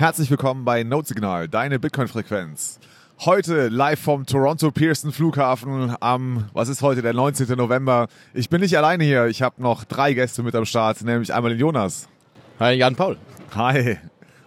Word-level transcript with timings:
Herzlich 0.00 0.30
willkommen 0.30 0.64
bei 0.64 0.82
Notesignal, 0.82 1.46
deine 1.46 1.78
Bitcoin-Frequenz. 1.78 2.80
Heute 3.26 3.68
live 3.68 4.00
vom 4.00 4.24
Toronto 4.24 4.70
Pearson 4.70 5.12
Flughafen 5.12 5.94
am, 6.00 6.48
was 6.54 6.70
ist 6.70 6.80
heute, 6.80 7.02
der 7.02 7.12
19. 7.12 7.54
November. 7.54 8.08
Ich 8.32 8.48
bin 8.48 8.62
nicht 8.62 8.78
alleine 8.78 9.04
hier, 9.04 9.26
ich 9.26 9.42
habe 9.42 9.60
noch 9.60 9.84
drei 9.84 10.14
Gäste 10.14 10.42
mit 10.42 10.54
am 10.54 10.64
Start, 10.64 11.02
nämlich 11.02 11.34
einmal 11.34 11.50
den 11.50 11.60
Jonas. 11.60 12.08
Hi, 12.58 12.72
Jan 12.72 12.96
Paul. 12.96 13.18
Hi. 13.54 13.98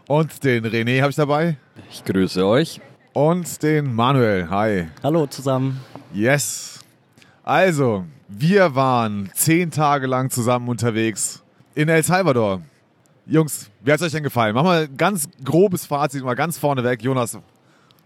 Und 0.08 0.44
den 0.44 0.66
René 0.66 1.02
habe 1.02 1.12
ich 1.12 1.18
dabei. 1.18 1.58
Ich 1.92 2.04
grüße 2.04 2.44
euch. 2.44 2.82
Und 3.14 3.62
den 3.62 3.94
Manuel. 3.94 4.50
Hi. 4.50 4.88
Hallo 5.04 5.28
zusammen. 5.28 5.80
Yes. 6.16 6.80
Also, 7.44 8.06
wir 8.28 8.74
waren 8.74 9.30
zehn 9.36 9.70
Tage 9.70 10.08
lang 10.08 10.32
zusammen 10.32 10.68
unterwegs 10.68 11.44
in 11.76 11.90
El 11.90 12.02
Salvador. 12.02 12.64
Jungs, 13.26 13.70
wie 13.82 13.92
hat 13.92 14.02
es 14.02 14.08
euch 14.08 14.12
denn 14.12 14.24
gefallen? 14.24 14.54
Mach 14.54 14.64
mal 14.64 14.84
ein 14.84 14.98
ganz 14.98 15.30
grobes 15.44 15.86
Fazit, 15.86 16.24
mal 16.24 16.34
ganz 16.34 16.58
vorne 16.58 16.84
weg. 16.84 17.02
Jonas, 17.02 17.38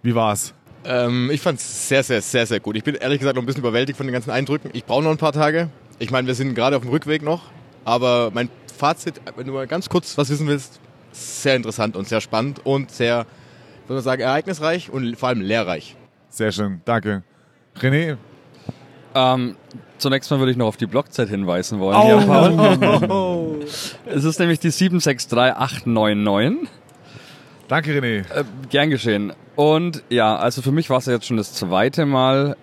wie 0.04 0.14
war's? 0.14 0.54
Ähm, 0.86 1.32
ich 1.32 1.42
fand 1.42 1.60
es 1.60 1.90
sehr, 1.90 2.04
sehr, 2.04 2.22
sehr, 2.22 2.46
sehr 2.46 2.60
gut. 2.60 2.76
Ich 2.76 2.84
bin 2.84 2.96
ehrlich 2.96 3.20
gesagt 3.20 3.36
noch 3.36 3.44
ein 3.44 3.46
bisschen 3.46 3.62
überwältigt 3.62 3.98
von 3.98 4.06
den 4.06 4.14
ganzen 4.14 4.30
Eindrücken. 4.30 4.70
Ich 4.74 4.86
brauche 4.86 5.04
noch 5.04 5.12
ein 5.12 5.18
paar 5.18 5.34
Tage. 5.34 5.70
Ich 6.00 6.12
meine, 6.12 6.28
wir 6.28 6.36
sind 6.36 6.54
gerade 6.54 6.78
auf 6.78 6.84
dem 6.84 6.92
Rückweg 6.92 7.24
noch. 7.24 7.42
Aber 7.84 8.32
mein 8.34 8.50
Fazit, 8.78 9.20
wenn 9.36 9.48
du 9.48 9.54
mal 9.54 9.66
ganz 9.66 9.90
kurz 9.90 10.18
was 10.18 10.30
wissen 10.30 10.48
willst, 10.48 10.80
sehr 11.12 11.56
interessant 11.56 11.96
und 11.96 12.08
sehr 12.08 12.22
spannend 12.22 12.64
und 12.64 12.92
sehr, 12.92 13.26
würde 13.88 13.96
man 13.96 14.04
sagen, 14.04 14.22
ereignisreich 14.22 14.92
und 14.92 15.16
vor 15.18 15.30
allem 15.30 15.42
lehrreich. 15.42 15.96
Sehr 16.30 16.52
schön, 16.52 16.82
danke. 16.86 17.24
René? 17.80 18.18
Ähm, 19.16 19.56
zunächst 19.98 20.30
mal 20.32 20.40
würde 20.40 20.52
ich 20.52 20.58
noch 20.58 20.68
auf 20.68 20.78
die 20.78 20.86
Blockzeit 20.86 21.30
hinweisen 21.30 21.80
wollen. 21.80 21.98
Oh. 21.98 22.06
Hier, 22.06 22.28
Paul. 22.28 23.66
es 24.06 24.24
ist 24.24 24.40
nämlich 24.40 24.60
die 24.60 24.72
763899. 24.72 26.70
Danke, 27.68 27.92
René. 27.92 28.20
Äh, 28.34 28.44
gern 28.70 28.90
geschehen. 28.90 29.34
Und 29.56 30.04
ja, 30.10 30.36
also 30.36 30.62
für 30.62 30.72
mich 30.72 30.90
war 30.90 31.00
es 31.00 31.08
ja 31.08 31.14
jetzt 31.14 31.26
schon 31.26 31.38
das 31.38 31.54
zweite 31.54 32.06
Mal 32.06 32.56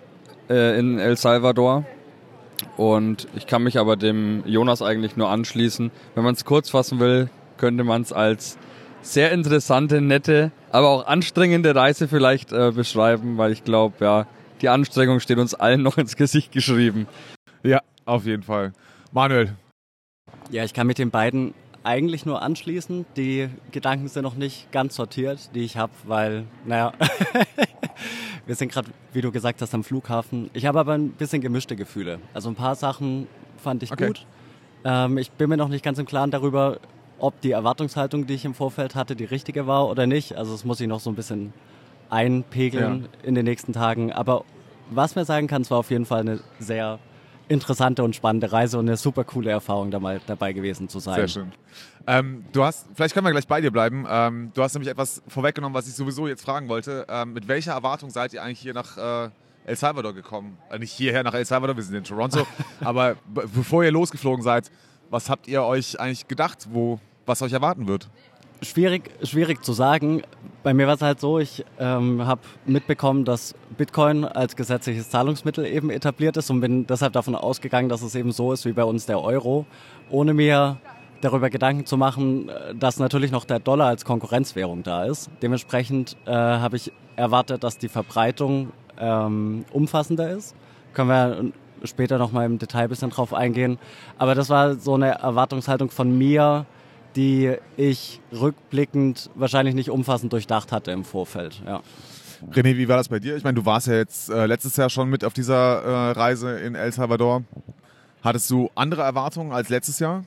äh, 0.48 0.78
in 0.78 0.98
El 0.98 1.16
Salvador. 1.16 1.84
Und 2.76 3.28
ich 3.34 3.46
kann 3.46 3.62
mich 3.62 3.78
aber 3.78 3.96
dem 3.96 4.42
Jonas 4.46 4.80
eigentlich 4.80 5.16
nur 5.16 5.28
anschließen. 5.28 5.90
Wenn 6.14 6.24
man 6.24 6.34
es 6.34 6.44
kurz 6.44 6.70
fassen 6.70 7.00
will, 7.00 7.28
könnte 7.58 7.84
man 7.84 8.02
es 8.02 8.12
als 8.12 8.58
sehr 9.02 9.32
interessante, 9.32 10.00
nette, 10.00 10.50
aber 10.70 10.88
auch 10.88 11.06
anstrengende 11.06 11.74
Reise 11.74 12.08
vielleicht 12.08 12.52
äh, 12.52 12.72
beschreiben, 12.72 13.36
weil 13.36 13.52
ich 13.52 13.64
glaube, 13.64 13.96
ja, 14.00 14.26
die 14.60 14.68
Anstrengung 14.68 15.20
steht 15.20 15.38
uns 15.38 15.54
allen 15.54 15.82
noch 15.82 15.98
ins 15.98 16.16
Gesicht 16.16 16.52
geschrieben. 16.52 17.06
Ja, 17.62 17.80
auf 18.04 18.26
jeden 18.26 18.42
Fall. 18.42 18.72
Manuel. 19.12 19.54
Ja, 20.50 20.64
ich 20.64 20.74
kann 20.74 20.86
mit 20.86 20.98
den 20.98 21.10
beiden 21.10 21.54
eigentlich 21.84 22.26
nur 22.26 22.42
anschließen. 22.42 23.06
Die 23.16 23.48
Gedanken 23.70 24.08
sind 24.08 24.22
noch 24.22 24.34
nicht 24.34 24.72
ganz 24.72 24.96
sortiert, 24.96 25.54
die 25.54 25.60
ich 25.60 25.76
habe, 25.76 25.92
weil, 26.04 26.44
naja, 26.64 26.92
wir 28.46 28.54
sind 28.54 28.72
gerade, 28.72 28.88
wie 29.12 29.20
du 29.20 29.30
gesagt 29.30 29.62
hast, 29.62 29.74
am 29.74 29.84
Flughafen. 29.84 30.50
Ich 30.52 30.66
habe 30.66 30.80
aber 30.80 30.94
ein 30.94 31.10
bisschen 31.10 31.40
gemischte 31.40 31.76
Gefühle. 31.76 32.18
Also 32.32 32.48
ein 32.48 32.54
paar 32.54 32.74
Sachen 32.74 33.26
fand 33.58 33.82
ich 33.82 33.92
okay. 33.92 34.08
gut. 34.08 34.26
Ähm, 34.84 35.18
ich 35.18 35.30
bin 35.30 35.48
mir 35.48 35.56
noch 35.56 35.68
nicht 35.68 35.84
ganz 35.84 35.98
im 35.98 36.06
Klaren 36.06 36.30
darüber, 36.30 36.78
ob 37.18 37.40
die 37.40 37.52
Erwartungshaltung, 37.52 38.26
die 38.26 38.34
ich 38.34 38.44
im 38.44 38.54
Vorfeld 38.54 38.94
hatte, 38.94 39.14
die 39.14 39.24
richtige 39.24 39.66
war 39.66 39.88
oder 39.88 40.06
nicht. 40.06 40.34
Also 40.36 40.52
das 40.52 40.64
muss 40.64 40.80
ich 40.80 40.88
noch 40.88 41.00
so 41.00 41.10
ein 41.10 41.16
bisschen 41.16 41.52
einpegeln 42.14 43.02
ja. 43.02 43.28
in 43.28 43.34
den 43.34 43.44
nächsten 43.44 43.72
Tagen. 43.72 44.12
Aber 44.12 44.44
was 44.90 45.16
mir 45.16 45.24
sagen 45.24 45.48
kann, 45.48 45.62
es 45.62 45.70
war 45.70 45.78
auf 45.78 45.90
jeden 45.90 46.06
Fall 46.06 46.20
eine 46.20 46.40
sehr 46.58 46.98
interessante 47.48 48.02
und 48.02 48.16
spannende 48.16 48.52
Reise 48.52 48.78
und 48.78 48.88
eine 48.88 48.96
super 48.96 49.24
coole 49.24 49.50
Erfahrung, 49.50 49.90
da 49.90 50.00
mal 50.00 50.20
dabei 50.26 50.52
gewesen 50.52 50.88
zu 50.88 50.98
sein. 50.98 51.16
Sehr 51.16 51.28
schön. 51.28 51.52
Ähm, 52.06 52.44
du 52.52 52.64
hast, 52.64 52.86
vielleicht 52.94 53.14
können 53.14 53.26
wir 53.26 53.32
gleich 53.32 53.46
bei 53.46 53.60
dir 53.60 53.70
bleiben. 53.70 54.06
Ähm, 54.08 54.50
du 54.54 54.62
hast 54.62 54.74
nämlich 54.74 54.90
etwas 54.90 55.22
vorweggenommen, 55.28 55.74
was 55.74 55.88
ich 55.88 55.94
sowieso 55.94 56.26
jetzt 56.26 56.44
fragen 56.44 56.68
wollte. 56.68 57.06
Ähm, 57.08 57.32
mit 57.32 57.48
welcher 57.48 57.72
Erwartung 57.72 58.10
seid 58.10 58.32
ihr 58.32 58.42
eigentlich 58.42 58.60
hier 58.60 58.74
nach 58.74 58.96
äh, 58.96 59.30
El 59.66 59.76
Salvador 59.76 60.14
gekommen? 60.14 60.56
Äh, 60.70 60.78
nicht 60.78 60.92
hierher 60.92 61.22
nach 61.22 61.34
El 61.34 61.44
Salvador, 61.44 61.76
wir 61.76 61.82
sind 61.82 61.96
in 61.96 62.04
Toronto. 62.04 62.46
aber 62.80 63.16
bevor 63.26 63.84
ihr 63.84 63.90
losgeflogen 63.90 64.42
seid, 64.42 64.70
was 65.10 65.28
habt 65.28 65.46
ihr 65.46 65.62
euch 65.62 66.00
eigentlich 66.00 66.28
gedacht, 66.28 66.68
wo, 66.70 66.98
was 67.26 67.42
euch 67.42 67.52
erwarten 67.52 67.86
wird? 67.88 68.08
Schwierig, 68.64 69.10
schwierig 69.22 69.62
zu 69.62 69.72
sagen. 69.72 70.22
Bei 70.62 70.72
mir 70.72 70.86
war 70.86 70.94
es 70.94 71.02
halt 71.02 71.20
so, 71.20 71.38
ich 71.38 71.64
ähm, 71.78 72.26
habe 72.26 72.40
mitbekommen, 72.64 73.24
dass 73.24 73.54
Bitcoin 73.76 74.24
als 74.24 74.56
gesetzliches 74.56 75.10
Zahlungsmittel 75.10 75.66
eben 75.66 75.90
etabliert 75.90 76.36
ist 76.38 76.50
und 76.50 76.60
bin 76.60 76.86
deshalb 76.86 77.12
davon 77.12 77.34
ausgegangen, 77.34 77.90
dass 77.90 78.00
es 78.00 78.14
eben 78.14 78.32
so 78.32 78.52
ist 78.52 78.64
wie 78.64 78.72
bei 78.72 78.84
uns 78.84 79.04
der 79.04 79.20
Euro, 79.20 79.66
ohne 80.08 80.32
mir 80.32 80.78
darüber 81.20 81.50
Gedanken 81.50 81.84
zu 81.84 81.96
machen, 81.96 82.50
dass 82.78 82.98
natürlich 82.98 83.30
noch 83.30 83.44
der 83.44 83.58
Dollar 83.58 83.88
als 83.88 84.04
Konkurrenzwährung 84.04 84.82
da 84.82 85.04
ist. 85.04 85.30
Dementsprechend 85.42 86.16
äh, 86.24 86.32
habe 86.32 86.76
ich 86.76 86.92
erwartet, 87.16 87.64
dass 87.64 87.76
die 87.76 87.88
Verbreitung 87.88 88.72
ähm, 88.98 89.64
umfassender 89.72 90.30
ist. 90.30 90.54
Können 90.94 91.08
wir 91.08 91.52
später 91.86 92.18
nochmal 92.18 92.46
im 92.46 92.58
Detail 92.58 92.84
ein 92.84 92.88
bisschen 92.88 93.10
drauf 93.10 93.34
eingehen. 93.34 93.78
Aber 94.16 94.34
das 94.34 94.48
war 94.48 94.74
so 94.76 94.94
eine 94.94 95.18
Erwartungshaltung 95.18 95.90
von 95.90 96.16
mir, 96.16 96.66
die 97.16 97.54
ich 97.76 98.20
rückblickend 98.32 99.30
wahrscheinlich 99.34 99.74
nicht 99.74 99.90
umfassend 99.90 100.32
durchdacht 100.32 100.72
hatte 100.72 100.90
im 100.90 101.04
Vorfeld. 101.04 101.62
Ja. 101.66 101.82
René, 102.52 102.76
wie 102.76 102.88
war 102.88 102.96
das 102.96 103.08
bei 103.08 103.18
dir? 103.18 103.36
Ich 103.36 103.44
meine, 103.44 103.54
du 103.54 103.64
warst 103.64 103.86
ja 103.86 103.94
jetzt 103.94 104.28
äh, 104.28 104.46
letztes 104.46 104.76
Jahr 104.76 104.90
schon 104.90 105.08
mit 105.08 105.24
auf 105.24 105.32
dieser 105.32 105.82
äh, 105.82 106.10
Reise 106.12 106.58
in 106.58 106.74
El 106.74 106.92
Salvador. 106.92 107.42
Hattest 108.22 108.50
du 108.50 108.70
andere 108.74 109.02
Erwartungen 109.02 109.52
als 109.52 109.68
letztes 109.68 109.98
Jahr? 109.98 110.24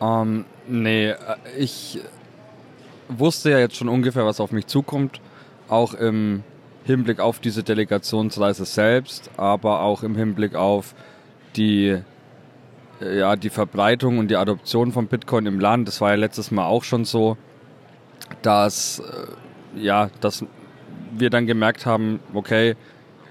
Ähm, 0.00 0.44
nee, 0.66 1.10
äh, 1.10 1.16
ich 1.56 2.00
wusste 3.08 3.50
ja 3.50 3.58
jetzt 3.58 3.76
schon 3.76 3.88
ungefähr, 3.88 4.24
was 4.24 4.40
auf 4.40 4.52
mich 4.52 4.66
zukommt. 4.66 5.20
Auch 5.68 5.94
im 5.94 6.42
Hinblick 6.84 7.20
auf 7.20 7.38
diese 7.38 7.62
Delegationsreise 7.62 8.64
selbst, 8.64 9.30
aber 9.36 9.80
auch 9.80 10.02
im 10.02 10.16
Hinblick 10.16 10.54
auf 10.54 10.94
die 11.56 12.02
ja, 13.00 13.36
die 13.36 13.50
Verbreitung 13.50 14.18
und 14.18 14.28
die 14.28 14.36
Adoption 14.36 14.92
von 14.92 15.06
Bitcoin 15.06 15.46
im 15.46 15.60
Land, 15.60 15.88
das 15.88 16.00
war 16.00 16.10
ja 16.10 16.16
letztes 16.16 16.50
Mal 16.50 16.66
auch 16.66 16.84
schon 16.84 17.04
so, 17.04 17.36
dass, 18.42 19.00
äh, 19.00 19.80
ja, 19.80 20.10
dass 20.20 20.44
wir 21.12 21.30
dann 21.30 21.46
gemerkt 21.46 21.86
haben, 21.86 22.20
okay, 22.32 22.76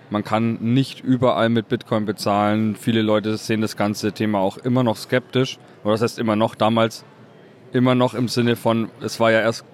man 0.09 0.23
kann 0.23 0.59
nicht 0.61 1.01
überall 1.01 1.49
mit 1.49 1.69
Bitcoin 1.69 2.05
bezahlen. 2.05 2.75
Viele 2.75 3.01
Leute 3.01 3.35
sehen 3.37 3.61
das 3.61 3.75
ganze 3.75 4.11
Thema 4.11 4.39
auch 4.39 4.57
immer 4.57 4.83
noch 4.83 4.95
skeptisch. 4.95 5.57
Oder 5.83 5.93
das 5.93 6.01
heißt 6.03 6.19
immer 6.19 6.35
noch 6.35 6.55
damals, 6.55 7.03
immer 7.71 7.95
noch 7.95 8.13
im 8.13 8.27
Sinne 8.27 8.55
von, 8.55 8.89
es 9.01 9.19
war 9.19 9.31
ja 9.31 9.41
erst 9.41 9.65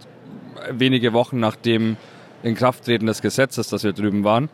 wenige 0.72 1.14
Wochen 1.14 1.40
nach 1.40 1.56
dem 1.56 1.98
Inkrafttreten 2.42 3.06
des 3.06 3.22
Gesetzes, 3.22 3.68
dass 3.70 3.84
wir 3.84 3.92
drüben 3.92 4.24
waren. 4.24 4.50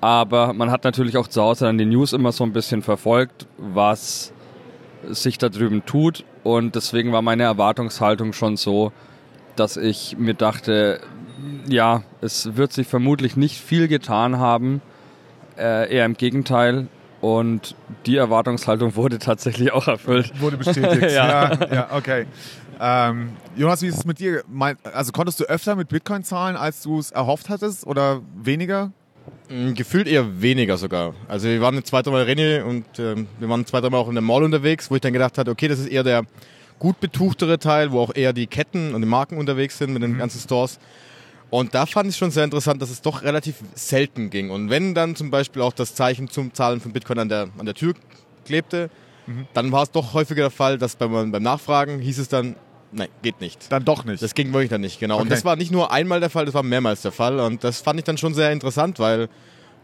Aber 0.00 0.52
man 0.52 0.70
hat 0.70 0.84
natürlich 0.84 1.16
auch 1.16 1.28
zu 1.28 1.42
Hause 1.42 1.64
dann 1.64 1.78
die 1.78 1.84
News 1.84 2.12
immer 2.12 2.32
so 2.32 2.44
ein 2.44 2.52
bisschen 2.52 2.82
verfolgt, 2.82 3.46
was 3.58 4.32
sich 5.10 5.38
da 5.38 5.48
drüben 5.48 5.84
tut. 5.84 6.24
Und 6.42 6.74
deswegen 6.74 7.12
war 7.12 7.22
meine 7.22 7.44
Erwartungshaltung 7.44 8.32
schon 8.32 8.56
so, 8.56 8.92
dass 9.56 9.76
ich 9.76 10.16
mir 10.18 10.34
dachte, 10.34 11.00
ja, 11.68 12.02
es 12.20 12.56
wird 12.56 12.72
sich 12.72 12.86
vermutlich 12.86 13.36
nicht 13.36 13.60
viel 13.60 13.88
getan 13.88 14.38
haben, 14.38 14.80
äh, 15.58 15.92
eher 15.92 16.06
im 16.06 16.14
Gegenteil. 16.14 16.88
Und 17.20 17.76
die 18.06 18.16
Erwartungshaltung 18.16 18.96
wurde 18.96 19.18
tatsächlich 19.18 19.72
auch 19.72 19.86
erfüllt. 19.86 20.40
Wurde 20.40 20.56
bestätigt. 20.56 21.02
ja. 21.12 21.52
ja. 21.52 21.72
ja, 21.72 21.88
okay. 21.92 22.26
Ähm, 22.80 23.36
Jonas, 23.54 23.80
wie 23.82 23.86
ist 23.86 23.98
es 23.98 24.04
mit 24.04 24.18
dir? 24.18 24.42
Also 24.92 25.12
konntest 25.12 25.38
du 25.38 25.44
öfter 25.44 25.76
mit 25.76 25.88
Bitcoin 25.88 26.24
zahlen, 26.24 26.56
als 26.56 26.82
du 26.82 26.98
es 26.98 27.12
erhofft 27.12 27.48
hattest 27.48 27.86
oder 27.86 28.22
weniger? 28.34 28.90
Mm, 29.52 29.74
gefühlt 29.74 30.08
eher 30.08 30.40
weniger 30.40 30.78
sogar. 30.78 31.14
Also 31.28 31.46
wir 31.46 31.60
waren 31.60 31.84
zwei, 31.84 32.00
dreimal 32.00 32.24
René 32.24 32.62
und 32.62 32.86
ähm, 32.98 33.26
wir 33.38 33.50
waren 33.50 33.66
zwei, 33.66 33.82
dreimal 33.82 34.00
auch 34.00 34.08
in 34.08 34.14
der 34.14 34.22
Mall 34.22 34.42
unterwegs, 34.42 34.90
wo 34.90 34.94
ich 34.94 35.02
dann 35.02 35.12
gedacht 35.12 35.36
hatte, 35.36 35.50
okay, 35.50 35.68
das 35.68 35.78
ist 35.78 35.88
eher 35.88 36.02
der 36.02 36.22
gut 36.78 37.00
betuchtere 37.00 37.58
Teil, 37.58 37.92
wo 37.92 38.00
auch 38.00 38.14
eher 38.14 38.32
die 38.32 38.46
Ketten 38.46 38.94
und 38.94 39.02
die 39.02 39.06
Marken 39.06 39.36
unterwegs 39.36 39.76
sind 39.76 39.92
mit 39.92 40.02
den 40.02 40.14
mhm. 40.14 40.18
ganzen 40.18 40.40
Stores. 40.40 40.78
Und 41.50 41.74
da 41.74 41.84
fand 41.84 42.08
ich 42.08 42.16
schon 42.16 42.30
sehr 42.30 42.44
interessant, 42.44 42.80
dass 42.80 42.88
es 42.88 43.02
doch 43.02 43.22
relativ 43.24 43.56
selten 43.74 44.30
ging. 44.30 44.48
Und 44.48 44.70
wenn 44.70 44.94
dann 44.94 45.16
zum 45.16 45.30
Beispiel 45.30 45.60
auch 45.60 45.74
das 45.74 45.94
Zeichen 45.94 46.28
zum 46.30 46.54
Zahlen 46.54 46.80
von 46.80 46.94
Bitcoin 46.94 47.18
an 47.18 47.28
der, 47.28 47.48
an 47.58 47.66
der 47.66 47.74
Tür 47.74 47.92
klebte, 48.46 48.88
mhm. 49.26 49.46
dann 49.52 49.70
war 49.70 49.82
es 49.82 49.90
doch 49.90 50.14
häufiger 50.14 50.44
der 50.44 50.50
Fall, 50.50 50.78
dass 50.78 50.96
beim, 50.96 51.30
beim 51.30 51.42
Nachfragen 51.42 51.98
hieß 52.00 52.18
es 52.18 52.28
dann, 52.28 52.56
Nein, 52.92 53.08
geht 53.22 53.40
nicht. 53.40 53.72
Dann 53.72 53.84
doch 53.84 54.04
nicht. 54.04 54.22
Das 54.22 54.34
ging 54.34 54.52
wirklich 54.52 54.68
dann 54.68 54.82
nicht, 54.82 55.00
genau. 55.00 55.14
Okay. 55.14 55.22
Und 55.22 55.32
das 55.32 55.44
war 55.44 55.56
nicht 55.56 55.72
nur 55.72 55.90
einmal 55.90 56.20
der 56.20 56.30
Fall, 56.30 56.44
das 56.44 56.54
war 56.54 56.62
mehrmals 56.62 57.02
der 57.02 57.12
Fall. 57.12 57.40
Und 57.40 57.64
das 57.64 57.80
fand 57.80 57.98
ich 57.98 58.04
dann 58.04 58.18
schon 58.18 58.34
sehr 58.34 58.52
interessant, 58.52 58.98
weil 58.98 59.28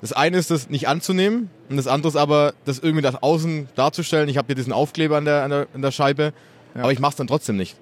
das 0.00 0.12
eine 0.12 0.36
ist, 0.36 0.50
das 0.50 0.68
nicht 0.68 0.88
anzunehmen 0.88 1.50
und 1.68 1.76
das 1.76 1.86
andere 1.86 2.08
ist 2.08 2.16
aber, 2.16 2.54
das 2.64 2.78
irgendwie 2.78 3.02
nach 3.02 3.22
außen 3.22 3.68
darzustellen. 3.74 4.28
Ich 4.28 4.36
habe 4.36 4.46
hier 4.46 4.54
diesen 4.54 4.72
Aufkleber 4.72 5.16
an 5.16 5.24
der, 5.24 5.42
an 5.42 5.50
der, 5.50 5.66
an 5.74 5.82
der 5.82 5.90
Scheibe, 5.90 6.32
ja. 6.74 6.82
aber 6.82 6.92
ich 6.92 7.00
mache 7.00 7.10
es 7.10 7.16
dann 7.16 7.26
trotzdem 7.26 7.56
nicht. 7.56 7.76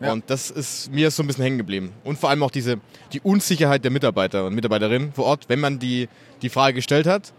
Ja. 0.00 0.12
Und 0.12 0.30
das 0.30 0.50
ist 0.50 0.92
mir 0.92 1.10
so 1.10 1.22
ein 1.22 1.26
bisschen 1.26 1.42
hängen 1.42 1.58
geblieben. 1.58 1.92
Und 2.04 2.18
vor 2.18 2.30
allem 2.30 2.42
auch 2.42 2.52
diese, 2.52 2.76
die 3.12 3.20
Unsicherheit 3.20 3.82
der 3.82 3.90
Mitarbeiter 3.90 4.46
und 4.46 4.54
Mitarbeiterinnen 4.54 5.12
vor 5.12 5.24
Ort, 5.24 5.48
wenn 5.48 5.60
man 5.60 5.78
die, 5.78 6.08
die 6.40 6.48
Frage 6.48 6.74
gestellt 6.74 7.06
hat. 7.06 7.32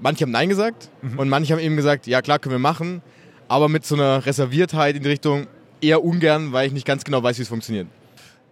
Manche 0.00 0.24
haben 0.24 0.32
Nein 0.32 0.48
gesagt 0.48 0.88
mhm. 1.02 1.18
und 1.18 1.28
manche 1.28 1.52
haben 1.52 1.60
eben 1.60 1.76
gesagt, 1.76 2.06
ja 2.06 2.22
klar, 2.22 2.38
können 2.38 2.54
wir 2.54 2.58
machen, 2.58 3.02
aber 3.46 3.68
mit 3.68 3.86
so 3.86 3.94
einer 3.94 4.24
Reserviertheit 4.24 4.96
in 4.96 5.02
die 5.02 5.10
Richtung, 5.10 5.46
eher 5.82 6.04
ungern, 6.04 6.52
weil 6.52 6.66
ich 6.66 6.72
nicht 6.72 6.86
ganz 6.86 7.04
genau 7.04 7.22
weiß, 7.22 7.38
wie 7.38 7.42
es 7.42 7.48
funktioniert. 7.48 7.88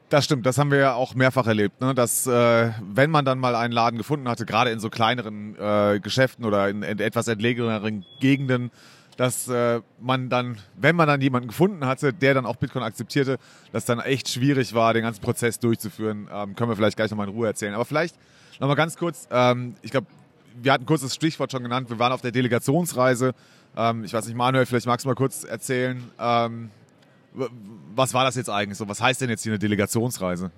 Das 0.09 0.25
stimmt, 0.25 0.44
das 0.44 0.59
haben 0.59 0.73
wir 0.73 0.79
ja 0.79 0.94
auch 0.94 1.15
mehrfach 1.15 1.47
erlebt, 1.47 1.81
ne? 1.81 1.94
dass 1.94 2.27
äh, 2.27 2.71
wenn 2.82 3.11
man 3.11 3.25
dann 3.25 3.38
mal 3.38 3.55
einen 3.55 3.73
Laden 3.73 3.97
gefunden 3.97 4.29
hatte, 4.29 4.44
gerade 4.44 4.71
in 4.71 4.81
so 4.81 4.91
kleineren 4.91 5.56
äh, 5.56 6.00
Geschäften 6.00 6.44
oder 6.44 6.69
in, 6.69 6.82
in 6.82 6.99
etwas 6.99 7.29
entlegeneren 7.29 8.05
Gegenden, 8.19 8.73
dass 9.17 9.47
äh, 9.49 9.82
man 10.00 10.29
dann, 10.29 10.56
wenn 10.77 10.97
man 10.97 11.06
dann 11.06 11.21
jemanden 11.21 11.49
gefunden 11.49 11.87
hatte, 11.87 12.12
der 12.12 12.35
dann 12.35 12.47
auch 12.47 12.56
Bitcoin 12.56 12.82
akzeptierte, 12.82 13.38
dass 13.71 13.85
dann 13.85 14.00
echt 14.00 14.29
schwierig 14.29 14.75
war, 14.75 14.94
den 14.94 15.03
ganzen 15.03 15.21
Prozess 15.21 15.61
durchzuführen. 15.61 16.27
Ähm, 16.32 16.56
können 16.56 16.71
wir 16.71 16.77
vielleicht 16.77 16.97
gleich 16.97 17.11
nochmal 17.11 17.29
in 17.29 17.35
Ruhe 17.35 17.47
erzählen. 17.47 17.75
Aber 17.75 17.85
vielleicht 17.85 18.17
nochmal 18.59 18.77
ganz 18.77 18.97
kurz, 18.97 19.29
ähm, 19.31 19.75
ich 19.82 19.91
glaube, 19.91 20.06
wir 20.61 20.73
hatten 20.73 20.87
kurz 20.87 21.03
das 21.03 21.15
Stichwort 21.15 21.53
schon 21.53 21.62
genannt, 21.62 21.91
wir 21.91 21.99
waren 21.99 22.12
auf 22.12 22.23
der 22.23 22.32
Delegationsreise. 22.32 23.35
Ähm, 23.77 24.05
ich 24.05 24.12
weiß 24.12 24.27
nicht, 24.27 24.37
Manuel, 24.37 24.67
vielleicht 24.67 24.87
magst 24.87 25.05
du 25.05 25.09
mal 25.09 25.15
kurz 25.15 25.44
erzählen, 25.44 26.03
ähm, 26.19 26.71
was 27.94 28.15
war 28.15 28.25
das 28.25 28.37
jetzt 28.37 28.50
eigentlich 28.50 28.79
so? 28.79 28.88
Was 28.88 29.00
heißt 29.00 29.21
denn 29.21 29.31
jetzt 29.31 29.43
hier 29.43 29.53
eine 29.53 29.59
Delegationsreise? 29.59 30.50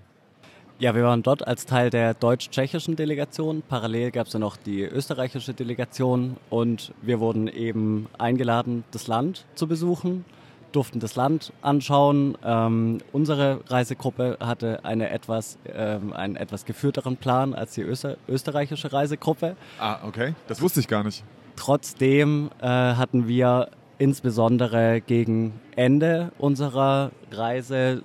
Ja, 0.78 0.94
wir 0.94 1.04
waren 1.04 1.22
dort 1.22 1.46
als 1.46 1.64
Teil 1.64 1.90
der 1.90 2.14
deutsch-tschechischen 2.14 2.96
Delegation. 2.96 3.62
Parallel 3.68 4.10
gab 4.10 4.26
es 4.26 4.32
ja 4.32 4.40
noch 4.40 4.56
die 4.56 4.82
österreichische 4.82 5.54
Delegation 5.54 6.36
und 6.50 6.92
wir 7.02 7.20
wurden 7.20 7.46
eben 7.46 8.08
eingeladen, 8.18 8.82
das 8.90 9.06
Land 9.06 9.44
zu 9.54 9.68
besuchen, 9.68 10.24
durften 10.72 10.98
das 10.98 11.14
Land 11.14 11.52
anschauen. 11.62 12.36
Ähm, 12.44 12.98
unsere 13.12 13.60
Reisegruppe 13.68 14.38
hatte 14.40 14.84
eine 14.84 15.10
etwas, 15.10 15.56
ähm, 15.72 16.12
einen 16.14 16.34
etwas 16.34 16.64
geführteren 16.64 17.16
Plan 17.16 17.54
als 17.54 17.74
die 17.74 17.82
Öster 17.82 18.16
österreichische 18.26 18.92
Reisegruppe. 18.92 19.54
Ah, 19.78 20.00
okay. 20.04 20.34
Das 20.48 20.60
wusste 20.62 20.80
ich 20.80 20.88
gar 20.88 21.04
nicht. 21.04 21.22
Trotzdem 21.54 22.50
äh, 22.60 22.66
hatten 22.66 23.28
wir 23.28 23.68
insbesondere 23.98 25.00
gegen 25.00 25.60
Ende 25.76 26.32
unserer 26.38 27.10
Reise 27.30 28.02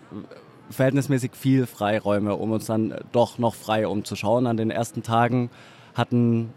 verhältnismäßig 0.69 1.31
viel 1.33 1.65
Freiräume, 1.65 2.35
um 2.35 2.51
uns 2.51 2.65
dann 2.65 2.95
doch 3.11 3.37
noch 3.37 3.55
frei 3.55 3.87
umzuschauen. 3.87 4.47
An 4.47 4.57
den 4.57 4.69
ersten 4.69 5.03
Tagen 5.03 5.49
hatten 5.95 6.53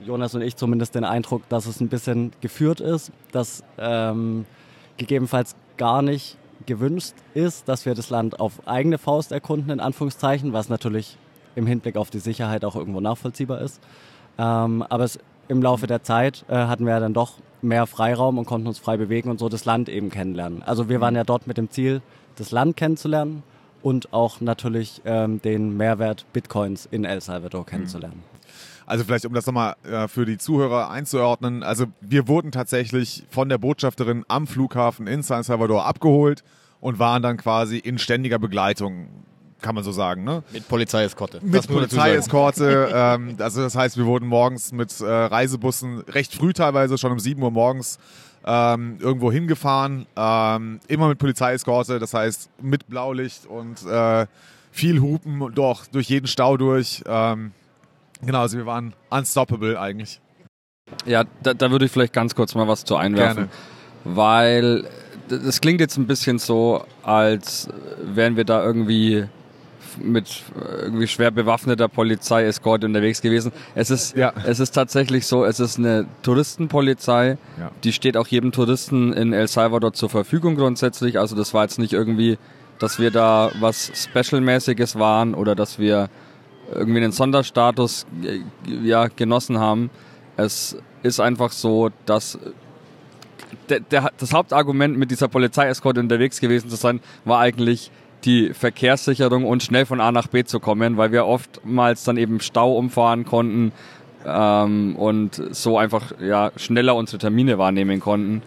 Jonas 0.00 0.34
und 0.34 0.42
ich 0.42 0.56
zumindest 0.56 0.94
den 0.94 1.04
Eindruck, 1.04 1.48
dass 1.48 1.66
es 1.66 1.80
ein 1.80 1.88
bisschen 1.88 2.32
geführt 2.40 2.80
ist, 2.80 3.10
dass 3.32 3.64
ähm, 3.78 4.44
gegebenenfalls 4.96 5.56
gar 5.76 6.02
nicht 6.02 6.36
gewünscht 6.66 7.14
ist, 7.34 7.68
dass 7.68 7.86
wir 7.86 7.94
das 7.94 8.10
Land 8.10 8.40
auf 8.40 8.66
eigene 8.66 8.98
Faust 8.98 9.32
erkunden, 9.32 9.70
in 9.70 9.80
Anführungszeichen, 9.80 10.52
was 10.52 10.68
natürlich 10.68 11.18
im 11.56 11.66
Hinblick 11.66 11.96
auf 11.96 12.10
die 12.10 12.18
Sicherheit 12.18 12.64
auch 12.64 12.76
irgendwo 12.76 13.00
nachvollziehbar 13.00 13.60
ist. 13.60 13.80
Ähm, 14.38 14.82
aber 14.88 15.04
es, 15.04 15.18
im 15.48 15.62
Laufe 15.62 15.86
der 15.86 16.02
Zeit 16.02 16.44
äh, 16.48 16.54
hatten 16.54 16.86
wir 16.86 16.92
ja 16.92 17.00
dann 17.00 17.14
doch 17.14 17.34
mehr 17.62 17.86
Freiraum 17.86 18.38
und 18.38 18.46
konnten 18.46 18.66
uns 18.66 18.78
frei 18.78 18.96
bewegen 18.96 19.30
und 19.30 19.38
so 19.38 19.48
das 19.48 19.64
Land 19.64 19.88
eben 19.88 20.10
kennenlernen. 20.10 20.62
Also 20.62 20.88
wir 20.88 21.00
waren 21.00 21.14
ja 21.14 21.24
dort 21.24 21.46
mit 21.46 21.56
dem 21.56 21.70
Ziel, 21.70 22.02
das 22.36 22.50
Land 22.50 22.76
kennenzulernen 22.76 23.42
und 23.82 24.12
auch 24.12 24.40
natürlich 24.40 25.02
ähm, 25.04 25.40
den 25.42 25.76
Mehrwert 25.76 26.26
Bitcoins 26.32 26.86
in 26.90 27.04
El 27.04 27.20
Salvador 27.20 27.66
kennenzulernen. 27.66 28.22
Also 28.86 29.04
vielleicht, 29.04 29.24
um 29.24 29.32
das 29.32 29.46
nochmal 29.46 29.76
äh, 29.84 30.08
für 30.08 30.26
die 30.26 30.36
Zuhörer 30.36 30.90
einzuordnen. 30.90 31.62
Also 31.62 31.86
wir 32.00 32.28
wurden 32.28 32.52
tatsächlich 32.52 33.24
von 33.30 33.48
der 33.48 33.58
Botschafterin 33.58 34.24
am 34.28 34.46
Flughafen 34.46 35.06
in 35.06 35.22
San 35.22 35.42
Salvador 35.42 35.86
abgeholt 35.86 36.44
und 36.80 36.98
waren 36.98 37.22
dann 37.22 37.38
quasi 37.38 37.78
in 37.78 37.98
ständiger 37.98 38.38
Begleitung 38.38 39.08
kann 39.64 39.74
man 39.74 39.82
so 39.82 39.92
sagen, 39.92 40.24
ne? 40.24 40.42
Mit 40.52 40.68
Polizeieskorte. 40.68 41.40
Mit 41.42 41.66
Polizeieskorte. 41.66 42.90
ähm, 42.94 43.36
also 43.38 43.62
das 43.62 43.74
heißt, 43.74 43.96
wir 43.96 44.04
wurden 44.04 44.28
morgens 44.28 44.72
mit 44.72 45.00
äh, 45.00 45.06
Reisebussen 45.06 46.00
recht 46.00 46.34
früh 46.34 46.52
teilweise, 46.52 46.98
schon 46.98 47.12
um 47.12 47.18
7 47.18 47.42
Uhr 47.42 47.50
morgens, 47.50 47.98
ähm, 48.44 48.98
irgendwo 49.00 49.32
hingefahren. 49.32 50.04
Ähm, 50.16 50.80
immer 50.86 51.08
mit 51.08 51.18
Polizeieskorte, 51.18 51.98
das 51.98 52.12
heißt 52.12 52.50
mit 52.60 52.88
Blaulicht 52.88 53.46
und 53.46 53.86
äh, 53.86 54.26
viel 54.70 55.00
Hupen 55.00 55.50
doch 55.54 55.86
durch 55.86 56.10
jeden 56.10 56.26
Stau 56.26 56.58
durch. 56.58 57.02
Ähm, 57.06 57.52
genau, 58.20 58.40
also 58.40 58.58
wir 58.58 58.66
waren 58.66 58.92
unstoppable 59.08 59.80
eigentlich. 59.80 60.20
Ja, 61.06 61.24
da, 61.42 61.54
da 61.54 61.70
würde 61.70 61.86
ich 61.86 61.90
vielleicht 61.90 62.12
ganz 62.12 62.34
kurz 62.34 62.54
mal 62.54 62.68
was 62.68 62.84
zu 62.84 62.96
einwerfen. 62.96 63.48
Gerne. 64.04 64.16
Weil 64.16 64.84
das 65.28 65.62
klingt 65.62 65.80
jetzt 65.80 65.96
ein 65.96 66.06
bisschen 66.06 66.38
so, 66.38 66.84
als 67.02 67.70
wären 68.02 68.36
wir 68.36 68.44
da 68.44 68.62
irgendwie 68.62 69.26
mit 69.98 70.42
irgendwie 70.82 71.06
schwer 71.06 71.30
bewaffneter 71.30 71.88
Polizei 71.88 72.44
Escort 72.44 72.84
unterwegs 72.84 73.20
gewesen. 73.20 73.52
Es 73.74 73.90
ist, 73.90 74.16
ja. 74.16 74.32
es 74.44 74.60
ist 74.60 74.72
tatsächlich 74.72 75.26
so, 75.26 75.44
es 75.44 75.60
ist 75.60 75.78
eine 75.78 76.06
Touristenpolizei, 76.22 77.38
ja. 77.58 77.70
die 77.82 77.92
steht 77.92 78.16
auch 78.16 78.26
jedem 78.26 78.52
Touristen 78.52 79.12
in 79.12 79.32
El 79.32 79.48
Salvador 79.48 79.92
zur 79.92 80.10
Verfügung 80.10 80.56
grundsätzlich. 80.56 81.18
Also 81.18 81.36
das 81.36 81.54
war 81.54 81.62
jetzt 81.62 81.78
nicht 81.78 81.92
irgendwie, 81.92 82.38
dass 82.78 82.98
wir 82.98 83.10
da 83.10 83.50
was 83.60 83.90
Special-mäßiges 83.94 84.98
waren 84.98 85.34
oder 85.34 85.54
dass 85.54 85.78
wir 85.78 86.08
irgendwie 86.72 87.02
einen 87.02 87.12
Sonderstatus 87.12 88.06
äh, 88.22 88.40
ja, 88.82 89.08
genossen 89.08 89.58
haben. 89.58 89.90
Es 90.36 90.76
ist 91.02 91.20
einfach 91.20 91.52
so, 91.52 91.90
dass 92.06 92.38
der, 93.68 93.80
der, 93.80 94.10
das 94.18 94.32
Hauptargument 94.32 94.96
mit 94.98 95.10
dieser 95.10 95.28
Polizeieskorte 95.28 96.00
unterwegs 96.00 96.40
gewesen 96.40 96.70
zu 96.70 96.76
sein, 96.76 97.00
war 97.24 97.40
eigentlich, 97.40 97.90
die 98.24 98.54
Verkehrssicherung 98.54 99.44
und 99.44 99.62
schnell 99.62 99.86
von 99.86 100.00
A 100.00 100.12
nach 100.12 100.28
B 100.28 100.44
zu 100.44 100.60
kommen, 100.60 100.96
weil 100.96 101.12
wir 101.12 101.26
oftmals 101.26 102.04
dann 102.04 102.16
eben 102.16 102.40
Stau 102.40 102.76
umfahren 102.76 103.24
konnten 103.24 103.72
ähm, 104.26 104.96
und 104.96 105.42
so 105.50 105.78
einfach 105.78 106.12
ja, 106.20 106.50
schneller 106.56 106.96
unsere 106.96 107.18
Termine 107.18 107.58
wahrnehmen 107.58 108.00
konnten. 108.00 108.42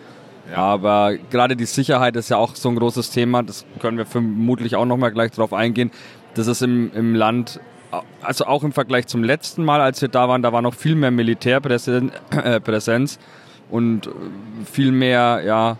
Ja. 0.51 0.57
Aber 0.57 1.15
gerade 1.29 1.55
die 1.55 1.65
Sicherheit 1.65 2.15
ist 2.15 2.29
ja 2.29 2.37
auch 2.37 2.55
so 2.55 2.69
ein 2.69 2.75
großes 2.75 3.11
Thema, 3.11 3.43
das 3.43 3.65
können 3.79 3.97
wir 3.97 4.05
vermutlich 4.05 4.75
auch 4.75 4.85
nochmal 4.85 5.11
gleich 5.11 5.31
drauf 5.31 5.53
eingehen. 5.53 5.91
Das 6.33 6.47
ist 6.47 6.61
im, 6.61 6.91
im 6.93 7.15
Land, 7.15 7.59
also 8.21 8.45
auch 8.45 8.63
im 8.63 8.71
Vergleich 8.71 9.07
zum 9.07 9.23
letzten 9.23 9.65
Mal, 9.65 9.81
als 9.81 10.01
wir 10.01 10.09
da 10.09 10.29
waren, 10.29 10.41
da 10.41 10.53
war 10.53 10.61
noch 10.61 10.73
viel 10.73 10.95
mehr 10.95 11.11
Militärpräsenz 11.11 12.11
äh, 12.31 13.17
und 13.69 14.09
viel 14.65 14.91
mehr 14.91 15.41
ja, 15.45 15.77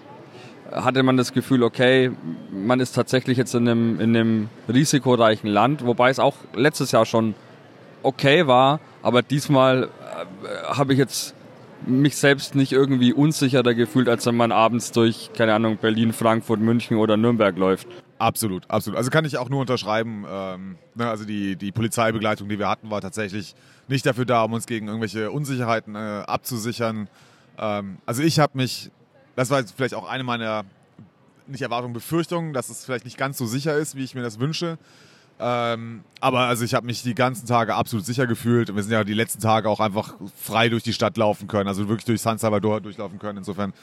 hatte 0.72 1.04
man 1.04 1.18
das 1.18 1.34
Gefühl, 1.34 1.64
okay, 1.64 2.12
man 2.52 2.80
ist 2.80 2.94
tatsächlich 2.94 3.38
jetzt 3.38 3.54
in 3.56 3.68
einem, 3.68 4.00
in 4.00 4.16
einem 4.16 4.50
risikoreichen 4.68 5.50
Land, 5.50 5.86
wobei 5.86 6.10
es 6.10 6.20
auch 6.20 6.36
letztes 6.56 6.92
Jahr 6.92 7.06
schon 7.06 7.36
okay 8.04 8.48
war, 8.48 8.80
aber 9.02 9.22
diesmal 9.22 9.84
äh, 9.84 10.74
habe 10.74 10.94
ich 10.94 11.00
jetzt 11.00 11.36
mich 11.86 12.18
selbst 12.18 12.56
nicht 12.56 12.72
irgendwie 12.72 13.14
unsicherer 13.14 13.74
gefühlt, 13.74 14.10
als 14.10 14.26
wenn 14.26 14.36
man 14.36 14.52
abends 14.52 14.92
durch, 14.92 15.30
keine 15.34 15.54
Ahnung, 15.54 15.78
Berlin, 15.78 16.12
Frankfurt, 16.12 16.60
München 16.60 16.98
oder 16.98 17.18
Nürnberg 17.18 17.58
läuft. 17.58 17.88
Absolut, 18.20 18.70
absolut. 18.70 18.98
Also 18.98 19.12
kann 19.12 19.26
ich 19.26 19.38
auch 19.38 19.50
nur 19.50 19.62
unterschreiben. 19.62 20.26
Ähm, 20.28 20.78
ne, 20.96 21.08
also 21.08 21.24
die, 21.24 21.56
die 21.56 21.72
Polizeibegleitung, 21.72 22.50
die 22.50 22.58
wir 22.58 22.68
hatten, 22.68 22.90
war 22.90 23.02
tatsächlich 23.02 23.56
nicht 23.88 24.06
dafür 24.06 24.26
da, 24.26 24.44
um 24.44 24.54
uns 24.54 24.66
gegen 24.66 24.88
irgendwelche 24.88 25.30
Unsicherheiten 25.30 25.96
äh, 25.96 26.24
abzusichern. 26.26 27.10
Ähm, 27.60 27.98
also 28.06 28.24
ich 28.24 28.40
habe 28.40 28.58
mich 28.58 28.90
das 29.38 29.52
war 29.52 29.64
vielleicht 29.64 29.94
auch 29.94 30.10
eine 30.10 30.24
meiner, 30.24 30.66
nicht 31.46 31.62
Erwartungen, 31.62 31.94
Befürchtungen, 31.94 32.54
dass 32.54 32.70
es 32.70 32.84
vielleicht 32.84 33.06
nicht 33.06 33.18
ganz 33.18 33.38
so 33.38 33.46
sicher 33.46 33.76
ist, 33.76 33.96
wie 33.96 34.04
ich 34.04 34.16
mir 34.16 34.24
das 34.24 34.40
wünsche. 34.40 34.78
Ähm, 35.40 36.04
aber 36.20 36.40
also 36.40 36.66
ich 36.66 36.74
habe 36.74 36.88
mich 36.88 37.04
die 37.04 37.14
ganzen 37.14 37.46
Tage 37.46 37.76
absolut 37.76 38.04
sicher 38.04 38.26
gefühlt. 38.26 38.76
Wir 38.76 38.82
sind 38.82 38.92
ja 38.92 39.04
die 39.04 39.14
letzten 39.14 39.40
Tage 39.40 39.70
auch 39.70 39.80
einfach 39.80 40.16
frei 40.36 40.70
durch 40.70 40.82
die 40.82 40.94
Stadt 40.94 41.16
laufen 41.18 41.48
können, 41.48 41.68
also 41.68 41.88
wirklich 41.88 42.06
durch 42.06 42.20
San 42.20 42.40
Salvador 42.40 42.82
durchlaufen 42.82 43.20
können. 43.20 43.38
Insofern, 43.38 43.74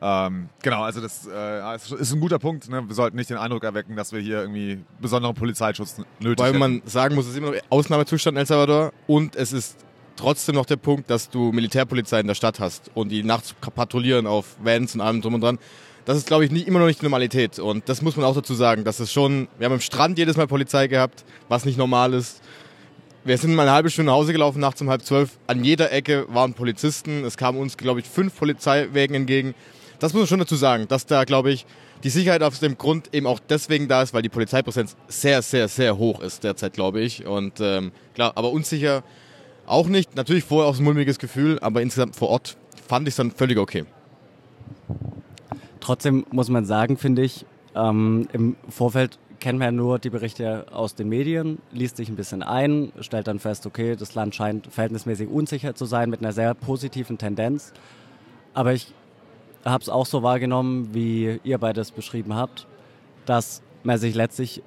ähm, 0.00 0.48
genau, 0.62 0.82
also 0.82 1.02
das 1.02 1.28
äh, 1.30 1.76
ist 1.76 2.14
ein 2.14 2.20
guter 2.20 2.38
Punkt. 2.38 2.70
Ne? 2.70 2.82
Wir 2.88 2.94
sollten 2.94 3.18
nicht 3.18 3.28
den 3.28 3.36
Eindruck 3.36 3.64
erwecken, 3.64 3.94
dass 3.94 4.12
wir 4.12 4.20
hier 4.20 4.40
irgendwie 4.40 4.82
besonderen 4.98 5.34
Polizeischutz 5.34 5.98
nötig 6.20 6.42
haben. 6.42 6.54
Weil 6.54 6.58
man 6.58 6.82
sagen 6.86 7.14
muss, 7.14 7.26
es 7.26 7.32
ist 7.32 7.36
immer 7.36 7.50
noch 7.50 7.60
Ausnahmezustand 7.68 8.34
in 8.34 8.40
El 8.40 8.46
Salvador 8.46 8.94
und 9.06 9.36
es 9.36 9.52
ist 9.52 9.76
trotzdem 10.16 10.54
noch 10.54 10.66
der 10.66 10.76
Punkt, 10.76 11.10
dass 11.10 11.30
du 11.30 11.52
Militärpolizei 11.52 12.20
in 12.20 12.26
der 12.26 12.34
Stadt 12.34 12.60
hast 12.60 12.90
und 12.94 13.10
die 13.10 13.22
nachts 13.22 13.54
patrouillieren 13.74 14.26
auf 14.26 14.56
Vans 14.62 14.94
und 14.94 15.00
allem 15.00 15.20
drum 15.20 15.34
und 15.34 15.40
dran. 15.40 15.58
Das 16.04 16.16
ist, 16.16 16.26
glaube 16.26 16.44
ich, 16.44 16.50
nicht, 16.50 16.66
immer 16.66 16.80
noch 16.80 16.86
nicht 16.86 17.00
die 17.00 17.04
Normalität. 17.04 17.58
Und 17.58 17.88
das 17.88 18.02
muss 18.02 18.16
man 18.16 18.24
auch 18.24 18.34
dazu 18.34 18.54
sagen. 18.54 18.84
Das 18.84 18.98
ist 18.98 19.12
schon, 19.12 19.48
wir 19.58 19.66
haben 19.66 19.74
am 19.74 19.80
Strand 19.80 20.18
jedes 20.18 20.36
Mal 20.36 20.46
Polizei 20.46 20.88
gehabt, 20.88 21.24
was 21.48 21.64
nicht 21.64 21.78
normal 21.78 22.12
ist. 22.14 22.42
Wir 23.24 23.38
sind 23.38 23.54
mal 23.54 23.62
eine 23.62 23.72
halbe 23.72 23.88
Stunde 23.88 24.10
nach 24.10 24.16
Hause 24.16 24.32
gelaufen, 24.32 24.58
nachts 24.58 24.80
um 24.80 24.90
halb 24.90 25.04
zwölf. 25.04 25.38
An 25.46 25.62
jeder 25.62 25.92
Ecke 25.92 26.26
waren 26.28 26.54
Polizisten. 26.54 27.24
Es 27.24 27.36
kamen 27.36 27.58
uns, 27.58 27.76
glaube 27.76 28.00
ich, 28.00 28.06
fünf 28.06 28.36
Polizeiwägen 28.36 29.14
entgegen. 29.14 29.54
Das 30.00 30.12
muss 30.12 30.22
man 30.22 30.26
schon 30.26 30.40
dazu 30.40 30.56
sagen, 30.56 30.88
dass 30.88 31.06
da, 31.06 31.22
glaube 31.22 31.52
ich, 31.52 31.64
die 32.02 32.10
Sicherheit 32.10 32.42
aus 32.42 32.58
dem 32.58 32.76
Grund 32.76 33.14
eben 33.14 33.28
auch 33.28 33.38
deswegen 33.38 33.86
da 33.86 34.02
ist, 34.02 34.12
weil 34.12 34.22
die 34.22 34.28
Polizeipräsenz 34.28 34.96
sehr, 35.06 35.40
sehr, 35.42 35.68
sehr 35.68 35.96
hoch 35.96 36.20
ist 36.20 36.42
derzeit, 36.42 36.72
glaube 36.72 37.00
ich. 37.00 37.24
Und 37.26 37.60
ähm, 37.60 37.92
klar, 38.14 38.32
aber 38.34 38.50
unsicher 38.50 39.04
auch 39.66 39.86
nicht. 39.86 40.16
Natürlich 40.16 40.44
vorher 40.44 40.68
auch 40.68 40.78
ein 40.78 40.84
mulmiges 40.84 41.18
Gefühl, 41.18 41.58
aber 41.60 41.82
insgesamt 41.82 42.16
vor 42.16 42.28
Ort 42.28 42.56
fand 42.86 43.08
ich 43.08 43.12
es 43.12 43.16
dann 43.16 43.30
völlig 43.30 43.58
okay. 43.58 43.84
Trotzdem 45.80 46.24
muss 46.30 46.48
man 46.48 46.64
sagen, 46.64 46.96
finde 46.96 47.22
ich, 47.22 47.44
ähm, 47.74 48.28
im 48.32 48.56
Vorfeld 48.68 49.18
kennen 49.40 49.58
wir 49.58 49.66
ja 49.66 49.72
nur 49.72 49.98
die 49.98 50.10
Berichte 50.10 50.66
aus 50.70 50.94
den 50.94 51.08
Medien, 51.08 51.58
liest 51.72 51.96
sich 51.96 52.08
ein 52.08 52.14
bisschen 52.14 52.44
ein, 52.44 52.92
stellt 53.00 53.26
dann 53.26 53.40
fest, 53.40 53.66
okay, 53.66 53.96
das 53.96 54.14
Land 54.14 54.36
scheint 54.36 54.68
verhältnismäßig 54.68 55.28
unsicher 55.28 55.74
zu 55.74 55.84
sein 55.84 56.10
mit 56.10 56.20
einer 56.20 56.32
sehr 56.32 56.54
positiven 56.54 57.18
Tendenz. 57.18 57.72
Aber 58.54 58.72
ich 58.72 58.94
habe 59.64 59.82
es 59.82 59.88
auch 59.88 60.06
so 60.06 60.22
wahrgenommen, 60.22 60.90
wie 60.92 61.40
ihr 61.42 61.58
beides 61.58 61.90
beschrieben 61.90 62.36
habt, 62.36 62.68
dass 63.26 63.62
man 63.82 63.98
sich 63.98 64.14
letztlich 64.14 64.62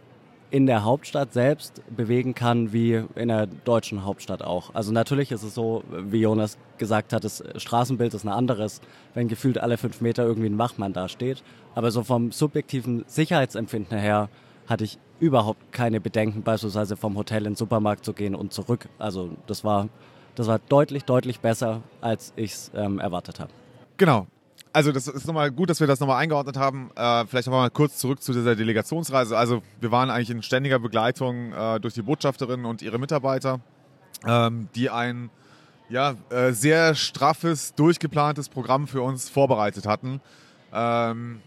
in 0.52 0.66
der 0.66 0.84
Hauptstadt 0.84 1.34
selbst 1.34 1.82
bewegen 1.96 2.36
kann, 2.36 2.72
wie 2.72 3.04
in 3.16 3.28
der 3.28 3.48
deutschen 3.48 4.06
Hauptstadt 4.06 4.44
auch. 4.44 4.74
Also 4.74 4.92
natürlich 4.92 5.32
ist 5.32 5.44
es 5.44 5.56
so, 5.56 5.84
wie 5.90 6.22
Jonas 6.22 6.58
gesagt 6.78 7.14
hat, 7.14 7.24
das 7.24 7.44
Straßenbild 7.56 8.14
ist 8.14 8.24
ein 8.24 8.30
anderes, 8.30 8.82
wenn 9.14 9.28
gefühlt 9.28 9.58
alle 9.58 9.78
fünf 9.78 10.02
Meter 10.02 10.24
irgendwie 10.24 10.50
ein 10.50 10.58
Wachmann 10.58 10.94
da 10.94 11.10
steht. 11.10 11.44
Aber 11.74 11.92
so 11.92 12.04
vom 12.04 12.32
subjektiven 12.32 13.04
Sicherheitsempfinden 13.08 13.98
her 13.98 14.30
hatte 14.68 14.84
ich 14.84 15.00
überhaupt 15.20 15.72
keine 15.72 16.00
Bedenken, 16.00 16.44
beispielsweise 16.44 16.96
vom 16.96 17.18
Hotel 17.18 17.40
in 17.40 17.52
den 17.52 17.56
Supermarkt 17.56 18.06
zu 18.06 18.14
gehen 18.14 18.36
und 18.36 18.54
zurück. 18.54 18.88
Also 19.00 19.32
das 19.48 19.64
war, 19.64 19.90
das 20.36 20.48
war 20.48 20.60
deutlich, 20.60 21.06
deutlich 21.06 21.40
besser, 21.40 21.82
als 22.02 22.34
ich 22.36 22.52
es 22.52 22.72
ähm, 22.76 23.00
erwartet 23.00 23.40
habe. 23.40 23.52
Genau. 23.98 24.28
Also 24.76 24.92
das 24.92 25.08
ist 25.08 25.26
nochmal 25.26 25.52
gut, 25.52 25.70
dass 25.70 25.80
wir 25.80 25.88
das 25.88 26.02
nochmal 26.02 26.22
eingeordnet 26.22 26.58
haben. 26.58 26.92
Äh, 26.98 27.26
vielleicht 27.28 27.48
nochmal 27.48 27.70
kurz 27.70 27.96
zurück 27.96 28.22
zu 28.22 28.34
dieser 28.34 28.58
Delegationsreise. 28.58 29.38
Also 29.38 29.64
wir 29.80 29.90
waren 29.90 30.10
eigentlich 30.10 30.30
in 30.30 30.44
ständiger 30.44 30.80
Begleitung 30.80 31.54
äh, 31.54 31.80
durch 31.80 31.94
die 31.94 32.02
Botschafterin 32.02 32.66
und 32.66 32.82
ihre 32.82 33.00
Mitarbeiter, 33.00 33.62
ähm, 34.28 34.68
die 34.76 34.90
ein 34.90 35.30
ja, 35.88 36.16
äh, 36.30 36.52
sehr 36.52 36.94
straffes, 36.94 37.74
durchgeplantes 37.76 38.50
Programm 38.50 38.90
für 38.90 39.02
uns 39.02 39.30
vorbereitet 39.30 39.88
hatten. 39.88 40.20
Ähm, 40.74 41.40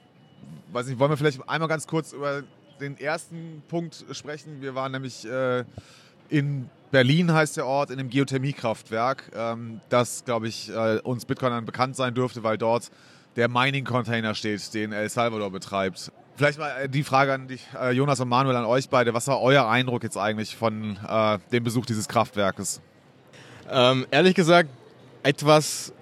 weiß 0.72 0.86
nicht, 0.86 0.98
wollen 0.98 1.10
wir 1.10 1.18
vielleicht 1.18 1.46
einmal 1.50 1.68
ganz 1.68 1.86
kurz 1.86 2.14
über 2.14 2.44
den 2.80 2.96
ersten 2.96 3.62
Punkt 3.68 4.06
sprechen? 4.12 4.62
Wir 4.62 4.74
waren 4.74 4.92
nämlich 4.92 5.28
äh, 5.28 5.66
in 6.30 6.70
Berlin 6.90 7.30
heißt 7.30 7.58
der 7.58 7.66
Ort, 7.66 7.90
in 7.90 7.98
einem 7.98 8.08
Geothermiekraftwerk, 8.08 9.32
ähm, 9.34 9.82
das, 9.90 10.24
glaube 10.24 10.48
ich, 10.48 10.70
äh, 10.70 11.00
uns 11.02 11.26
Bitcoinern 11.26 11.66
bekannt 11.66 11.94
sein 11.94 12.14
dürfte, 12.14 12.42
weil 12.42 12.56
dort 12.56 12.90
der 13.38 13.48
Mining-Container 13.48 14.34
steht, 14.34 14.74
den 14.74 14.92
El 14.92 15.08
Salvador 15.08 15.50
betreibt. 15.52 16.10
Vielleicht 16.34 16.58
mal 16.58 16.82
äh, 16.82 16.88
die 16.88 17.04
Frage 17.04 17.32
an 17.32 17.46
dich, 17.46 17.64
äh, 17.80 17.92
Jonas 17.92 18.18
und 18.18 18.28
Manuel, 18.28 18.56
an 18.56 18.64
euch 18.64 18.88
beide. 18.88 19.14
Was 19.14 19.28
war 19.28 19.40
euer 19.40 19.68
Eindruck 19.68 20.02
jetzt 20.02 20.16
eigentlich 20.16 20.56
von 20.56 20.98
äh, 21.08 21.38
dem 21.52 21.62
Besuch 21.62 21.86
dieses 21.86 22.08
Kraftwerkes? 22.08 22.80
Ähm, 23.70 24.06
ehrlich 24.10 24.34
gesagt, 24.34 24.68
etwas 25.22 25.92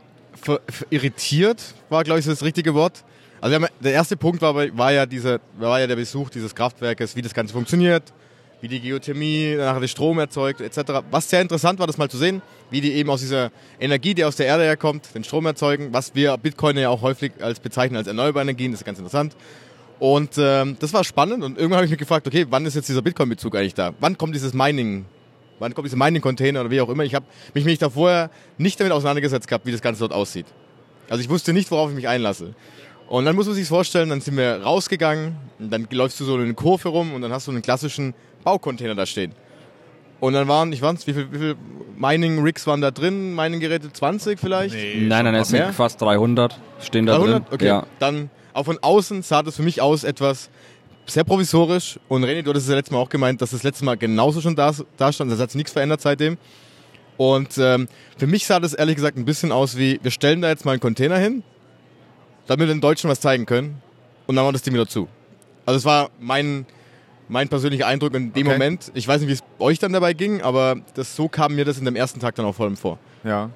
irritiert 0.91 1.75
war, 1.91 2.05
glaube 2.05 2.21
ich, 2.21 2.27
das 2.27 2.43
richtige 2.43 2.73
Wort. 2.75 3.05
Also 3.41 3.67
der 3.81 3.93
erste 3.93 4.17
Punkt 4.17 4.41
war, 4.41 4.55
war, 4.55 4.93
ja 4.93 5.05
dieser, 5.05 5.41
war 5.59 5.79
ja 5.79 5.87
der 5.87 5.97
Besuch 5.97 6.31
dieses 6.31 6.55
Kraftwerkes, 6.55 7.17
wie 7.17 7.23
das 7.23 7.35
Ganze 7.35 7.53
funktioniert, 7.53 8.15
wie 8.61 8.69
die 8.69 8.81
Geothermie 8.81 9.55
nachher 9.57 9.81
den 9.81 9.89
Strom 9.89 10.19
erzeugt, 10.19 10.61
etc. 10.61 11.03
Was 11.11 11.29
sehr 11.29 11.43
interessant 11.43 11.79
war, 11.79 11.87
das 11.87 11.99
mal 11.99 12.09
zu 12.09 12.17
sehen, 12.17 12.43
wie 12.71 12.81
die 12.81 12.93
eben 12.93 13.11
aus 13.11 13.21
dieser 13.21 13.51
Energie, 13.79 14.15
die 14.15 14.25
aus 14.25 14.37
der 14.37 14.47
Erde 14.47 14.65
herkommt, 14.65 15.15
den 15.15 15.25
Strom 15.25 15.47
erzeugen, 15.47 15.89
was 15.93 16.15
wir 16.15 16.37
Bitcoin 16.39 16.77
ja 16.79 16.89
auch 16.89 17.03
häufig 17.03 17.33
als 17.41 17.61
bezeichnen 17.61 17.97
als 17.97 18.07
erneuerbare 18.07 18.43
Energien, 18.43 18.73
das 18.73 18.81
ist 18.81 18.87
ganz 18.87 18.99
interessant. 18.99 19.37
Und 19.99 20.33
ähm, 20.39 20.77
das 20.79 20.93
war 20.93 21.05
spannend 21.05 21.43
und 21.43 21.57
irgendwann 21.57 21.79
habe 21.79 21.87
ich 21.87 21.91
mich 21.91 21.99
gefragt, 21.99 22.27
okay, 22.27 22.47
wann 22.51 22.67
ist 22.67 22.75
jetzt 22.75 22.89
dieser 22.89 23.03
Bitcoin-Bezug 23.03 23.57
eigentlich 23.57 23.75
da? 23.75 23.95
Wann 24.01 24.19
kommt 24.19 24.35
dieses 24.35 24.53
Mining? 24.53 25.07
Wann 25.59 25.73
kommt 25.73 25.87
diese 25.87 25.97
Mining-Container 25.97 26.61
oder 26.61 26.71
wie 26.71 26.81
auch 26.83 26.89
immer? 26.91 27.05
Ich 27.05 27.15
habe 27.15 27.25
mich, 27.55 27.65
mich 27.65 27.79
da 27.79 27.89
vorher 27.89 28.31
nicht 28.59 28.79
damit 28.79 28.93
auseinandergesetzt 28.93 29.49
gehabt, 29.49 29.65
wie 29.65 29.73
das 29.73 29.81
Ganze 29.81 30.01
dort 30.01 30.13
aussieht. 30.13 30.47
Also 31.09 31.23
ich 31.23 31.31
wusste 31.31 31.55
nicht, 31.55 31.71
worauf 31.71 31.91
ich 31.91 31.97
mich 31.97 32.09
einlasse. 32.09 32.55
Und 33.09 33.25
dann 33.25 33.37
muss 33.37 33.47
man 33.47 33.55
sich 33.55 33.69
vorstellen, 33.69 34.09
dann 34.09 34.21
sind 34.21 34.37
wir 34.37 34.63
rausgegangen, 34.63 35.37
dann 35.59 35.87
läufst 35.91 36.19
du 36.19 36.25
so 36.25 36.37
in 36.37 36.43
eine 36.43 36.55
Kurve 36.55 36.89
rum 36.89 37.15
und 37.15 37.23
dann 37.23 37.33
hast 37.33 37.47
du 37.47 37.53
einen 37.53 37.63
klassischen 37.63 38.15
Baucontainer 38.47 38.95
da 38.95 39.07
stehen. 39.07 39.33
Und 40.21 40.33
dann 40.33 40.47
waren, 40.47 40.73
ich 40.73 40.81
weiß 40.81 41.07
wie 41.07 41.13
viele 41.13 41.33
wie 41.33 41.39
viel 41.39 41.57
Mining-Rigs 41.99 42.67
waren 42.67 42.81
da 42.81 42.93
drin? 42.93 43.35
Mining-Geräte 43.35 43.93
20 43.93 44.39
vielleicht? 44.39 44.75
Nee, 44.75 45.01
nein, 45.01 45.25
nein, 45.25 45.35
es 45.35 45.49
sind 45.49 45.75
fast 45.75 46.01
300 46.01 46.59
stehen 46.81 47.07
da 47.07 47.19
300? 47.19 47.35
drin. 47.35 47.55
Okay, 47.55 47.67
ja. 47.67 47.87
dann 47.99 48.31
auch 48.55 48.65
von 48.65 48.79
außen 48.81 49.23
sah 49.23 49.43
das 49.43 49.57
für 49.57 49.63
mich 49.63 49.83
aus 49.83 50.05
etwas 50.05 50.49
sehr 51.07 51.25
provisorisch. 51.25 51.99
Und 52.09 52.25
René, 52.25 52.43
du 52.43 52.51
hattest 52.51 52.69
ja 52.69 52.77
letztes 52.77 52.93
Mal 52.93 52.99
auch 52.99 53.09
gemeint, 53.09 53.43
dass 53.43 53.51
das 53.51 53.65
letzte 53.65 53.85
Mal 53.85 53.97
genauso 53.97 54.41
schon 54.41 54.55
da, 54.55 54.73
da 54.97 55.13
stand. 55.13 55.31
Das 55.33 55.41
hat 55.41 55.51
sich 55.51 55.57
nichts 55.57 55.73
verändert 55.73 56.01
seitdem. 56.01 56.39
Und 57.17 57.59
ähm, 57.59 57.89
für 58.17 58.29
mich 58.29 58.47
sah 58.47 58.61
das 58.61 58.75
ehrlich 58.75 58.95
gesagt 58.95 59.17
ein 59.17 59.25
bisschen 59.25 59.51
aus 59.51 59.77
wie, 59.77 59.99
wir 60.03 60.11
stellen 60.13 60.41
da 60.41 60.49
jetzt 60.49 60.65
mal 60.65 60.73
einen 60.73 60.81
Container 60.81 61.19
hin, 61.19 61.43
damit 62.47 62.69
wir 62.69 62.75
den 62.75 62.81
Deutschen 62.81 63.11
was 63.11 63.21
zeigen 63.21 63.45
können. 63.45 63.83
Und 64.27 64.37
dann 64.37 64.45
machen 64.45 64.49
wir 64.49 64.53
das 64.53 64.63
Ding 64.63 64.75
wieder 64.75 64.87
zu. 64.87 65.09
Also 65.65 65.79
es 65.79 65.85
war 65.85 66.11
mein 66.21 66.67
mein 67.29 67.49
persönlicher 67.49 67.87
Eindruck 67.87 68.15
in 68.15 68.33
dem 68.33 68.47
okay. 68.47 68.57
Moment. 68.57 68.91
Ich 68.95 69.07
weiß 69.07 69.21
nicht, 69.21 69.29
wie 69.29 69.35
es 69.35 69.43
euch 69.59 69.79
dann 69.79 69.93
dabei 69.93 70.13
ging, 70.13 70.43
aber 70.43 70.77
das, 70.95 71.17
so 71.17 71.29
kam 71.29 71.55
mir 71.55 71.65
das 71.65 71.79
in 71.79 71.85
dem 71.85 71.97
ersten 71.97 72.21
Tag 72.21 72.35
dann 72.35 72.47
auch 72.47 72.55
vor 72.55 72.67
allem 72.67 72.77
vor. 72.77 72.99
Ja. 73.25 73.51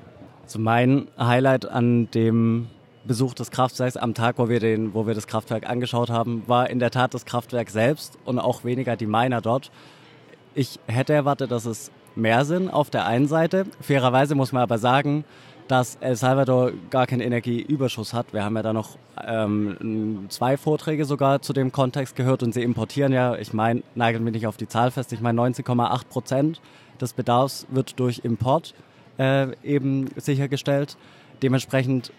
Also 0.44 0.58
mein 0.58 1.06
Highlight 1.18 1.66
an 1.66 2.10
dem 2.10 2.66
Besuch 3.04 3.34
des 3.34 3.50
Kraftwerks 3.50 3.96
am 3.96 4.14
Tag, 4.14 4.38
wo 4.38 4.48
wir, 4.48 4.60
den, 4.60 4.94
wo 4.94 5.06
wir 5.06 5.14
das 5.14 5.26
Kraftwerk 5.26 5.68
angeschaut 5.68 6.10
haben, 6.10 6.42
war 6.46 6.68
in 6.68 6.78
der 6.78 6.90
Tat 6.90 7.14
das 7.14 7.24
Kraftwerk 7.24 7.70
selbst 7.70 8.18
und 8.24 8.38
auch 8.38 8.64
weniger 8.64 8.96
die 8.96 9.06
Miner 9.06 9.40
dort. 9.40 9.70
Ich 10.54 10.78
hätte 10.86 11.12
erwartet, 11.12 11.50
dass 11.50 11.64
es 11.64 11.90
mehr 12.16 12.44
sind 12.44 12.68
auf 12.68 12.90
der 12.90 13.06
einen 13.06 13.28
Seite. 13.28 13.66
Fairerweise 13.80 14.34
muss 14.34 14.52
man 14.52 14.62
aber 14.62 14.78
sagen, 14.78 15.24
dass 15.70 15.96
El 16.00 16.16
Salvador 16.16 16.72
gar 16.90 17.06
keinen 17.06 17.20
Energieüberschuss 17.20 18.12
hat. 18.12 18.32
Wir 18.32 18.42
haben 18.44 18.56
ja 18.56 18.62
da 18.62 18.72
noch 18.72 18.98
ähm, 19.24 20.26
zwei 20.28 20.56
Vorträge 20.56 21.04
sogar 21.04 21.42
zu 21.42 21.52
dem 21.52 21.70
Kontext 21.70 22.16
gehört 22.16 22.42
und 22.42 22.52
sie 22.52 22.62
importieren 22.62 23.12
ja, 23.12 23.36
ich 23.36 23.52
meine, 23.52 23.84
nagel 23.94 24.20
mich 24.20 24.32
nicht 24.32 24.48
auf 24.48 24.56
die 24.56 24.66
Zahl 24.66 24.90
fest, 24.90 25.12
ich 25.12 25.20
meine 25.20 25.40
19,8 25.40 26.06
Prozent 26.08 26.60
des 27.00 27.12
Bedarfs 27.12 27.68
wird 27.70 28.00
durch 28.00 28.22
Import 28.24 28.74
äh, 29.18 29.54
eben 29.62 30.08
sichergestellt. 30.16 30.96
Dementsprechend 31.40 32.12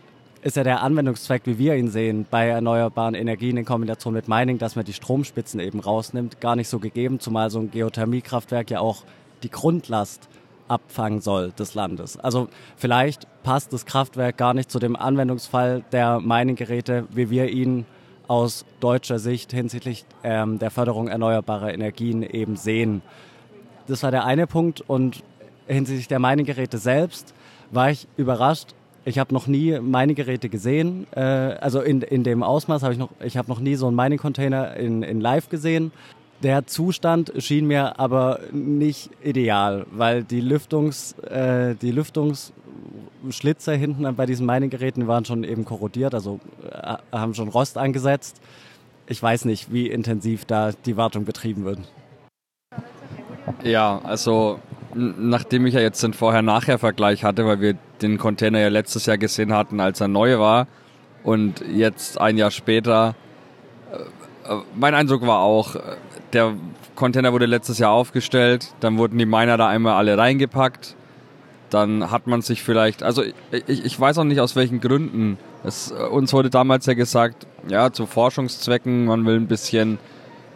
ist 0.44 0.56
ja 0.56 0.64
der 0.64 0.82
Anwendungszweck, 0.82 1.42
wie 1.44 1.58
wir 1.58 1.76
ihn 1.76 1.90
sehen, 1.90 2.26
bei 2.32 2.48
erneuerbaren 2.48 3.16
Energien 3.16 3.58
in 3.58 3.66
Kombination 3.66 4.14
mit 4.14 4.30
Mining, 4.30 4.60
dass 4.60 4.78
man 4.78 4.86
die 4.86 4.94
Stromspitzen 4.94 5.60
eben 5.60 5.82
rausnimmt, 5.82 6.40
gar 6.40 6.56
nicht 6.56 6.70
so 6.70 6.80
gegeben, 6.80 7.20
zumal 7.20 7.50
so 7.50 7.60
ein 7.60 7.70
Geothermiekraftwerk 7.70 8.72
ja 8.72 8.80
auch 8.80 9.04
die 9.44 9.52
Grundlast 9.52 10.30
abfangen 10.72 11.22
soll 11.22 11.52
des 11.52 11.76
Landes. 11.76 12.18
Also 12.18 12.48
vielleicht 12.78 13.28
passt 13.44 13.74
das 13.74 13.86
Kraftwerk 13.86 14.38
gar 14.38 14.54
nicht 14.54 14.72
zu 14.72 14.80
dem 14.80 14.96
Anwendungsfall 14.96 15.84
der 15.92 16.20
Mining-Geräte, 16.20 17.06
wie 17.12 17.30
wir 17.30 17.50
ihn 17.50 17.86
aus 18.28 18.66
deutscher 18.80 19.20
Sicht 19.20 19.52
hinsichtlich 19.52 20.06
ähm, 20.24 20.58
der 20.58 20.72
Förderung 20.72 21.10
erneuerbarer 21.10 21.74
Energien 21.74 22.24
eben 22.24 22.56
sehen. 22.56 23.02
Das 23.88 24.04
war 24.04 24.12
der 24.12 24.26
eine 24.26 24.48
Punkt 24.48 24.82
und 24.82 25.24
hinsichtlich 25.68 26.08
der 26.08 26.20
Mining-Geräte 26.20 26.78
selbst 26.78 27.34
war 27.72 27.92
ich 27.92 28.08
überrascht. 28.16 28.70
Ich 29.04 29.20
habe 29.20 29.34
noch 29.34 29.48
nie 29.48 29.80
Mining-Geräte 29.80 30.48
gesehen, 30.48 31.08
äh, 31.12 31.20
also 31.20 31.82
in, 31.82 32.02
in 32.02 32.24
dem 32.24 32.44
Ausmaß 32.44 32.84
habe 32.84 32.94
ich 32.94 33.00
noch, 33.00 33.10
ich 33.22 33.36
habe 33.36 33.50
noch 33.50 33.60
nie 33.60 33.76
so 33.76 33.88
einen 33.88 33.96
Mining-Container 33.98 34.76
in, 34.78 35.04
in 35.04 35.20
Live 35.20 35.50
gesehen. 35.50 35.92
Der 36.44 36.66
Zustand 36.66 37.32
schien 37.38 37.68
mir 37.68 38.00
aber 38.00 38.40
nicht 38.52 39.12
ideal, 39.24 39.86
weil 39.92 40.24
die 40.24 40.42
Lüftungs, 40.42 41.14
äh, 41.20 41.76
die 41.76 41.92
Lüftungsschlitze 41.92 43.74
hinten 43.74 44.16
bei 44.16 44.26
diesen 44.26 44.48
Mining-Geräten 44.48 45.08
waren 45.08 45.24
schon 45.24 45.44
eben 45.44 45.66
korrodiert, 45.66 46.16
also 46.16 46.40
äh, 46.68 46.96
haben 47.12 47.36
schon 47.36 47.50
Rost 47.50 47.78
angesetzt. 47.78 48.42
Ich 49.06 49.22
weiß 49.22 49.46
nicht, 49.46 49.72
wie 49.72 49.88
intensiv 49.88 50.46
da 50.46 50.72
die 50.86 50.98
Wartung 50.98 51.26
betrieben 51.26 51.64
wird. 51.64 51.80
Ja, 53.64 54.02
also 54.04 54.60
nachdem 54.96 55.68
ich 55.68 55.76
ja 55.76 55.82
jetzt 55.82 56.02
den 56.02 56.14
Vorher-Nachher-Vergleich 56.14 57.24
hatte, 57.24 57.46
weil 57.46 57.62
wir 57.62 57.78
den 58.02 58.18
Container 58.18 58.60
ja 58.60 58.70
letztes 58.70 59.06
Jahr 59.06 59.18
gesehen 59.18 59.54
hatten, 59.54 59.80
als 59.80 60.02
er 60.02 60.08
neu 60.08 60.40
war 60.40 60.68
und 61.24 61.64
jetzt 61.72 62.20
ein 62.20 62.38
Jahr 62.38 62.52
später, 62.52 63.16
äh, 63.92 64.52
äh, 64.52 64.62
mein 64.76 64.96
Eindruck 64.96 65.22
war 65.22 65.40
auch, 65.40 65.76
der 66.34 66.54
Container 66.96 67.34
wurde 67.34 67.46
letztes 67.46 67.80
Jahr 67.80 67.92
aufgestellt, 67.92 68.74
dann 68.80 68.98
wurden 68.98 69.18
die 69.18 69.26
Miner 69.26 69.58
da 69.58 69.68
einmal 69.68 69.94
alle 69.94 70.18
reingepackt. 70.18 70.96
Dann 71.70 72.12
hat 72.12 72.28
man 72.28 72.42
sich 72.42 72.64
vielleicht, 72.64 73.02
also 73.02 73.24
ich, 73.24 73.86
ich 73.86 74.00
weiß 74.00 74.18
auch 74.18 74.26
nicht 74.26 74.42
aus 74.42 74.56
welchen 74.56 74.82
Gründen. 74.82 75.38
Es, 75.64 75.92
uns 75.92 76.34
wurde 76.34 76.50
damals 76.50 76.86
ja 76.86 76.94
gesagt, 76.94 77.48
ja, 77.70 77.92
zu 77.92 78.06
Forschungszwecken, 78.06 79.06
man 79.06 79.26
will 79.26 79.36
ein 79.36 79.48
bisschen 79.48 79.98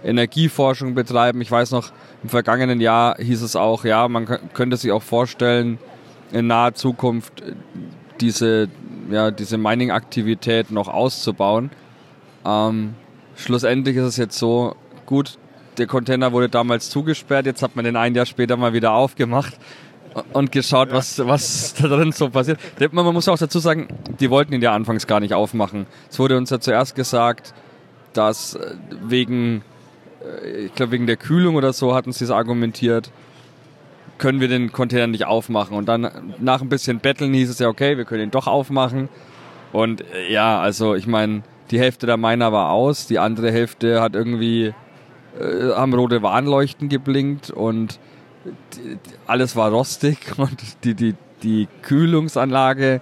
Energieforschung 0.04 0.94
betreiben. 0.94 1.40
Ich 1.42 1.52
weiß 1.52 1.72
noch, 1.72 1.92
im 2.22 2.30
vergangenen 2.30 2.82
Jahr 2.82 3.18
hieß 3.18 3.42
es 3.42 3.56
auch, 3.56 3.86
ja, 3.86 4.08
man 4.08 4.26
könnte 4.54 4.78
sich 4.78 4.92
auch 4.92 5.04
vorstellen, 5.04 5.80
in 6.32 6.48
naher 6.48 6.74
Zukunft 6.74 7.44
diese, 8.20 8.68
ja, 9.10 9.32
diese 9.32 9.58
Mining-Aktivität 9.58 10.72
noch 10.72 10.88
auszubauen. 10.88 11.70
Ähm, 12.46 12.96
schlussendlich 13.36 13.96
ist 13.96 14.04
es 14.04 14.18
jetzt 14.18 14.38
so, 14.38 14.76
gut, 15.06 15.38
der 15.78 15.88
Container 15.88 16.32
wurde 16.32 16.50
damals 16.50 16.90
zugesperrt, 16.90 17.46
jetzt 17.46 17.62
hat 17.62 17.76
man 17.76 17.86
den 17.86 17.96
ein 17.96 18.16
Jahr 18.16 18.26
später 18.26 18.58
mal 18.58 18.74
wieder 18.74 18.94
aufgemacht 18.94 19.58
und 20.34 20.52
geschaut, 20.52 20.92
was, 20.92 21.20
was 21.26 21.74
da 21.74 21.88
drin 21.88 22.12
so 22.12 22.30
passiert. 22.30 22.60
Man 22.92 23.14
muss 23.14 23.28
auch 23.28 23.38
dazu 23.38 23.60
sagen, 23.60 23.88
die 24.20 24.30
wollten 24.30 24.54
ihn 24.54 24.62
ja 24.62 24.74
anfangs 24.74 25.08
gar 25.08 25.20
nicht 25.20 25.34
aufmachen. 25.34 25.88
Es 26.10 26.20
wurde 26.20 26.38
uns 26.38 26.50
ja 26.50 26.60
zuerst 26.60 26.96
gesagt, 26.96 27.54
dass 28.14 28.56
äh, 28.56 28.76
wegen, 29.04 29.64
äh, 30.24 30.66
ich 30.66 30.76
glaube 30.76 30.94
wegen 30.94 31.08
der 31.08 31.18
Kühlung 31.18 31.56
oder 31.56 31.74
so 31.74 31.94
hatten 31.94 32.14
sie 32.14 32.24
es 32.24 32.32
argumentiert, 32.32 33.12
können 34.18 34.40
wir 34.40 34.48
den 34.48 34.72
Container 34.72 35.08
nicht 35.08 35.26
aufmachen. 35.26 35.76
Und 35.76 35.90
dann 35.90 36.34
nach 36.40 36.62
ein 36.62 36.70
bisschen 36.70 37.00
Betteln 37.00 37.34
hieß 37.34 37.50
es 37.50 37.60
ja, 37.60 37.68
okay, 37.68 37.98
wir 37.98 38.06
können 38.06 38.24
ihn 38.24 38.32
doch 38.32 38.48
aufmachen. 38.48 39.10
Und 39.74 40.02
äh, 40.02 40.32
ja, 40.32 40.60
also 40.62 40.96
ich 40.96 41.08
meine, 41.08 41.44
die 41.72 41.80
Hälfte 41.80 42.06
der 42.06 42.16
Miner 42.16 42.54
war 42.54 42.72
aus, 42.72 43.08
die 43.08 43.20
andere 43.20 43.52
Hälfte 43.52 44.02
hat 44.02 44.16
irgendwie 44.16 44.74
äh, 45.40 45.74
haben 45.76 45.94
rote 45.94 46.22
Warnleuchten 46.22 46.90
geblinkt 46.90 47.50
und 47.50 48.00
alles 49.28 49.56
war 49.56 49.72
rostig 49.72 50.18
und 50.38 50.84
die, 50.84 50.94
die, 50.94 51.16
die 51.44 51.68
Kühlungsanlage, 51.82 53.02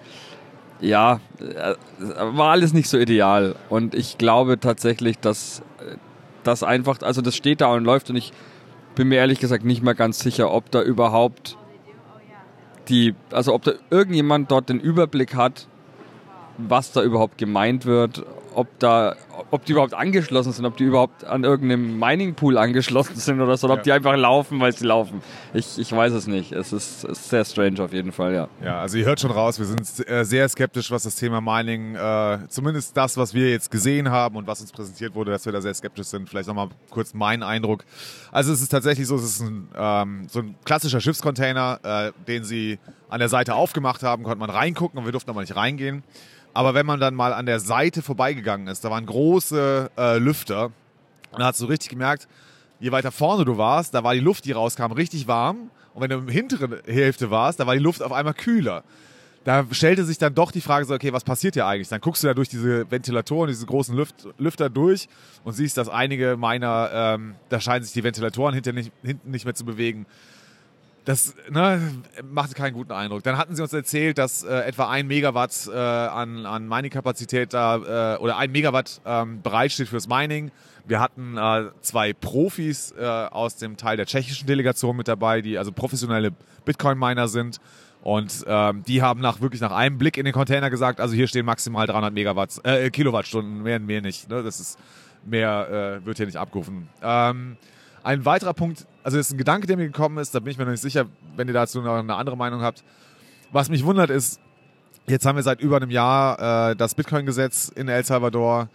ja, 0.79 1.19
äh, 1.39 1.75
war 2.19 2.51
alles 2.51 2.73
nicht 2.73 2.89
so 2.89 2.97
ideal. 2.97 3.55
Und 3.69 3.95
ich 3.95 4.17
glaube 4.17 4.59
tatsächlich, 4.59 5.19
dass 5.19 5.61
das 6.43 6.63
einfach, 6.63 7.01
also 7.01 7.21
das 7.21 7.35
steht 7.35 7.61
da 7.61 7.73
und 7.73 7.83
läuft 7.83 8.09
und 8.09 8.15
ich 8.15 8.33
bin 8.95 9.07
mir 9.07 9.15
ehrlich 9.15 9.39
gesagt 9.39 9.63
nicht 9.63 9.81
mehr 9.81 9.95
ganz 9.95 10.19
sicher, 10.19 10.51
ob 10.51 10.69
da 10.71 10.81
überhaupt 10.81 11.57
die, 12.89 13.15
also 13.31 13.53
ob 13.53 13.63
da 13.63 13.73
irgendjemand 13.89 14.51
dort 14.51 14.69
den 14.69 14.79
Überblick 14.79 15.35
hat, 15.35 15.67
was 16.57 16.91
da 16.91 17.01
überhaupt 17.01 17.37
gemeint 17.37 17.85
wird, 17.85 18.25
ob 18.53 18.67
da, 18.79 19.15
ob 19.53 19.65
die 19.65 19.73
überhaupt 19.73 19.93
angeschlossen 19.93 20.51
sind, 20.51 20.65
ob 20.65 20.77
die 20.77 20.83
überhaupt 20.83 21.25
an 21.25 21.43
irgendeinem 21.43 21.99
Mining 21.99 22.33
Pool 22.33 22.57
angeschlossen 22.57 23.17
sind 23.17 23.39
oder 23.39 23.55
so, 23.55 23.67
oder 23.67 23.75
ob 23.75 23.83
die 23.83 23.91
einfach 23.91 24.17
laufen, 24.17 24.59
weil 24.59 24.75
sie 24.75 24.83
laufen. 24.83 25.21
Ich, 25.53 25.77
ich 25.77 25.91
weiß 25.91 26.11
es 26.13 26.25
nicht. 26.25 26.51
Es 26.53 26.73
ist, 26.73 27.03
ist 27.03 27.29
sehr 27.29 27.45
strange 27.45 27.79
auf 27.83 27.93
jeden 27.93 28.11
Fall, 28.11 28.33
ja. 28.33 28.47
Ja, 28.63 28.79
also 28.79 28.97
ihr 28.97 29.05
hört 29.05 29.19
schon 29.19 29.29
raus, 29.29 29.59
wir 29.59 29.67
sind 29.67 30.09
äh, 30.09 30.25
sehr 30.25 30.49
skeptisch, 30.49 30.89
was 30.89 31.03
das 31.03 31.17
Thema 31.17 31.39
Mining, 31.39 31.93
äh, 31.93 32.39
zumindest 32.49 32.97
das, 32.97 33.15
was 33.15 33.35
wir 33.35 33.51
jetzt 33.51 33.69
gesehen 33.69 34.09
haben 34.09 34.37
und 34.37 34.47
was 34.47 34.59
uns 34.59 34.71
präsentiert 34.71 35.13
wurde, 35.13 35.29
dass 35.29 35.45
wir 35.45 35.53
da 35.53 35.61
sehr 35.61 35.75
skeptisch 35.75 36.07
sind. 36.07 36.27
Vielleicht 36.27 36.47
nochmal 36.47 36.69
kurz 36.89 37.13
mein 37.13 37.43
Eindruck. 37.43 37.85
Also 38.31 38.51
es 38.53 38.59
ist 38.59 38.69
tatsächlich 38.69 39.05
so, 39.05 39.17
es 39.17 39.23
ist 39.23 39.41
ein, 39.41 39.67
ähm, 39.75 40.25
so 40.29 40.39
ein 40.39 40.55
klassischer 40.65 40.99
Schiffscontainer, 40.99 41.79
äh, 41.83 42.11
den 42.27 42.43
sie 42.43 42.79
an 43.07 43.19
der 43.19 43.29
Seite 43.29 43.53
aufgemacht 43.53 44.01
haben, 44.01 44.23
konnte 44.23 44.39
man 44.39 44.49
reingucken 44.49 44.97
und 44.97 45.05
wir 45.05 45.11
durften 45.11 45.29
aber 45.29 45.41
nicht 45.41 45.55
reingehen. 45.55 46.01
Aber 46.53 46.73
wenn 46.73 46.85
man 46.85 46.99
dann 46.99 47.15
mal 47.15 47.33
an 47.33 47.45
der 47.45 47.59
Seite 47.59 48.01
vorbeigegangen 48.01 48.67
ist, 48.67 48.85
da 48.85 48.91
waren 48.91 49.05
große 49.05 49.91
äh, 49.97 50.17
Lüfter. 50.17 50.65
Und 51.31 51.39
da 51.39 51.47
hast 51.47 51.59
du 51.61 51.65
richtig 51.65 51.89
gemerkt, 51.89 52.27
je 52.79 52.91
weiter 52.91 53.11
vorne 53.11 53.43
du 53.43 53.57
warst, 53.57 53.93
da 53.93 54.03
war 54.03 54.13
die 54.13 54.19
Luft, 54.19 54.45
die 54.45 54.51
rauskam, 54.51 54.91
richtig 54.91 55.27
warm. 55.27 55.71
Und 55.93 56.01
wenn 56.01 56.09
du 56.09 56.17
im 56.17 56.27
hinteren 56.27 56.75
Hälfte 56.85 57.31
warst, 57.31 57.59
da 57.59 57.67
war 57.67 57.73
die 57.73 57.81
Luft 57.81 58.03
auf 58.03 58.11
einmal 58.11 58.33
kühler. 58.33 58.83
Da 59.43 59.65
stellte 59.71 60.05
sich 60.05 60.17
dann 60.17 60.33
doch 60.33 60.51
die 60.51 60.61
Frage 60.61 60.85
so, 60.85 60.93
okay, 60.93 61.11
was 61.11 61.23
passiert 61.23 61.55
hier 61.55 61.65
eigentlich? 61.65 61.89
Dann 61.89 61.99
guckst 61.99 62.23
du 62.23 62.27
da 62.27 62.33
durch 62.33 62.47
diese 62.47 62.89
Ventilatoren, 62.89 63.49
diese 63.49 63.65
großen 63.65 63.95
Lüft, 63.95 64.27
Lüfter 64.37 64.69
durch 64.69 65.09
und 65.43 65.53
siehst, 65.53 65.77
dass 65.77 65.89
einige 65.89 66.37
meiner, 66.37 66.89
ähm, 66.93 67.35
da 67.49 67.59
scheinen 67.59 67.83
sich 67.83 67.93
die 67.93 68.03
Ventilatoren 68.03 68.53
hinten 68.53 68.75
nicht, 68.75 68.91
hinten 69.03 69.31
nicht 69.31 69.43
mehr 69.43 69.53
zu 69.53 69.65
bewegen 69.65 70.05
das 71.05 71.35
ne, 71.49 71.81
machte 72.23 72.55
keinen 72.55 72.73
guten 72.73 72.93
Eindruck. 72.93 73.23
Dann 73.23 73.37
hatten 73.37 73.55
sie 73.55 73.61
uns 73.61 73.73
erzählt, 73.73 74.17
dass 74.17 74.43
äh, 74.43 74.53
etwa 74.61 74.89
ein 74.89 75.07
Megawatt 75.07 75.69
äh, 75.71 75.77
an, 75.77 76.45
an 76.45 76.67
Mining-Kapazität 76.67 77.53
da 77.53 78.15
äh, 78.15 78.17
oder 78.19 78.37
ein 78.37 78.51
Megawatt 78.51 79.01
ähm, 79.05 79.41
bereitsteht 79.41 79.89
fürs 79.89 80.07
Mining. 80.07 80.51
Wir 80.85 80.99
hatten 80.99 81.37
äh, 81.37 81.71
zwei 81.81 82.13
Profis 82.13 82.93
äh, 82.97 83.03
aus 83.03 83.57
dem 83.57 83.75
Teil 83.75 83.97
der 83.97 84.05
tschechischen 84.05 84.47
Delegation 84.47 84.95
mit 84.95 85.07
dabei, 85.07 85.41
die 85.41 85.57
also 85.57 85.71
professionelle 85.71 86.31
Bitcoin-Miner 86.65 87.27
sind. 87.27 87.59
Und 88.01 88.43
ähm, 88.47 88.83
die 88.85 89.01
haben 89.01 89.21
nach 89.21 89.39
wirklich 89.39 89.61
nach 89.61 89.71
einem 89.71 89.97
Blick 89.97 90.17
in 90.17 90.25
den 90.25 90.33
Container 90.33 90.69
gesagt, 90.69 90.99
also 90.99 91.15
hier 91.15 91.27
stehen 91.27 91.45
maximal 91.45 91.87
300 91.87 92.13
Megawatt, 92.13 92.59
äh, 92.65 92.89
Kilowattstunden, 92.89 93.63
mehr, 93.63 93.79
mehr 93.79 94.01
nicht. 94.01 94.29
Ne? 94.29 94.43
Das 94.43 94.59
ist 94.59 94.79
mehr 95.25 96.01
wird 96.03 96.17
hier 96.17 96.25
nicht 96.25 96.35
abgerufen. 96.35 96.89
Ähm, 97.01 97.55
ein 98.03 98.25
weiterer 98.25 98.53
Punkt, 98.53 98.85
also 99.03 99.17
das 99.17 99.27
ist 99.27 99.33
ein 99.33 99.37
Gedanke, 99.37 99.67
der 99.67 99.77
mir 99.77 99.85
gekommen 99.85 100.17
ist, 100.17 100.35
da 100.35 100.39
bin 100.39 100.51
ich 100.51 100.57
mir 100.57 100.65
noch 100.65 100.71
nicht 100.71 100.81
sicher, 100.81 101.05
wenn 101.35 101.47
ihr 101.47 101.53
dazu 101.53 101.81
noch 101.81 101.95
eine 101.95 102.15
andere 102.15 102.37
Meinung 102.37 102.61
habt. 102.61 102.83
Was 103.51 103.69
mich 103.69 103.83
wundert 103.83 104.09
ist, 104.09 104.39
jetzt 105.07 105.25
haben 105.25 105.35
wir 105.35 105.43
seit 105.43 105.61
über 105.61 105.77
einem 105.77 105.89
Jahr 105.89 106.71
äh, 106.71 106.75
das 106.75 106.95
Bitcoin-Gesetz 106.95 107.69
in 107.69 107.87
El 107.87 108.03
Salvador 108.03 108.69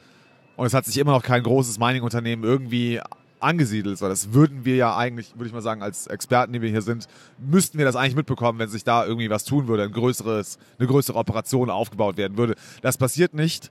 und 0.56 0.66
es 0.66 0.74
hat 0.74 0.86
sich 0.86 0.98
immer 0.98 1.12
noch 1.12 1.22
kein 1.22 1.42
großes 1.42 1.78
Mining-Unternehmen 1.78 2.42
irgendwie 2.42 3.00
angesiedelt. 3.40 3.98
So, 3.98 4.08
das 4.08 4.32
würden 4.32 4.64
wir 4.64 4.76
ja 4.76 4.96
eigentlich, 4.96 5.34
würde 5.34 5.46
ich 5.46 5.52
mal 5.52 5.62
sagen, 5.62 5.82
als 5.82 6.06
Experten, 6.06 6.52
die 6.52 6.62
wir 6.62 6.70
hier 6.70 6.82
sind, 6.82 7.06
müssten 7.38 7.78
wir 7.78 7.84
das 7.84 7.96
eigentlich 7.96 8.16
mitbekommen, 8.16 8.58
wenn 8.58 8.68
sich 8.68 8.82
da 8.82 9.04
irgendwie 9.06 9.30
was 9.30 9.44
tun 9.44 9.68
würde, 9.68 9.84
ein 9.84 9.92
größeres, 9.92 10.58
eine 10.78 10.88
größere 10.88 11.16
Operation 11.16 11.70
aufgebaut 11.70 12.16
werden 12.16 12.36
würde. 12.36 12.54
Das 12.82 12.96
passiert 12.96 13.34
nicht. 13.34 13.70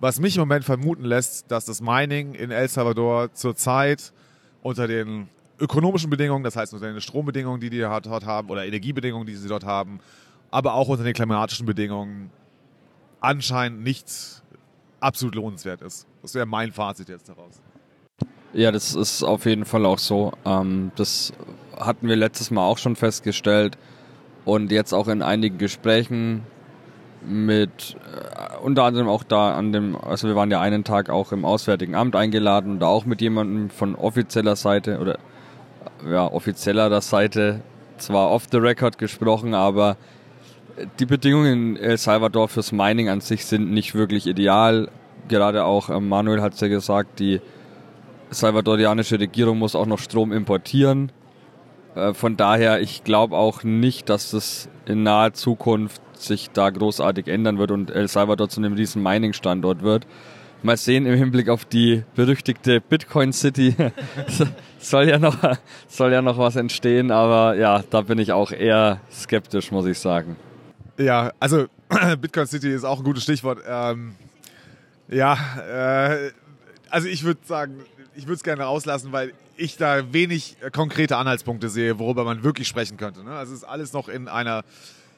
Was 0.00 0.20
mich 0.20 0.36
im 0.36 0.40
Moment 0.40 0.64
vermuten 0.64 1.04
lässt, 1.04 1.50
dass 1.50 1.64
das 1.64 1.80
Mining 1.80 2.34
in 2.34 2.50
El 2.50 2.68
Salvador 2.68 3.32
zurzeit 3.32 4.12
unter 4.66 4.88
den 4.88 5.28
ökonomischen 5.60 6.10
Bedingungen, 6.10 6.42
das 6.42 6.56
heißt 6.56 6.74
unter 6.74 6.92
den 6.92 7.00
Strombedingungen, 7.00 7.60
die 7.60 7.70
die 7.70 7.78
dort 7.78 8.26
haben, 8.26 8.50
oder 8.50 8.66
Energiebedingungen, 8.66 9.24
die 9.24 9.36
sie 9.36 9.48
dort 9.48 9.64
haben, 9.64 10.00
aber 10.50 10.74
auch 10.74 10.88
unter 10.88 11.04
den 11.04 11.14
klimatischen 11.14 11.66
Bedingungen 11.66 12.30
anscheinend 13.20 13.84
nicht 13.84 14.42
absolut 14.98 15.36
lohnenswert 15.36 15.82
ist. 15.82 16.06
Das 16.20 16.34
wäre 16.34 16.46
mein 16.46 16.72
Fazit 16.72 17.08
jetzt 17.08 17.28
daraus. 17.28 17.60
Ja, 18.52 18.72
das 18.72 18.94
ist 18.94 19.22
auf 19.22 19.46
jeden 19.46 19.64
Fall 19.64 19.86
auch 19.86 20.00
so. 20.00 20.32
Ähm, 20.44 20.90
das 20.96 21.32
hatten 21.78 22.08
wir 22.08 22.16
letztes 22.16 22.50
Mal 22.50 22.66
auch 22.66 22.78
schon 22.78 22.96
festgestellt 22.96 23.78
und 24.44 24.72
jetzt 24.72 24.92
auch 24.92 25.06
in 25.06 25.22
einigen 25.22 25.58
Gesprächen 25.58 26.42
mit 27.26 27.96
äh, 28.14 28.56
unter 28.58 28.84
anderem 28.84 29.08
auch 29.08 29.24
da 29.24 29.54
an 29.54 29.72
dem, 29.72 29.96
also 29.96 30.28
wir 30.28 30.36
waren 30.36 30.50
ja 30.50 30.60
einen 30.60 30.84
Tag 30.84 31.10
auch 31.10 31.32
im 31.32 31.44
Auswärtigen 31.44 31.94
Amt 31.94 32.16
eingeladen, 32.16 32.78
da 32.78 32.86
auch 32.86 33.04
mit 33.04 33.20
jemandem 33.20 33.70
von 33.70 33.94
offizieller 33.94 34.56
Seite 34.56 34.98
oder 34.98 35.18
ja, 36.08 36.26
offizieller 36.26 37.00
Seite 37.00 37.60
zwar 37.98 38.30
off 38.30 38.44
the 38.50 38.58
record 38.58 38.98
gesprochen, 38.98 39.54
aber 39.54 39.96
die 40.98 41.06
Bedingungen 41.06 41.76
in 41.76 41.82
El 41.82 41.98
Salvador 41.98 42.48
fürs 42.48 42.72
Mining 42.72 43.08
an 43.08 43.20
sich 43.20 43.46
sind 43.46 43.70
nicht 43.70 43.94
wirklich 43.94 44.26
ideal. 44.26 44.88
Gerade 45.28 45.64
auch 45.64 45.88
äh, 45.88 46.00
Manuel 46.00 46.42
hat 46.42 46.54
es 46.54 46.60
ja 46.60 46.68
gesagt, 46.68 47.18
die 47.18 47.40
salvadorianische 48.30 49.18
Regierung 49.18 49.58
muss 49.58 49.74
auch 49.74 49.86
noch 49.86 49.98
Strom 49.98 50.32
importieren. 50.32 51.10
Äh, 51.94 52.14
von 52.14 52.36
daher, 52.36 52.80
ich 52.80 53.04
glaube 53.04 53.36
auch 53.36 53.64
nicht, 53.64 54.08
dass 54.08 54.30
das 54.30 54.68
in 54.86 55.02
naher 55.02 55.32
Zukunft 55.32 56.00
sich 56.18 56.50
da 56.50 56.70
großartig 56.70 57.28
ändern 57.28 57.58
wird 57.58 57.70
und 57.70 57.90
El 57.90 58.08
Salvador 58.08 58.48
zu 58.48 58.60
einem 58.60 58.74
riesen 58.74 59.02
Mining-Standort 59.02 59.82
wird. 59.82 60.06
Mal 60.62 60.76
sehen 60.76 61.06
im 61.06 61.16
Hinblick 61.16 61.48
auf 61.48 61.64
die 61.64 62.02
berüchtigte 62.14 62.80
Bitcoin 62.80 63.32
City. 63.32 63.76
soll 64.78 65.08
ja 65.08 65.18
noch, 65.18 65.36
soll 65.88 66.12
ja 66.12 66.22
noch 66.22 66.38
was 66.38 66.56
entstehen, 66.56 67.10
aber 67.10 67.56
ja, 67.56 67.84
da 67.90 68.00
bin 68.00 68.18
ich 68.18 68.32
auch 68.32 68.50
eher 68.52 69.00
skeptisch, 69.12 69.70
muss 69.70 69.86
ich 69.86 69.98
sagen. 69.98 70.36
Ja, 70.98 71.32
also 71.38 71.66
Bitcoin 72.20 72.46
City 72.46 72.72
ist 72.72 72.84
auch 72.84 72.98
ein 72.98 73.04
gutes 73.04 73.22
Stichwort. 73.22 73.60
Ähm, 73.68 74.16
ja, 75.08 75.36
äh, 75.68 76.30
also 76.90 77.08
ich 77.08 77.24
würde 77.24 77.40
sagen, 77.44 77.80
ich 78.14 78.24
würde 78.24 78.34
es 78.34 78.42
gerne 78.42 78.62
rauslassen, 78.62 79.12
weil 79.12 79.32
ich 79.56 79.76
da 79.76 80.12
wenig 80.12 80.56
konkrete 80.72 81.16
Anhaltspunkte 81.16 81.68
sehe, 81.68 81.98
worüber 81.98 82.24
man 82.24 82.42
wirklich 82.42 82.68
sprechen 82.68 82.96
könnte. 82.96 83.24
Ne? 83.24 83.30
Also 83.32 83.52
es 83.52 83.60
ist 83.60 83.64
alles 83.64 83.92
noch 83.92 84.08
in 84.08 84.28
einer 84.28 84.64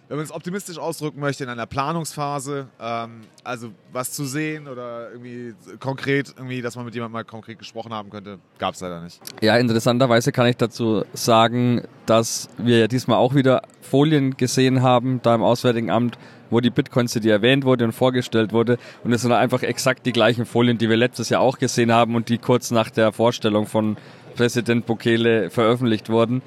wenn 0.09 0.17
man 0.17 0.25
es 0.25 0.33
optimistisch 0.33 0.79
ausdrücken 0.79 1.21
möchte, 1.21 1.45
in 1.45 1.51
einer 1.51 1.67
Planungsphase, 1.67 2.69
ähm, 2.81 3.21
also 3.45 3.69
was 3.93 4.13
zu 4.13 4.25
sehen 4.25 4.67
oder 4.67 5.11
irgendwie 5.11 5.55
konkret, 5.81 6.33
irgendwie, 6.37 6.63
dass 6.63 6.77
man 6.77 6.87
mit 6.87 6.95
jemandem 6.95 7.13
mal 7.13 7.25
konkret 7.25 7.59
gesprochen 7.59 7.93
haben 7.93 8.09
könnte, 8.09 8.39
gab 8.59 8.75
es 8.75 8.81
leider 8.81 9.03
nicht. 9.03 9.21
Ja, 9.43 9.57
interessanterweise 9.59 10.33
kann 10.33 10.47
ich 10.47 10.57
dazu 10.57 11.05
sagen, 11.13 11.83
dass 12.07 12.49
wir 12.57 12.79
ja 12.79 12.89
diesmal 12.89 13.19
auch 13.19 13.35
wieder 13.35 13.63
Folien 13.83 14.37
gesehen 14.37 14.83
haben, 14.83 15.21
da 15.23 15.35
im 15.35 15.43
Auswärtigen 15.43 15.91
Amt, 15.91 16.19
wo 16.51 16.61
die 16.61 16.71
Bitcoin 16.71 17.09
City 17.09 17.29
erwähnt 17.29 17.65
wurde 17.65 17.85
und 17.85 17.93
vorgestellt 17.93 18.53
wurde. 18.55 18.79
Und 19.05 19.13
es 19.13 19.21
sind 19.21 19.33
einfach 19.33 19.63
exakt 19.63 20.07
die 20.07 20.13
gleichen 20.13 20.47
Folien, 20.47 20.79
die 20.79 20.89
wir 20.89 20.97
letztes 20.97 21.29
Jahr 21.29 21.43
auch 21.43 21.59
gesehen 21.59 21.93
haben 21.93 22.15
und 22.15 22.31
die 22.31 22.39
kurz 22.39 22.71
nach 22.71 22.89
der 22.89 23.13
Vorstellung 23.13 23.67
von 23.67 23.99
Präsident 24.35 24.87
Bukele 24.87 25.51
veröffentlicht 25.51 26.09
wurden. 26.09 26.43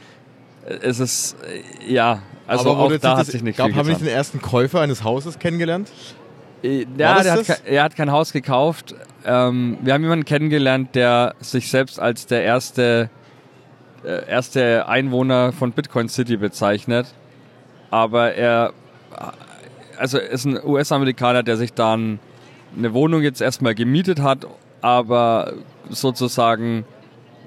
Es 0.82 1.00
ist, 1.00 1.36
ja, 1.88 2.21
also 2.47 2.71
auch 2.71 2.95
da 2.97 3.17
hat 3.17 3.26
sich 3.26 3.41
nichts 3.41 3.58
gab, 3.58 3.74
Haben 3.74 3.88
wir 3.88 3.93
nicht 3.93 4.02
den 4.02 4.08
ersten 4.08 4.41
Käufer 4.41 4.82
eines 4.82 5.04
Hauses 5.04 5.39
kennengelernt? 5.39 5.91
Äh, 6.63 6.86
ja, 6.97 7.24
der 7.24 7.34
hat, 7.34 7.62
er 7.65 7.84
hat 7.84 7.95
kein 7.95 8.12
Haus 8.12 8.32
gekauft. 8.32 8.93
Ähm, 9.26 9.78
wir 9.82 9.93
haben 9.93 10.04
jemanden 10.04 10.26
kennengelernt, 10.26 10.95
der 10.95 11.36
sich 11.39 11.69
selbst 11.69 12.00
als 12.00 12.28
der 12.28 12.43
erste, 12.43 13.10
äh, 14.04 14.28
erste 14.30 14.88
Einwohner 14.88 15.52
von 15.52 15.71
Bitcoin 15.71 16.10
City 16.10 16.38
bezeichnet. 16.38 17.08
Aber 17.89 18.34
er 18.34 18.74
also 20.02 20.17
ist 20.17 20.45
ein 20.45 20.60
US-Amerikaner, 20.63 21.43
der 21.43 21.58
sich 21.58 21.74
dann 21.74 22.19
eine 22.76 22.93
Wohnung 22.93 23.21
jetzt 23.21 23.41
erstmal 23.41 23.76
gemietet 23.76 24.19
hat, 24.21 24.47
aber 24.82 25.54
sozusagen 25.89 26.86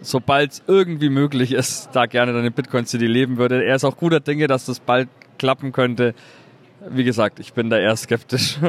sobald 0.05 0.53
es 0.53 0.63
irgendwie 0.67 1.09
möglich 1.09 1.53
ist, 1.53 1.91
da 1.93 2.07
gerne 2.07 2.33
dann 2.33 2.45
in 2.45 2.53
Bitcoin 2.53 2.87
City 2.87 3.07
leben 3.07 3.37
würde. 3.37 3.65
Er 3.65 3.77
ist 3.77 3.85
auch 3.85 3.97
guter 3.97 4.21
Dinge, 4.21 4.47
dass 4.47 4.67
das 4.67 4.81
bald 4.81 5.09
klappen 5.39 5.73
könnte. 5.73 6.15
Wie 6.89 7.05
gesagt, 7.05 7.41
ich 7.41 7.53
bin 7.53 7.71
da 7.71 7.79
eher 7.79 7.97
skeptisch. 7.97 8.59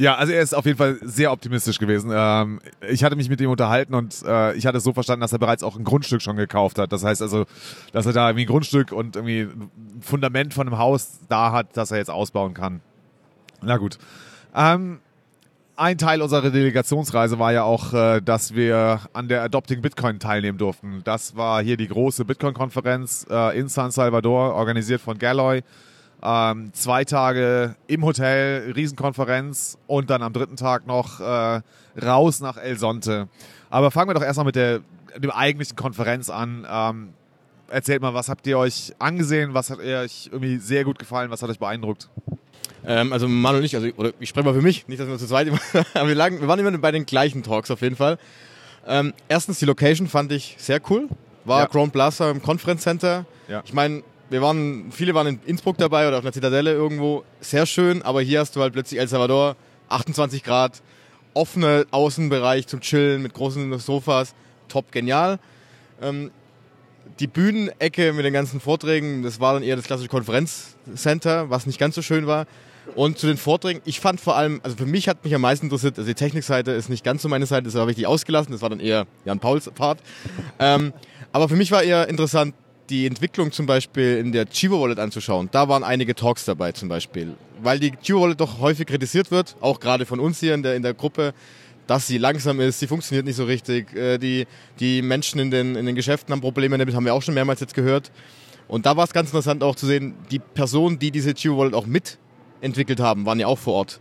Ja, 0.00 0.14
also 0.14 0.32
er 0.32 0.42
ist 0.42 0.54
auf 0.54 0.64
jeden 0.64 0.78
Fall 0.78 0.96
sehr 1.02 1.32
optimistisch 1.32 1.80
gewesen. 1.80 2.12
Ähm, 2.14 2.60
ich 2.88 3.02
hatte 3.02 3.16
mich 3.16 3.28
mit 3.28 3.40
ihm 3.40 3.50
unterhalten 3.50 3.94
und 3.94 4.22
äh, 4.24 4.54
ich 4.54 4.64
hatte 4.64 4.78
so 4.78 4.92
verstanden, 4.92 5.22
dass 5.22 5.32
er 5.32 5.40
bereits 5.40 5.64
auch 5.64 5.76
ein 5.76 5.82
Grundstück 5.82 6.22
schon 6.22 6.36
gekauft 6.36 6.78
hat. 6.78 6.92
Das 6.92 7.02
heißt 7.02 7.20
also, 7.20 7.46
dass 7.90 8.06
er 8.06 8.12
da 8.12 8.28
irgendwie 8.28 8.44
ein 8.44 8.48
Grundstück 8.48 8.92
und 8.92 9.16
irgendwie 9.16 9.40
ein 9.40 9.70
Fundament 10.00 10.54
von 10.54 10.68
einem 10.68 10.78
Haus 10.78 11.18
da 11.28 11.50
hat, 11.50 11.76
das 11.76 11.90
er 11.90 11.98
jetzt 11.98 12.10
ausbauen 12.10 12.54
kann. 12.54 12.80
Na 13.60 13.76
gut. 13.76 13.98
Ähm, 14.54 15.00
ein 15.78 15.96
Teil 15.96 16.20
unserer 16.22 16.50
Delegationsreise 16.50 17.38
war 17.38 17.52
ja 17.52 17.62
auch, 17.62 17.94
äh, 17.94 18.20
dass 18.20 18.54
wir 18.54 19.00
an 19.12 19.28
der 19.28 19.42
Adopting 19.42 19.80
Bitcoin 19.80 20.18
teilnehmen 20.18 20.58
durften. 20.58 21.02
Das 21.04 21.36
war 21.36 21.62
hier 21.62 21.76
die 21.76 21.86
große 21.86 22.24
Bitcoin-Konferenz 22.24 23.26
äh, 23.30 23.56
in 23.58 23.68
San 23.68 23.92
Salvador, 23.92 24.54
organisiert 24.54 25.00
von 25.00 25.18
Galloy. 25.18 25.62
Ähm, 26.20 26.72
zwei 26.72 27.04
Tage 27.04 27.76
im 27.86 28.04
Hotel, 28.04 28.72
Riesenkonferenz 28.72 29.78
und 29.86 30.10
dann 30.10 30.20
am 30.22 30.32
dritten 30.32 30.56
Tag 30.56 30.88
noch 30.88 31.20
äh, 31.20 31.60
raus 32.04 32.40
nach 32.40 32.56
El 32.56 32.76
Sonte. 32.76 33.28
Aber 33.70 33.92
fangen 33.92 34.10
wir 34.10 34.14
doch 34.14 34.22
erstmal 34.22 34.46
mit 34.46 34.56
der, 34.56 34.80
dem 35.16 35.30
eigentlichen 35.30 35.76
Konferenz 35.76 36.28
an. 36.28 36.66
Ähm, 36.68 37.10
erzählt 37.68 38.02
mal, 38.02 38.14
was 38.14 38.28
habt 38.28 38.48
ihr 38.48 38.58
euch 38.58 38.94
angesehen? 38.98 39.54
Was 39.54 39.70
hat 39.70 39.78
euch 39.78 40.28
irgendwie 40.32 40.56
sehr 40.56 40.82
gut 40.82 40.98
gefallen? 40.98 41.30
Was 41.30 41.40
hat 41.40 41.50
euch 41.50 41.60
beeindruckt? 41.60 42.08
Ähm, 42.86 43.12
also 43.12 43.28
Manu 43.28 43.58
und 43.58 43.64
ich, 43.64 43.74
also, 43.74 43.88
oder 43.96 44.12
ich 44.20 44.28
spreche 44.28 44.46
mal 44.46 44.54
für 44.54 44.62
mich, 44.62 44.86
nicht, 44.88 45.00
dass 45.00 45.08
wir 45.08 45.18
zu 45.18 45.26
zweit 45.26 45.48
immer, 45.48 45.60
aber 45.94 46.08
wir, 46.08 46.14
lagen, 46.14 46.40
wir 46.40 46.48
waren 46.48 46.58
immer 46.58 46.76
bei 46.78 46.92
den 46.92 47.06
gleichen 47.06 47.42
Talks 47.42 47.70
auf 47.70 47.82
jeden 47.82 47.96
Fall. 47.96 48.18
Ähm, 48.86 49.12
erstens, 49.28 49.58
die 49.58 49.64
Location 49.64 50.08
fand 50.08 50.32
ich 50.32 50.56
sehr 50.58 50.80
cool. 50.90 51.08
War 51.44 51.62
Ja. 51.62 51.66
Crown 51.66 51.90
Plaza 51.90 52.30
im 52.30 52.42
Conference 52.42 52.82
Center. 52.82 53.26
Ja. 53.48 53.62
Ich 53.64 53.72
meine, 53.72 54.02
wir 54.30 54.42
waren, 54.42 54.92
viele 54.92 55.14
waren 55.14 55.26
in 55.26 55.40
Innsbruck 55.46 55.78
dabei 55.78 56.06
oder 56.06 56.18
auf 56.18 56.24
einer 56.24 56.32
Zitadelle 56.32 56.72
irgendwo. 56.72 57.24
Sehr 57.40 57.66
schön, 57.66 58.02
aber 58.02 58.20
hier 58.20 58.40
hast 58.40 58.54
du 58.56 58.60
halt 58.60 58.72
plötzlich 58.72 59.00
El 59.00 59.08
Salvador, 59.08 59.56
28 59.88 60.44
Grad, 60.44 60.82
offene 61.34 61.86
Außenbereich 61.90 62.66
zum 62.66 62.80
Chillen 62.80 63.22
mit 63.22 63.34
großen 63.34 63.78
Sofas. 63.78 64.34
Top, 64.68 64.92
genial. 64.92 65.38
Ähm, 66.02 66.30
die 67.20 67.26
Bühnenecke 67.26 68.12
mit 68.12 68.24
den 68.24 68.32
ganzen 68.32 68.60
Vorträgen, 68.60 69.22
das 69.22 69.40
war 69.40 69.54
dann 69.54 69.62
eher 69.62 69.76
das 69.76 69.86
klassische 69.86 70.10
Konferenzcenter, 70.10 71.50
was 71.50 71.66
nicht 71.66 71.78
ganz 71.78 71.94
so 71.94 72.02
schön 72.02 72.26
war. 72.26 72.46
Und 72.94 73.18
zu 73.18 73.26
den 73.26 73.36
Vorträgen, 73.36 73.80
ich 73.84 74.00
fand 74.00 74.20
vor 74.20 74.36
allem, 74.36 74.60
also 74.62 74.76
für 74.76 74.86
mich 74.86 75.08
hat 75.08 75.24
mich 75.24 75.34
am 75.34 75.40
meisten 75.40 75.66
interessiert, 75.66 75.98
also 75.98 76.08
die 76.08 76.14
Technikseite 76.14 76.72
ist 76.72 76.88
nicht 76.88 77.04
ganz 77.04 77.22
so 77.22 77.28
meine 77.28 77.46
Seite, 77.46 77.64
das 77.64 77.74
habe 77.74 77.90
ich 77.90 77.96
nicht 77.96 78.06
ausgelassen, 78.06 78.52
das 78.52 78.62
war 78.62 78.70
dann 78.70 78.80
eher 78.80 79.06
Jan 79.24 79.38
Pauls 79.38 79.70
Part. 79.70 80.00
Ähm, 80.58 80.92
aber 81.32 81.48
für 81.48 81.56
mich 81.56 81.70
war 81.70 81.82
eher 81.82 82.08
interessant, 82.08 82.54
die 82.90 83.06
Entwicklung 83.06 83.52
zum 83.52 83.66
Beispiel 83.66 84.16
in 84.16 84.32
der 84.32 84.46
Chivo 84.46 84.80
Wallet 84.80 84.98
anzuschauen. 84.98 85.48
Da 85.52 85.68
waren 85.68 85.84
einige 85.84 86.14
Talks 86.14 86.44
dabei 86.44 86.72
zum 86.72 86.88
Beispiel. 86.88 87.34
Weil 87.62 87.78
die 87.78 87.92
Chivo 88.02 88.22
Wallet 88.22 88.40
doch 88.40 88.60
häufig 88.60 88.86
kritisiert 88.86 89.30
wird, 89.30 89.56
auch 89.60 89.80
gerade 89.80 90.06
von 90.06 90.20
uns 90.20 90.40
hier 90.40 90.54
in 90.54 90.62
der, 90.62 90.74
in 90.74 90.82
der 90.82 90.94
Gruppe, 90.94 91.34
dass 91.86 92.06
sie 92.06 92.18
langsam 92.18 92.60
ist, 92.60 92.80
sie 92.80 92.86
funktioniert 92.86 93.26
nicht 93.26 93.36
so 93.36 93.44
richtig, 93.44 93.94
äh, 93.94 94.18
die, 94.18 94.46
die 94.78 95.02
Menschen 95.02 95.40
in 95.40 95.50
den, 95.50 95.76
in 95.76 95.86
den 95.86 95.94
Geschäften 95.94 96.32
haben 96.32 96.40
Probleme 96.40 96.76
damit, 96.78 96.94
haben 96.94 97.04
wir 97.04 97.14
auch 97.14 97.22
schon 97.22 97.34
mehrmals 97.34 97.60
jetzt 97.60 97.74
gehört. 97.74 98.10
Und 98.68 98.84
da 98.84 98.96
war 98.96 99.04
es 99.04 99.12
ganz 99.12 99.30
interessant 99.30 99.62
auch 99.62 99.74
zu 99.74 99.86
sehen, 99.86 100.14
die 100.30 100.38
Personen, 100.38 100.98
die 100.98 101.10
diese 101.10 101.34
Chivo 101.34 101.58
Wallet 101.58 101.74
auch 101.74 101.86
mitentwickelt 102.60 103.00
haben, 103.00 103.26
waren 103.26 103.40
ja 103.40 103.46
auch 103.46 103.58
vor 103.58 103.74
Ort. 103.74 104.00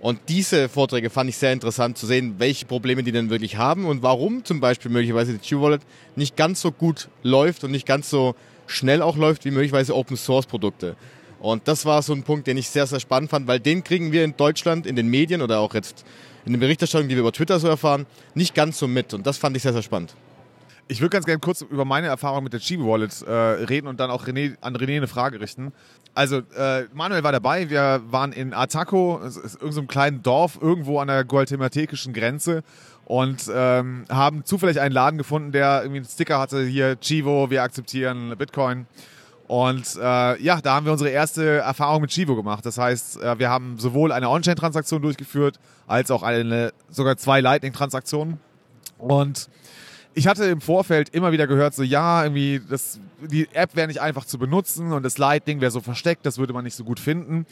Und 0.00 0.20
diese 0.28 0.68
Vorträge 0.68 1.08
fand 1.08 1.30
ich 1.30 1.38
sehr 1.38 1.52
interessant 1.52 1.96
zu 1.96 2.06
sehen, 2.06 2.34
welche 2.36 2.66
Probleme 2.66 3.02
die 3.02 3.12
denn 3.12 3.30
wirklich 3.30 3.56
haben 3.56 3.86
und 3.86 4.02
warum 4.02 4.44
zum 4.44 4.60
Beispiel 4.60 4.90
möglicherweise 4.90 5.32
die 5.32 5.38
Chivo 5.38 5.62
Wallet 5.62 5.80
nicht 6.14 6.36
ganz 6.36 6.60
so 6.60 6.72
gut 6.72 7.08
läuft 7.22 7.64
und 7.64 7.70
nicht 7.70 7.86
ganz 7.86 8.10
so 8.10 8.34
schnell 8.66 9.00
auch 9.00 9.16
läuft 9.16 9.46
wie 9.46 9.50
möglicherweise 9.50 9.96
Open 9.96 10.18
Source 10.18 10.44
Produkte. 10.44 10.96
Und 11.40 11.68
das 11.68 11.86
war 11.86 12.02
so 12.02 12.12
ein 12.12 12.22
Punkt, 12.22 12.46
den 12.46 12.58
ich 12.58 12.68
sehr, 12.68 12.86
sehr 12.86 13.00
spannend 13.00 13.30
fand, 13.30 13.46
weil 13.46 13.60
den 13.60 13.82
kriegen 13.82 14.12
wir 14.12 14.24
in 14.24 14.36
Deutschland 14.36 14.86
in 14.86 14.96
den 14.96 15.08
Medien 15.08 15.40
oder 15.40 15.60
auch 15.60 15.74
jetzt 15.74 16.04
in 16.44 16.52
den 16.52 16.60
Berichterstattungen, 16.60 17.08
die 17.08 17.16
wir 17.16 17.20
über 17.20 17.32
Twitter 17.32 17.58
so 17.58 17.68
erfahren, 17.68 18.06
nicht 18.34 18.54
ganz 18.54 18.78
so 18.78 18.86
mit. 18.86 19.14
Und 19.14 19.26
das 19.26 19.38
fand 19.38 19.56
ich 19.56 19.62
sehr, 19.62 19.72
sehr 19.72 19.82
spannend. 19.82 20.14
Ich 20.86 21.00
würde 21.00 21.10
ganz 21.10 21.24
gerne 21.24 21.40
kurz 21.40 21.62
über 21.62 21.84
meine 21.84 22.08
Erfahrung 22.08 22.44
mit 22.44 22.52
der 22.52 22.60
Chibi 22.60 22.84
Wallet 22.84 23.22
äh, 23.22 23.32
reden 23.32 23.86
und 23.86 24.00
dann 24.00 24.10
auch 24.10 24.26
René, 24.26 24.56
an 24.60 24.76
René 24.76 24.98
eine 24.98 25.06
Frage 25.06 25.40
richten. 25.40 25.72
Also, 26.14 26.42
äh, 26.56 26.84
Manuel 26.92 27.24
war 27.24 27.32
dabei. 27.32 27.70
Wir 27.70 28.02
waren 28.10 28.32
in 28.32 28.52
Ataco, 28.52 29.20
irgendeinem 29.22 29.72
so 29.72 29.82
kleinen 29.84 30.22
Dorf, 30.22 30.58
irgendwo 30.60 30.98
an 30.98 31.08
der 31.08 31.24
guatemaltekischen 31.24 32.12
Grenze 32.12 32.62
und 33.06 33.50
ähm, 33.52 34.04
haben 34.10 34.44
zufällig 34.44 34.80
einen 34.80 34.94
Laden 34.94 35.18
gefunden, 35.18 35.52
der 35.52 35.82
irgendwie 35.82 35.98
einen 35.98 36.08
Sticker 36.08 36.38
hatte, 36.38 36.64
hier 36.64 36.96
Chivo, 37.00 37.50
wir 37.50 37.62
akzeptieren 37.62 38.34
Bitcoin. 38.36 38.86
Und 39.46 39.96
äh, 39.96 40.42
ja, 40.42 40.60
da 40.60 40.74
haben 40.74 40.86
wir 40.86 40.92
unsere 40.92 41.10
erste 41.10 41.58
Erfahrung 41.58 42.00
mit 42.02 42.10
Chivo 42.10 42.34
gemacht. 42.34 42.64
Das 42.64 42.78
heißt, 42.78 43.22
äh, 43.22 43.38
wir 43.38 43.50
haben 43.50 43.78
sowohl 43.78 44.10
eine 44.10 44.30
On-Chain-Transaktion 44.30 45.02
durchgeführt, 45.02 45.58
als 45.86 46.10
auch 46.10 46.22
eine, 46.22 46.72
sogar 46.88 47.16
zwei 47.18 47.40
Lightning-Transaktionen. 47.40 48.38
Und 48.96 49.50
ich 50.14 50.26
hatte 50.26 50.44
im 50.44 50.60
Vorfeld 50.60 51.08
immer 51.10 51.32
wieder 51.32 51.46
gehört, 51.46 51.74
so 51.74 51.82
ja, 51.82 52.22
irgendwie, 52.22 52.60
das, 52.68 53.00
die 53.20 53.48
App 53.52 53.74
wäre 53.74 53.88
nicht 53.88 54.00
einfach 54.00 54.24
zu 54.24 54.38
benutzen 54.38 54.92
und 54.92 55.02
das 55.02 55.18
Lightning 55.18 55.60
wäre 55.60 55.70
so 55.70 55.80
versteckt, 55.80 56.24
das 56.24 56.38
würde 56.38 56.52
man 56.52 56.64
nicht 56.64 56.76
so 56.76 56.84
gut 56.84 57.00
finden. 57.00 57.46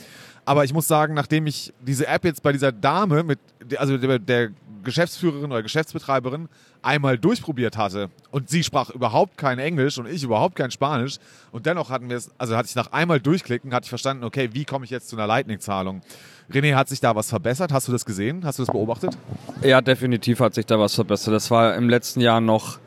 Aber 0.44 0.64
ich 0.64 0.72
muss 0.72 0.87
sagen, 0.87 1.14
nachdem 1.14 1.46
ich 1.46 1.72
diese 1.81 2.07
App 2.07 2.25
jetzt 2.25 2.42
bei 2.42 2.53
dieser 2.53 2.70
Dame, 2.70 3.25
mit, 3.25 3.40
also 3.77 3.98
der, 3.98 4.18
der 4.18 4.51
Geschäftsführerin 4.85 5.51
oder 5.51 5.62
Geschäftsbetreiberin, 5.62 6.48
einmal 6.83 7.18
durchprobiert 7.18 7.77
hatte 7.77 8.11
und 8.31 8.48
sie 8.48 8.64
sprach 8.64 8.90
überhaupt 8.90 9.38
kein 9.38 9.59
Englisch 9.59 9.98
und 9.98 10.07
ich 10.07 10.22
überhaupt 10.22 10.57
kein 10.57 10.70
Spanisch 10.70 11.18
und 11.53 11.66
dennoch 11.66 11.90
hatten 11.90 12.09
wir 12.09 12.16
es, 12.16 12.31
also 12.38 12.57
hatte 12.57 12.68
ich 12.68 12.75
nach 12.75 12.92
einmal 12.92 13.20
durchklicken, 13.20 13.72
hatte 13.72 13.85
ich 13.85 13.90
verstanden, 13.90 14.25
okay, 14.25 14.51
wie 14.53 14.64
komme 14.64 14.85
ich 14.85 14.90
jetzt 14.90 15.09
zu 15.09 15.16
einer 15.16 15.27
Lightning-Zahlung? 15.27 16.01
René, 16.50 16.74
hat 16.74 16.88
sich 16.88 17.00
da 17.00 17.14
was 17.14 17.28
verbessert? 17.31 17.72
Hast 17.72 17.88
du 17.88 17.92
das 17.92 18.05
gesehen? 18.05 18.44
Hast 18.44 18.59
du 18.59 18.64
das 18.64 18.72
beobachtet? 18.72 19.16
Ja, 19.62 19.81
definitiv 19.81 20.40
hat 20.40 20.55
sich 20.55 20.66
da 20.66 20.78
was 20.78 20.94
verbessert. 20.94 21.35
Das 21.35 21.50
war 21.50 21.74
im 21.76 21.88
letzten 21.88 22.20
Jahr 22.20 22.40
noch 22.40 22.78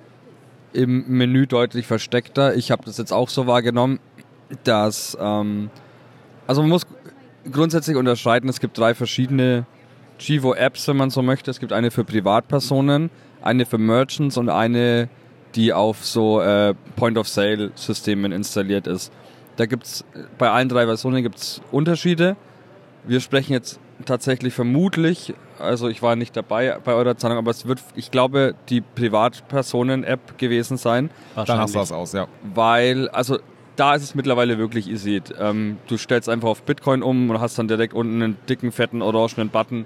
im 0.73 1.07
Menü 1.07 1.47
deutlich 1.47 1.87
versteckter. 1.87 2.55
Ich 2.55 2.71
habe 2.71 2.83
das 2.85 2.97
jetzt 2.97 3.13
auch 3.13 3.29
so 3.29 3.47
wahrgenommen, 3.47 3.99
dass 4.63 5.17
ähm, 5.19 5.69
also 6.47 6.61
man 6.61 6.69
muss 6.69 6.85
grundsätzlich 7.51 7.97
unterscheiden. 7.97 8.49
Es 8.49 8.59
gibt 8.59 8.77
drei 8.77 8.93
verschiedene 8.93 9.65
Chivo-Apps, 10.19 10.87
wenn 10.87 10.97
man 10.97 11.09
so 11.09 11.21
möchte. 11.21 11.51
Es 11.51 11.59
gibt 11.59 11.73
eine 11.73 11.91
für 11.91 12.03
Privatpersonen, 12.03 13.09
eine 13.41 13.65
für 13.65 13.77
Merchants 13.77 14.37
und 14.37 14.49
eine, 14.49 15.09
die 15.55 15.73
auf 15.73 16.05
so 16.05 16.41
äh, 16.41 16.73
Point-of-Sale-Systemen 16.95 18.31
installiert 18.31 18.87
ist. 18.87 19.11
Da 19.55 19.65
gibt's 19.65 20.03
bei 20.37 20.49
allen 20.49 20.69
drei 20.69 20.85
Versionen 20.85 21.23
gibt's 21.23 21.61
Unterschiede. 21.71 22.35
Wir 23.07 23.19
sprechen 23.19 23.53
jetzt 23.53 23.79
tatsächlich 24.05 24.53
vermutlich, 24.53 25.33
also 25.59 25.87
ich 25.87 26.01
war 26.01 26.15
nicht 26.15 26.35
dabei 26.35 26.77
bei 26.83 26.93
eurer 26.93 27.17
Zahlung, 27.17 27.37
aber 27.37 27.51
es 27.51 27.67
wird, 27.67 27.81
ich 27.95 28.11
glaube, 28.11 28.55
die 28.69 28.81
Privatpersonen-App 28.81 30.37
gewesen 30.37 30.77
sein, 30.77 31.09
Dann 31.35 31.47
hast 31.47 31.75
du 31.75 31.79
das 31.79 31.91
aus, 31.91 32.13
ja. 32.13 32.27
weil, 32.53 33.09
also 33.09 33.37
da 33.75 33.95
ist 33.95 34.03
es 34.03 34.15
mittlerweile 34.15 34.57
wirklich 34.57 34.89
easy. 34.89 35.21
Ähm, 35.39 35.77
du 35.87 35.97
stellst 35.97 36.29
einfach 36.29 36.49
auf 36.49 36.63
Bitcoin 36.63 37.03
um 37.03 37.29
und 37.29 37.39
hast 37.39 37.59
dann 37.59 37.67
direkt 37.67 37.93
unten 37.93 38.21
einen 38.21 38.37
dicken, 38.47 38.71
fetten, 38.71 39.01
orangenen 39.01 39.49
Button 39.49 39.85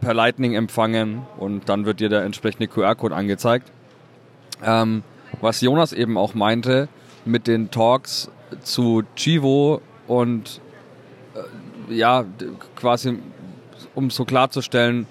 per 0.00 0.14
Lightning 0.14 0.54
empfangen 0.54 1.22
und 1.38 1.68
dann 1.68 1.84
wird 1.84 2.00
dir 2.00 2.08
der 2.08 2.22
entsprechende 2.22 2.68
QR-Code 2.68 3.14
angezeigt. 3.14 3.70
Ähm, 4.64 5.02
was 5.40 5.60
Jonas 5.60 5.92
eben 5.92 6.16
auch 6.16 6.34
meinte 6.34 6.88
mit 7.24 7.46
den 7.46 7.70
Talks 7.70 8.30
zu 8.62 9.02
Chivo 9.16 9.80
und 10.06 10.60
ja, 11.88 12.24
quasi 12.74 13.18
um 13.94 14.10
so 14.10 14.24
klarzustellen, 14.24 15.06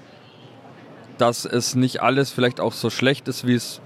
dass 1.18 1.46
es 1.46 1.76
nicht 1.76 2.02
alles 2.02 2.32
vielleicht 2.32 2.60
auch 2.60 2.74
so 2.74 2.90
schlecht 2.90 3.28
ist, 3.28 3.48
wie 3.48 3.54
es, 3.54 3.82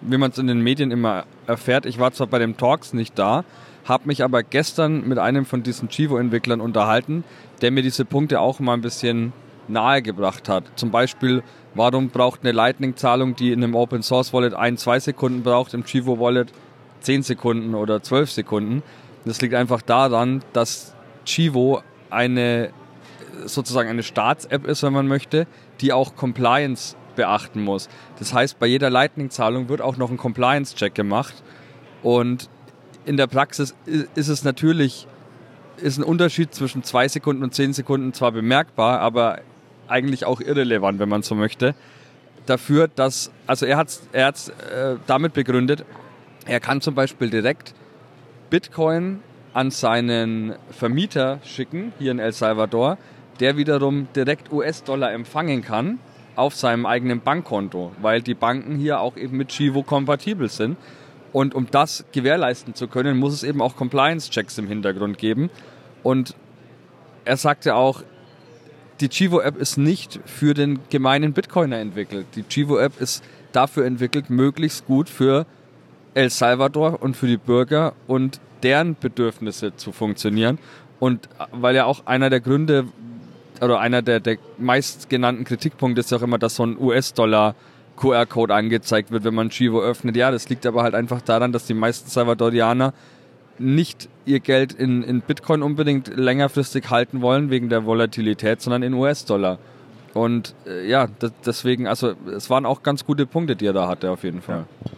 wie 0.00 0.18
man 0.18 0.30
es 0.30 0.38
in 0.38 0.46
den 0.46 0.60
Medien 0.60 0.90
immer 0.90 1.24
erfährt. 1.46 1.86
Ich 1.86 1.98
war 1.98 2.12
zwar 2.12 2.26
bei 2.26 2.38
den 2.38 2.56
Talks 2.56 2.92
nicht 2.92 3.18
da, 3.18 3.44
habe 3.84 4.06
mich 4.06 4.22
aber 4.22 4.42
gestern 4.42 5.06
mit 5.06 5.18
einem 5.18 5.46
von 5.46 5.62
diesen 5.62 5.88
Chivo-Entwicklern 5.88 6.60
unterhalten, 6.60 7.24
der 7.62 7.70
mir 7.70 7.82
diese 7.82 8.04
Punkte 8.04 8.40
auch 8.40 8.60
mal 8.60 8.74
ein 8.74 8.80
bisschen 8.80 9.32
nahegebracht 9.68 10.48
hat. 10.48 10.64
Zum 10.76 10.90
Beispiel, 10.90 11.42
warum 11.74 12.10
braucht 12.10 12.40
eine 12.42 12.52
Lightning-Zahlung, 12.52 13.36
die 13.36 13.52
in 13.52 13.62
einem 13.62 13.74
Open-Source-Wallet 13.74 14.54
ein, 14.54 14.76
zwei 14.76 15.00
Sekunden 15.00 15.42
braucht, 15.42 15.74
im 15.74 15.84
Chivo-Wallet 15.84 16.52
10 17.00 17.22
Sekunden 17.22 17.74
oder 17.74 18.02
12 18.02 18.30
Sekunden. 18.30 18.82
Das 19.24 19.40
liegt 19.40 19.54
einfach 19.54 19.82
daran, 19.82 20.42
dass 20.52 20.94
Chivo 21.24 21.82
eine 22.10 22.70
sozusagen 23.46 23.88
eine 23.88 24.02
Staats-App 24.02 24.66
ist, 24.66 24.82
wenn 24.82 24.92
man 24.92 25.08
möchte, 25.08 25.46
die 25.80 25.92
auch 25.92 26.16
Compliance 26.16 26.96
beachten 27.16 27.62
muss. 27.62 27.88
Das 28.18 28.32
heißt, 28.32 28.58
bei 28.58 28.66
jeder 28.66 28.90
Lightning-Zahlung 28.90 29.68
wird 29.68 29.80
auch 29.80 29.96
noch 29.96 30.10
ein 30.10 30.16
Compliance-Check 30.16 30.94
gemacht. 30.94 31.34
Und 32.02 32.48
in 33.04 33.16
der 33.16 33.26
Praxis 33.26 33.74
ist 33.86 34.28
es 34.28 34.44
natürlich, 34.44 35.06
ist 35.76 35.98
ein 35.98 36.04
Unterschied 36.04 36.54
zwischen 36.54 36.82
zwei 36.82 37.08
Sekunden 37.08 37.42
und 37.42 37.54
zehn 37.54 37.72
Sekunden 37.72 38.12
zwar 38.12 38.32
bemerkbar, 38.32 39.00
aber 39.00 39.40
eigentlich 39.88 40.24
auch 40.24 40.40
irrelevant, 40.40 40.98
wenn 40.98 41.08
man 41.08 41.22
so 41.22 41.34
möchte. 41.34 41.74
Dafür, 42.46 42.88
dass, 42.88 43.30
also 43.46 43.66
er 43.66 43.76
hat 43.76 43.88
es 43.88 44.02
er 44.12 44.28
äh, 44.28 44.96
damit 45.06 45.32
begründet, 45.32 45.84
er 46.46 46.60
kann 46.60 46.80
zum 46.80 46.94
Beispiel 46.94 47.30
direkt 47.30 47.74
Bitcoin 48.50 49.20
an 49.54 49.70
seinen 49.70 50.54
Vermieter 50.70 51.38
schicken, 51.44 51.92
hier 51.98 52.10
in 52.10 52.18
El 52.18 52.32
Salvador, 52.32 52.98
der 53.40 53.56
wiederum 53.56 54.08
direkt 54.14 54.52
US-Dollar 54.52 55.12
empfangen 55.12 55.62
kann 55.62 55.98
auf 56.36 56.54
seinem 56.56 56.84
eigenen 56.84 57.20
Bankkonto, 57.20 57.92
weil 58.02 58.20
die 58.20 58.34
Banken 58.34 58.76
hier 58.76 59.00
auch 59.00 59.16
eben 59.16 59.36
mit 59.36 59.50
Chivo 59.50 59.84
kompatibel 59.84 60.48
sind. 60.48 60.76
Und 61.32 61.54
um 61.54 61.68
das 61.70 62.04
gewährleisten 62.12 62.74
zu 62.74 62.88
können, 62.88 63.16
muss 63.16 63.32
es 63.32 63.42
eben 63.44 63.62
auch 63.62 63.76
Compliance-Checks 63.76 64.58
im 64.58 64.66
Hintergrund 64.66 65.18
geben. 65.18 65.50
Und 66.02 66.34
er 67.24 67.36
sagte 67.36 67.76
auch, 67.76 68.02
die 69.00 69.08
Chivo-App 69.08 69.56
ist 69.56 69.76
nicht 69.76 70.20
für 70.24 70.54
den 70.54 70.80
gemeinen 70.90 71.32
Bitcoiner 71.32 71.78
entwickelt. 71.78 72.26
Die 72.34 72.42
Chivo-App 72.42 73.00
ist 73.00 73.24
dafür 73.52 73.84
entwickelt, 73.86 74.30
möglichst 74.30 74.86
gut 74.86 75.08
für 75.08 75.46
El 76.14 76.30
Salvador 76.30 77.02
und 77.02 77.16
für 77.16 77.26
die 77.26 77.36
Bürger 77.36 77.94
und 78.06 78.40
deren 78.62 78.96
Bedürfnisse 78.98 79.76
zu 79.76 79.92
funktionieren. 79.92 80.58
Und 81.00 81.28
weil 81.52 81.74
ja 81.74 81.84
auch 81.84 82.06
einer 82.06 82.30
der 82.30 82.40
Gründe 82.40 82.86
oder 83.60 83.80
einer 83.80 84.02
der, 84.02 84.20
der 84.20 84.38
meistgenannten 84.58 85.44
Kritikpunkte 85.44 86.00
ist 86.00 86.10
ja 86.10 86.18
auch 86.18 86.22
immer, 86.22 86.38
dass 86.38 86.56
so 86.56 86.64
ein 86.64 86.78
US-Dollar 86.78 87.54
QR-Code 87.96 88.54
angezeigt 88.54 89.10
wird, 89.10 89.24
wenn 89.24 89.34
man 89.34 89.50
Chivo 89.50 89.80
öffnet. 89.80 90.16
Ja, 90.16 90.30
das 90.30 90.48
liegt 90.48 90.66
aber 90.66 90.82
halt 90.82 90.94
einfach 90.94 91.22
daran, 91.22 91.52
dass 91.52 91.66
die 91.66 91.74
meisten 91.74 92.08
Salvadorianer 92.10 92.92
nicht 93.58 94.08
ihr 94.24 94.40
Geld 94.40 94.72
in, 94.72 95.02
in 95.02 95.20
Bitcoin 95.20 95.62
unbedingt 95.62 96.08
längerfristig 96.16 96.90
halten 96.90 97.22
wollen 97.22 97.50
wegen 97.50 97.68
der 97.68 97.84
Volatilität, 97.84 98.60
sondern 98.60 98.82
in 98.82 98.94
US-Dollar. 98.94 99.58
Und 100.12 100.54
äh, 100.66 100.88
ja, 100.88 101.08
deswegen, 101.44 101.86
also 101.86 102.14
es 102.34 102.50
waren 102.50 102.66
auch 102.66 102.82
ganz 102.82 103.04
gute 103.04 103.26
Punkte, 103.26 103.54
die 103.56 103.66
er 103.66 103.72
da 103.72 103.88
hatte, 103.88 104.10
auf 104.10 104.24
jeden 104.24 104.42
Fall. 104.42 104.64
Ja, 104.84 104.90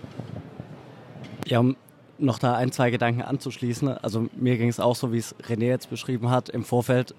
um 1.55 1.77
noch 2.19 2.39
da 2.39 2.55
ein, 2.55 2.73
zwei 2.73 2.91
Gedanken 2.91 3.23
anzuschließen. 3.23 3.89
Also 3.89 4.29
mir 4.37 4.57
ging 4.57 4.69
es 4.69 4.81
auch 4.81 4.97
so, 4.97 5.13
wie 5.13 5.19
es 5.19 5.35
René 5.37 5.67
jetzt 5.67 5.91
beschrieben 5.91 6.31
hat. 6.31 6.49
Im 6.49 6.65
Vorfeld 6.65 7.15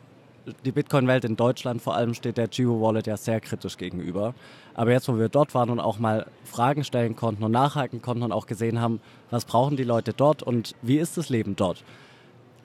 die 0.65 0.71
Bitcoin-Welt 0.71 1.25
in 1.25 1.35
Deutschland 1.35 1.81
vor 1.81 1.95
allem 1.95 2.13
steht 2.13 2.37
der 2.37 2.47
Giro 2.47 2.81
Wallet 2.81 3.07
ja 3.07 3.17
sehr 3.17 3.41
kritisch 3.41 3.77
gegenüber. 3.77 4.33
Aber 4.73 4.91
jetzt, 4.91 5.07
wo 5.07 5.17
wir 5.17 5.29
dort 5.29 5.53
waren 5.53 5.69
und 5.69 5.79
auch 5.79 5.99
mal 5.99 6.27
Fragen 6.45 6.83
stellen 6.83 7.15
konnten 7.15 7.43
und 7.43 7.51
nachhaken 7.51 8.01
konnten 8.01 8.23
und 8.23 8.31
auch 8.31 8.47
gesehen 8.47 8.79
haben, 8.79 9.01
was 9.29 9.45
brauchen 9.45 9.77
die 9.77 9.83
Leute 9.83 10.13
dort 10.13 10.43
und 10.43 10.75
wie 10.81 10.97
ist 10.97 11.17
das 11.17 11.29
Leben 11.29 11.55
dort, 11.55 11.83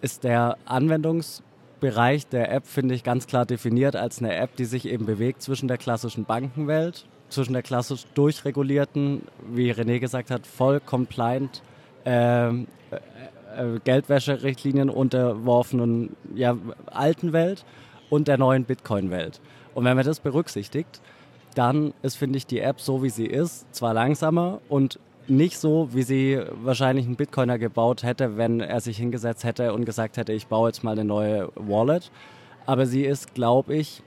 ist 0.01 0.25
der 0.25 0.59
Anwendungsbereich 0.64 2.29
der 2.29 2.53
App, 2.53 2.66
finde 2.66 2.94
ich, 2.94 3.05
ganz 3.05 3.27
klar 3.27 3.46
definiert 3.46 3.96
als 3.96 4.18
eine 4.18 4.35
App, 4.37 4.57
die 4.57 4.64
sich 4.64 4.87
eben 4.87 5.07
bewegt 5.07 5.42
zwischen 5.42 5.68
der 5.68 5.79
klassischen 5.79 6.25
Bankenwelt, 6.25 7.07
zwischen 7.33 7.53
der 7.53 7.62
klassisch 7.62 8.05
durchregulierten, 8.14 9.23
wie 9.53 9.73
René 9.73 9.99
gesagt 9.99 10.31
hat, 10.31 10.47
voll 10.47 10.81
compliant 10.81 11.62
ähm, 12.05 12.66
äh, 12.90 13.79
Geldwäscherichtlinien 13.85 14.90
unterworfenen 14.90 16.16
ja, 16.35 16.57
alten 16.87 17.33
Welt 17.33 17.64
und 18.11 18.29
der 18.29 18.38
neuen 18.38 18.64
Bitcoin-Welt. 18.64 19.40
Und 19.75 19.85
wenn 19.85 19.97
man 19.97 20.05
das 20.05 20.21
berücksichtigt, 20.21 21.01
dann 21.55 21.92
ist, 22.03 22.16
finde 22.16 22.38
ich, 22.38 22.47
die 22.47 22.61
App 22.61 22.81
so, 22.81 23.03
wie 23.03 23.11
sie 23.11 23.27
ist, 23.27 23.73
zwar 23.75 23.95
langsamer 23.95 24.61
und 24.68 24.99
nicht 25.29 25.59
so, 25.59 25.88
wie 25.92 26.03
sie 26.03 26.40
wahrscheinlich 26.62 27.07
ein 27.07 27.16
Bitcoiner 27.16 27.59
gebaut 27.59 28.03
hätte, 28.03 28.37
wenn 28.37 28.61
er 28.61 28.81
sich 28.81 28.97
hingesetzt 28.97 29.45
hätte 29.45 29.73
und 29.73 29.85
gesagt 29.85 30.16
hätte, 30.16 30.33
ich 30.33 30.47
baue 30.47 30.68
jetzt 30.68 30.83
mal 30.83 30.92
eine 30.92 31.05
neue 31.05 31.51
Wallet. 31.55 32.11
Aber 32.66 32.87
sie 32.87 33.05
ist, 33.05 33.35
glaube 33.35 33.75
ich, 33.75 34.03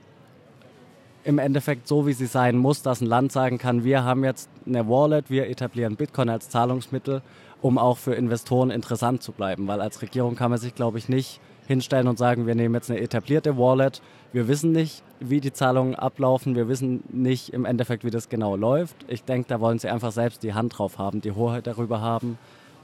im 1.26 1.38
Endeffekt 1.38 1.88
so, 1.88 2.06
wie 2.06 2.12
sie 2.12 2.26
sein 2.26 2.56
muss, 2.56 2.82
dass 2.82 3.00
ein 3.00 3.06
Land 3.06 3.32
sagen 3.32 3.58
kann, 3.58 3.84
wir 3.84 4.04
haben 4.04 4.24
jetzt 4.24 4.48
eine 4.64 4.88
Wallet, 4.88 5.28
wir 5.28 5.48
etablieren 5.48 5.96
Bitcoin 5.96 6.28
als 6.28 6.48
Zahlungsmittel 6.48 7.22
um 7.62 7.78
auch 7.78 7.98
für 7.98 8.14
Investoren 8.14 8.70
interessant 8.70 9.22
zu 9.22 9.32
bleiben. 9.32 9.66
Weil 9.66 9.80
als 9.80 10.02
Regierung 10.02 10.36
kann 10.36 10.50
man 10.50 10.60
sich, 10.60 10.74
glaube 10.74 10.98
ich, 10.98 11.08
nicht 11.08 11.40
hinstellen 11.66 12.06
und 12.06 12.18
sagen, 12.18 12.46
wir 12.46 12.54
nehmen 12.54 12.74
jetzt 12.74 12.90
eine 12.90 13.00
etablierte 13.00 13.56
Wallet. 13.56 14.02
Wir 14.32 14.46
wissen 14.46 14.72
nicht, 14.72 15.02
wie 15.18 15.40
die 15.40 15.52
Zahlungen 15.52 15.94
ablaufen. 15.94 16.54
Wir 16.54 16.68
wissen 16.68 17.02
nicht 17.10 17.52
im 17.52 17.64
Endeffekt, 17.64 18.04
wie 18.04 18.10
das 18.10 18.28
genau 18.28 18.54
läuft. 18.54 18.96
Ich 19.08 19.24
denke, 19.24 19.48
da 19.48 19.60
wollen 19.60 19.78
sie 19.78 19.88
einfach 19.88 20.12
selbst 20.12 20.42
die 20.42 20.54
Hand 20.54 20.78
drauf 20.78 20.98
haben, 20.98 21.20
die 21.20 21.32
Hoheit 21.32 21.66
darüber 21.66 22.00
haben. 22.00 22.38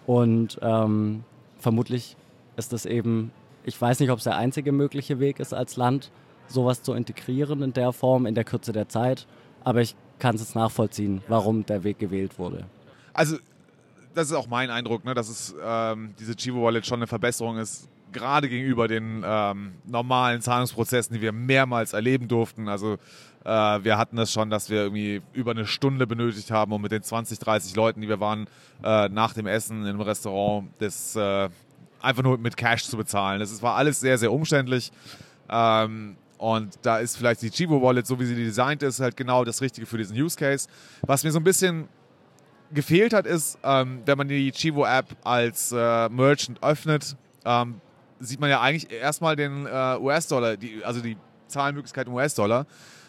Und 0.06 0.58
ähm, 0.62 1.22
vermutlich 1.58 2.16
ist 2.56 2.72
das 2.72 2.86
eben, 2.86 3.30
ich 3.64 3.80
weiß 3.80 4.00
nicht, 4.00 4.10
ob 4.10 4.18
es 4.18 4.24
der 4.24 4.36
einzige 4.36 4.72
mögliche 4.72 5.20
Weg 5.20 5.38
ist 5.38 5.54
als 5.54 5.76
Land, 5.76 6.10
sowas 6.52 6.82
zu 6.82 6.94
integrieren 6.94 7.62
in 7.62 7.72
der 7.72 7.92
Form, 7.92 8.26
in 8.26 8.34
der 8.34 8.44
Kürze 8.44 8.72
der 8.72 8.88
Zeit. 8.88 9.26
Aber 9.64 9.80
ich 9.80 9.94
kann 10.18 10.36
es 10.36 10.54
nachvollziehen, 10.54 11.22
warum 11.28 11.66
der 11.66 11.84
Weg 11.84 11.98
gewählt 11.98 12.38
wurde. 12.38 12.64
Also 13.12 13.36
das 14.14 14.28
ist 14.28 14.34
auch 14.34 14.46
mein 14.46 14.70
Eindruck, 14.70 15.04
ne, 15.04 15.14
dass 15.14 15.28
es 15.28 15.54
ähm, 15.64 16.14
diese 16.18 16.36
Chivo 16.36 16.62
Wallet 16.62 16.86
schon 16.86 17.00
eine 17.00 17.06
Verbesserung 17.06 17.58
ist, 17.58 17.88
gerade 18.12 18.48
gegenüber 18.48 18.88
den 18.88 19.22
ähm, 19.24 19.72
normalen 19.84 20.40
Zahlungsprozessen, 20.42 21.14
die 21.14 21.22
wir 21.22 21.32
mehrmals 21.32 21.92
erleben 21.92 22.28
durften. 22.28 22.68
Also 22.68 22.98
äh, 23.44 23.48
wir 23.48 23.98
hatten 23.98 24.16
das 24.16 24.32
schon, 24.32 24.50
dass 24.50 24.70
wir 24.70 24.82
irgendwie 24.82 25.22
über 25.32 25.52
eine 25.52 25.66
Stunde 25.66 26.06
benötigt 26.06 26.50
haben, 26.50 26.72
um 26.72 26.82
mit 26.82 26.92
den 26.92 27.02
20, 27.02 27.38
30 27.38 27.74
Leuten, 27.74 28.00
die 28.00 28.08
wir 28.08 28.20
waren, 28.20 28.46
äh, 28.84 29.08
nach 29.08 29.32
dem 29.32 29.46
Essen 29.46 29.86
im 29.86 30.00
Restaurant, 30.00 30.68
das 30.78 31.16
äh, 31.16 31.48
einfach 32.00 32.22
nur 32.22 32.38
mit 32.38 32.56
Cash 32.56 32.84
zu 32.84 32.96
bezahlen. 32.96 33.40
Das 33.40 33.62
war 33.62 33.76
alles 33.76 34.00
sehr, 34.00 34.18
sehr 34.18 34.32
umständlich. 34.32 34.92
Ähm, 35.48 36.16
und 36.42 36.76
da 36.82 36.98
ist 36.98 37.16
vielleicht 37.16 37.40
die 37.42 37.50
Chivo 37.50 37.80
Wallet, 37.80 38.04
so 38.04 38.18
wie 38.18 38.24
sie 38.24 38.34
designt 38.34 38.82
ist, 38.82 38.98
halt 38.98 39.16
genau 39.16 39.44
das 39.44 39.60
Richtige 39.60 39.86
für 39.86 39.96
diesen 39.96 40.20
Use 40.20 40.36
Case. 40.36 40.68
Was 41.02 41.22
mir 41.22 41.30
so 41.30 41.38
ein 41.38 41.44
bisschen 41.44 41.86
gefehlt 42.72 43.12
hat, 43.12 43.26
ist, 43.26 43.60
ähm, 43.62 44.02
wenn 44.06 44.18
man 44.18 44.26
die 44.26 44.50
Chivo-App 44.50 45.06
als 45.22 45.70
äh, 45.70 46.08
Merchant 46.08 46.60
öffnet, 46.60 47.14
ähm, 47.44 47.80
sieht 48.18 48.40
man 48.40 48.50
ja 48.50 48.60
eigentlich 48.60 48.90
erstmal 48.90 49.36
den 49.36 49.66
äh, 49.66 49.96
US-Dollar, 50.00 50.56
also 50.82 51.00
die 51.00 51.16
Zahlmöglichkeit 51.46 52.08
im 52.08 52.14
US-Dollar. 52.14 52.66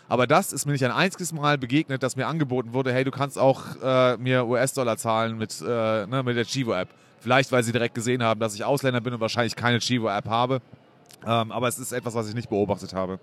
Aber 0.08 0.28
das 0.28 0.54
ist 0.54 0.68
mir 0.68 0.74
nicht 0.74 0.86
ein 0.86 0.92
einziges 0.92 1.34
Mal 1.34 1.58
begegnet, 1.58 2.04
dass 2.04 2.16
mir 2.16 2.28
angeboten 2.28 2.74
wurde, 2.74 2.94
hey, 2.94 3.04
du 3.04 3.10
kannst 3.10 3.40
auch 3.40 3.64
äh, 3.82 4.16
mir 4.18 4.46
US-Dollar 4.46 4.98
zahlen 4.98 5.40
mit, 5.40 5.60
äh, 5.60 6.06
ne, 6.06 6.22
mit 6.24 6.38
der 6.38 6.46
Chivo-App. 6.46 6.90
Vielleicht, 7.20 7.52
weil 7.52 7.64
sie 7.64 7.72
direkt 7.72 7.96
gesehen 7.96 8.22
haben, 8.22 8.40
dass 8.40 8.54
ich 8.54 8.64
Ausländer 8.64 9.02
bin 9.02 9.16
und 9.16 9.22
wahrscheinlich 9.22 9.56
keine 9.56 9.80
Chivo-App 9.80 10.30
habe. 10.30 10.62
Ähm, 11.26 11.52
aber 11.52 11.68
es 11.68 11.80
ist 11.80 11.92
etwas, 11.92 12.14
was 12.16 12.28
ich 12.28 12.36
nicht 12.36 12.50
beobachtet 12.50 12.94
habe. 12.94 13.20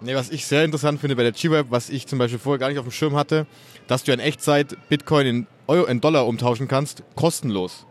Nee, 0.00 0.14
was 0.14 0.30
ich 0.30 0.46
sehr 0.46 0.64
interessant 0.64 1.00
finde 1.00 1.16
bei 1.16 1.24
der 1.24 1.32
G-Web, 1.32 1.66
was 1.70 1.90
ich 1.90 2.06
zum 2.06 2.20
Beispiel 2.20 2.38
vorher 2.38 2.58
gar 2.58 2.68
nicht 2.68 2.78
auf 2.78 2.84
dem 2.84 2.92
Schirm 2.92 3.16
hatte, 3.16 3.46
dass 3.88 4.04
du 4.04 4.12
in 4.12 4.20
Echtzeit 4.20 4.76
Bitcoin 4.88 5.26
in, 5.26 5.46
Euro, 5.66 5.86
in 5.86 6.00
Dollar 6.00 6.26
umtauschen 6.26 6.68
kannst, 6.68 7.02
kostenlos. 7.16 7.84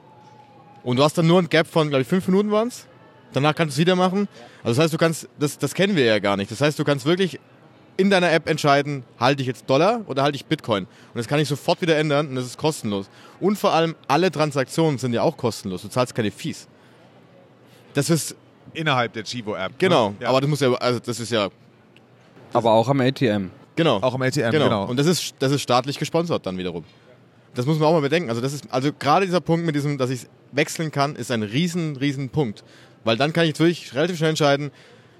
Und 0.83 0.97
du 0.97 1.03
hast 1.03 1.17
dann 1.17 1.27
nur 1.27 1.39
ein 1.39 1.49
Gap 1.49 1.67
von, 1.67 1.89
glaube 1.89 2.03
ich, 2.03 2.07
fünf 2.07 2.25
Minuten 2.27 2.49
waren 2.49 2.69
es. 2.69 2.87
Danach 3.33 3.53
kannst 3.53 3.75
du 3.75 3.81
es 3.81 3.85
wieder 3.85 3.97
machen. 3.97 4.29
Also 4.63 4.77
das 4.77 4.85
heißt, 4.85 4.93
du 4.93 4.97
kannst, 4.97 5.27
das, 5.37 5.57
das 5.57 5.73
kennen 5.73 5.97
wir 5.97 6.05
ja 6.05 6.19
gar 6.19 6.37
nicht. 6.37 6.49
Das 6.49 6.61
heißt, 6.61 6.79
du 6.79 6.85
kannst 6.85 7.05
wirklich 7.05 7.41
in 7.97 8.09
deiner 8.09 8.31
App 8.31 8.47
entscheiden, 8.47 9.03
halte 9.19 9.41
ich 9.41 9.47
jetzt 9.47 9.69
Dollar 9.69 10.01
oder 10.07 10.23
halte 10.23 10.37
ich 10.37 10.45
Bitcoin. 10.45 10.85
Und 10.85 11.15
das 11.15 11.27
kann 11.27 11.41
ich 11.41 11.49
sofort 11.49 11.81
wieder 11.81 11.97
ändern 11.97 12.29
und 12.29 12.35
das 12.35 12.45
ist 12.45 12.57
kostenlos. 12.57 13.09
Und 13.41 13.57
vor 13.57 13.73
allem, 13.73 13.95
alle 14.07 14.31
Transaktionen 14.31 14.97
sind 14.97 15.11
ja 15.11 15.23
auch 15.23 15.35
kostenlos. 15.35 15.81
Du 15.81 15.89
zahlst 15.89 16.15
keine 16.15 16.31
Fees. 16.31 16.69
Das 17.93 18.09
ist... 18.09 18.35
Innerhalb 18.77 19.13
der 19.13 19.23
Chivo-App. 19.23 19.71
Ne? 19.71 19.75
Genau, 19.77 20.09
ne? 20.09 20.15
ja. 20.21 20.29
aber 20.29 20.41
das 20.41 20.49
muss 20.49 20.59
ja, 20.59 20.71
also 20.73 20.99
das 20.99 21.19
ist 21.19 21.31
ja 21.31 21.49
aber 22.53 22.71
auch 22.71 22.87
am 22.87 23.01
ATM. 23.01 23.49
Genau. 23.75 23.97
Auch 23.97 24.15
am 24.15 24.21
ATM, 24.21 24.51
genau. 24.51 24.65
genau. 24.65 24.85
Und 24.85 24.97
das 24.97 25.05
ist, 25.05 25.35
das 25.39 25.51
ist 25.51 25.61
staatlich 25.61 25.99
gesponsert 25.99 26.45
dann 26.45 26.57
wiederum. 26.57 26.83
Das 27.53 27.65
muss 27.65 27.79
man 27.79 27.87
auch 27.87 27.93
mal 27.93 28.01
bedenken. 28.01 28.29
Also, 28.29 28.41
das 28.41 28.53
ist, 28.53 28.71
also 28.71 28.91
gerade 28.91 29.25
dieser 29.25 29.41
Punkt 29.41 29.65
mit 29.65 29.75
diesem, 29.75 29.97
dass 29.97 30.09
ich 30.09 30.27
wechseln 30.51 30.91
kann, 30.91 31.15
ist 31.15 31.31
ein 31.31 31.43
riesen, 31.43 31.95
riesen 31.95 32.29
Punkt. 32.29 32.63
Weil 33.03 33.17
dann 33.17 33.33
kann 33.33 33.45
ich 33.45 33.51
natürlich 33.51 33.93
relativ 33.93 34.17
schnell 34.17 34.31
entscheiden, 34.31 34.71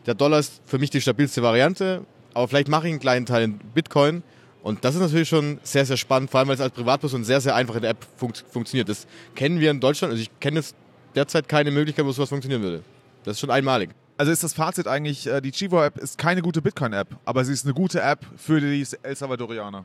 der 0.06 0.16
Dollar 0.16 0.40
ist 0.40 0.62
für 0.66 0.80
mich 0.80 0.90
die 0.90 1.02
stabilste 1.02 1.42
Variante, 1.44 2.06
aber 2.34 2.48
vielleicht 2.48 2.70
mache 2.70 2.88
ich 2.88 2.92
einen 2.92 3.00
kleinen 3.00 3.26
Teil 3.26 3.44
in 3.44 3.58
Bitcoin. 3.58 4.24
Und 4.64 4.84
das 4.84 4.96
ist 4.96 5.02
natürlich 5.02 5.30
schon 5.30 5.60
sehr, 5.64 5.86
sehr 5.86 5.98
spannend, 5.98 6.32
vor 6.32 6.40
allem 6.40 6.50
weil 6.50 6.56
es 6.56 6.62
als 6.62 6.74
Privatperson 6.74 7.24
sehr, 7.24 7.40
sehr 7.42 7.56
einfach 7.56 7.76
in 7.76 7.82
der 7.82 7.92
App 7.92 8.06
fun 8.18 8.34
funktioniert. 8.50 8.90
Das 8.90 9.06
kennen 9.36 9.60
wir 9.60 9.72
in 9.72 9.80
Deutschland. 9.80 10.12
Also 10.12 10.22
ich 10.22 10.40
kenne 10.40 10.58
jetzt 10.58 10.76
derzeit 11.16 11.48
keine 11.48 11.72
Möglichkeit, 11.72 12.06
wo 12.06 12.12
sowas 12.12 12.30
funktionieren 12.30 12.62
würde. 12.62 12.84
Das 13.28 13.36
ist 13.36 13.42
schon 13.42 13.52
einmalig. 13.52 13.90
Also 14.16 14.32
ist 14.32 14.42
das 14.42 14.54
Fazit 14.54 14.88
eigentlich, 14.88 15.28
äh, 15.28 15.42
die 15.42 15.52
Chivo-App 15.52 15.98
ist 15.98 16.18
keine 16.18 16.42
gute 16.42 16.62
Bitcoin-App, 16.62 17.10
aber 17.26 17.44
sie 17.44 17.52
ist 17.52 17.66
eine 17.66 17.74
gute 17.74 18.02
App 18.02 18.26
für 18.38 18.62
die 18.62 18.88
El 19.04 19.16
Salvadorianer. 19.18 19.84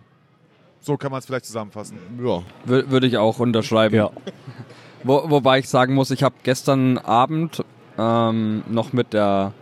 So 0.78 0.96
kann 0.96 1.10
man 1.10 1.18
es 1.18 1.26
vielleicht 1.26 1.46
zusammenfassen. 1.46 1.98
Ja. 2.22 2.44
Würde 2.64 3.08
ich 3.08 3.16
auch 3.16 3.40
unterschreiben. 3.40 3.96
Ja. 3.96 4.12
Wo, 5.02 5.28
wobei 5.28 5.58
ich 5.58 5.68
sagen 5.68 5.94
muss, 5.94 6.12
ich 6.12 6.22
habe 6.22 6.36
gestern 6.44 6.98
Abend 6.98 7.64
ähm, 7.98 8.62
noch 8.68 8.92
mit 8.92 9.12
der 9.12 9.52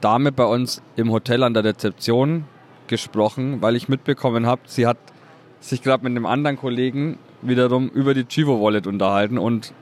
Dame 0.00 0.32
bei 0.32 0.44
uns 0.44 0.80
im 0.96 1.12
Hotel 1.12 1.42
an 1.42 1.52
der 1.52 1.64
Rezeption 1.64 2.46
gesprochen, 2.86 3.60
weil 3.60 3.76
ich 3.76 3.86
mitbekommen 3.90 4.46
habe, 4.46 4.62
sie 4.64 4.86
hat 4.86 4.96
sich 5.60 5.82
gerade 5.82 6.02
mit 6.04 6.12
einem 6.12 6.24
anderen 6.24 6.56
Kollegen 6.56 7.18
wiederum 7.42 7.90
über 7.90 8.14
die 8.14 8.24
Chivo 8.24 8.62
Wallet 8.62 8.86
unterhalten 8.86 9.36
und 9.36 9.74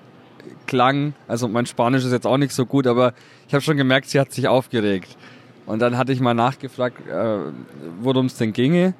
klang, 0.66 1.14
also 1.28 1.48
mein 1.48 1.66
Spanisch 1.66 2.05
ist 2.05 2.12
jetzt 2.12 2.26
auch 2.26 2.38
nicht 2.38 2.52
so 2.52 2.66
gut, 2.66 2.87
aber 2.87 3.14
ich 3.46 3.55
habe 3.55 3.62
schon 3.62 3.76
gemerkt, 3.76 4.09
sie 4.09 4.20
hat 4.20 4.33
sich 4.33 4.48
aufgeregt. 4.48 5.16
Und 5.66 5.81
dann 5.81 5.96
hatte 5.96 6.12
ich 6.12 6.20
mal 6.20 6.35
nachgefragt, 6.35 7.07
äh, 7.09 7.38
worum 8.00 8.26
es 8.26 8.37
denn 8.37 8.52
ginge. 8.52 8.94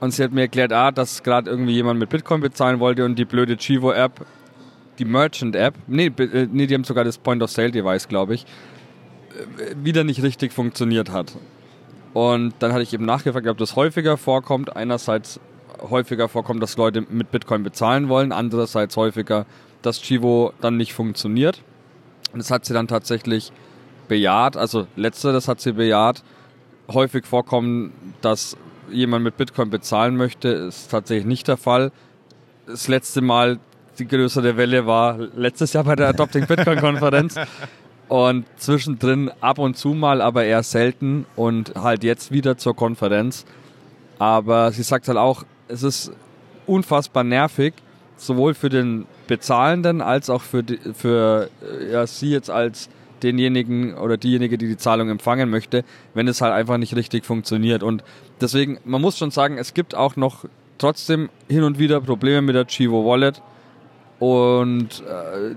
Und 0.00 0.12
sie 0.12 0.22
hat 0.22 0.32
mir 0.32 0.42
erklärt, 0.42 0.72
ah, 0.72 0.90
dass 0.90 1.22
gerade 1.22 1.50
irgendwie 1.50 1.72
jemand 1.72 1.98
mit 1.98 2.08
Bitcoin 2.08 2.40
bezahlen 2.40 2.80
wollte 2.80 3.04
und 3.04 3.18
die 3.18 3.24
blöde 3.24 3.56
Chivo-App, 3.56 4.24
die 4.98 5.04
Merchant-App, 5.04 5.74
nee, 5.86 6.06
äh, 6.06 6.48
nee, 6.50 6.66
die 6.66 6.74
haben 6.74 6.84
sogar 6.84 7.04
das 7.04 7.18
Point-of-Sale-Device, 7.18 8.08
glaube 8.08 8.34
ich, 8.34 8.44
äh, 8.44 9.74
wieder 9.82 10.04
nicht 10.04 10.22
richtig 10.22 10.52
funktioniert 10.52 11.10
hat. 11.10 11.36
Und 12.14 12.54
dann 12.60 12.72
hatte 12.72 12.82
ich 12.82 12.92
eben 12.94 13.04
nachgefragt, 13.04 13.46
ob 13.46 13.58
das 13.58 13.76
häufiger 13.76 14.16
vorkommt. 14.16 14.74
Einerseits 14.74 15.40
häufiger 15.80 16.28
vorkommt, 16.28 16.62
dass 16.62 16.76
Leute 16.76 17.04
mit 17.08 17.30
Bitcoin 17.30 17.62
bezahlen 17.62 18.08
wollen, 18.08 18.32
andererseits 18.32 18.96
häufiger, 18.96 19.46
dass 19.82 20.00
Chivo 20.00 20.52
dann 20.60 20.76
nicht 20.76 20.92
funktioniert. 20.92 21.62
Und 22.32 22.40
das 22.40 22.50
hat 22.50 22.64
sie 22.64 22.74
dann 22.74 22.88
tatsächlich 22.88 23.52
bejaht, 24.08 24.56
also 24.56 24.86
letzteres 24.96 25.48
hat 25.48 25.60
sie 25.60 25.72
bejaht. 25.72 26.22
häufig 26.90 27.26
vorkommen, 27.26 27.92
dass 28.22 28.56
jemand 28.90 29.22
mit 29.22 29.36
Bitcoin 29.36 29.68
bezahlen 29.68 30.16
möchte, 30.16 30.48
ist 30.48 30.90
tatsächlich 30.90 31.26
nicht 31.26 31.46
der 31.48 31.58
Fall. 31.58 31.92
Das 32.66 32.88
letzte 32.88 33.20
Mal 33.20 33.58
die 33.98 34.06
größere 34.06 34.56
Welle 34.56 34.86
war 34.86 35.18
letztes 35.18 35.72
Jahr 35.72 35.84
bei 35.84 35.96
der 35.96 36.08
Adopting 36.08 36.46
Bitcoin 36.46 36.80
Konferenz. 36.80 37.34
Und 38.08 38.46
zwischendrin 38.56 39.30
ab 39.42 39.58
und 39.58 39.76
zu 39.76 39.90
mal, 39.90 40.22
aber 40.22 40.44
eher 40.44 40.62
selten 40.62 41.26
und 41.36 41.74
halt 41.74 42.04
jetzt 42.04 42.32
wieder 42.32 42.56
zur 42.56 42.74
Konferenz. 42.74 43.44
Aber 44.18 44.72
sie 44.72 44.82
sagt 44.82 45.08
halt 45.08 45.18
auch, 45.18 45.44
es 45.68 45.82
ist 45.82 46.12
unfassbar 46.66 47.22
nervig, 47.22 47.74
sowohl 48.18 48.54
für 48.54 48.68
den 48.68 49.06
Bezahlenden 49.26 50.00
als 50.00 50.30
auch 50.30 50.42
für, 50.42 50.62
die, 50.62 50.78
für 50.94 51.50
äh, 51.62 51.92
ja, 51.92 52.06
sie 52.06 52.30
jetzt 52.30 52.50
als 52.50 52.88
denjenigen 53.22 53.94
oder 53.94 54.16
diejenige, 54.16 54.58
die 54.58 54.68
die 54.68 54.76
Zahlung 54.76 55.08
empfangen 55.08 55.50
möchte, 55.50 55.84
wenn 56.14 56.28
es 56.28 56.40
halt 56.40 56.52
einfach 56.52 56.78
nicht 56.78 56.94
richtig 56.94 57.24
funktioniert. 57.24 57.82
Und 57.82 58.04
deswegen, 58.40 58.78
man 58.84 59.00
muss 59.00 59.18
schon 59.18 59.30
sagen, 59.30 59.58
es 59.58 59.74
gibt 59.74 59.94
auch 59.94 60.16
noch 60.16 60.44
trotzdem 60.78 61.28
hin 61.48 61.64
und 61.64 61.78
wieder 61.78 62.00
Probleme 62.00 62.42
mit 62.42 62.54
der 62.54 62.66
Chivo 62.66 63.04
Wallet. 63.04 63.42
Und 64.18 65.02
äh, 65.06 65.54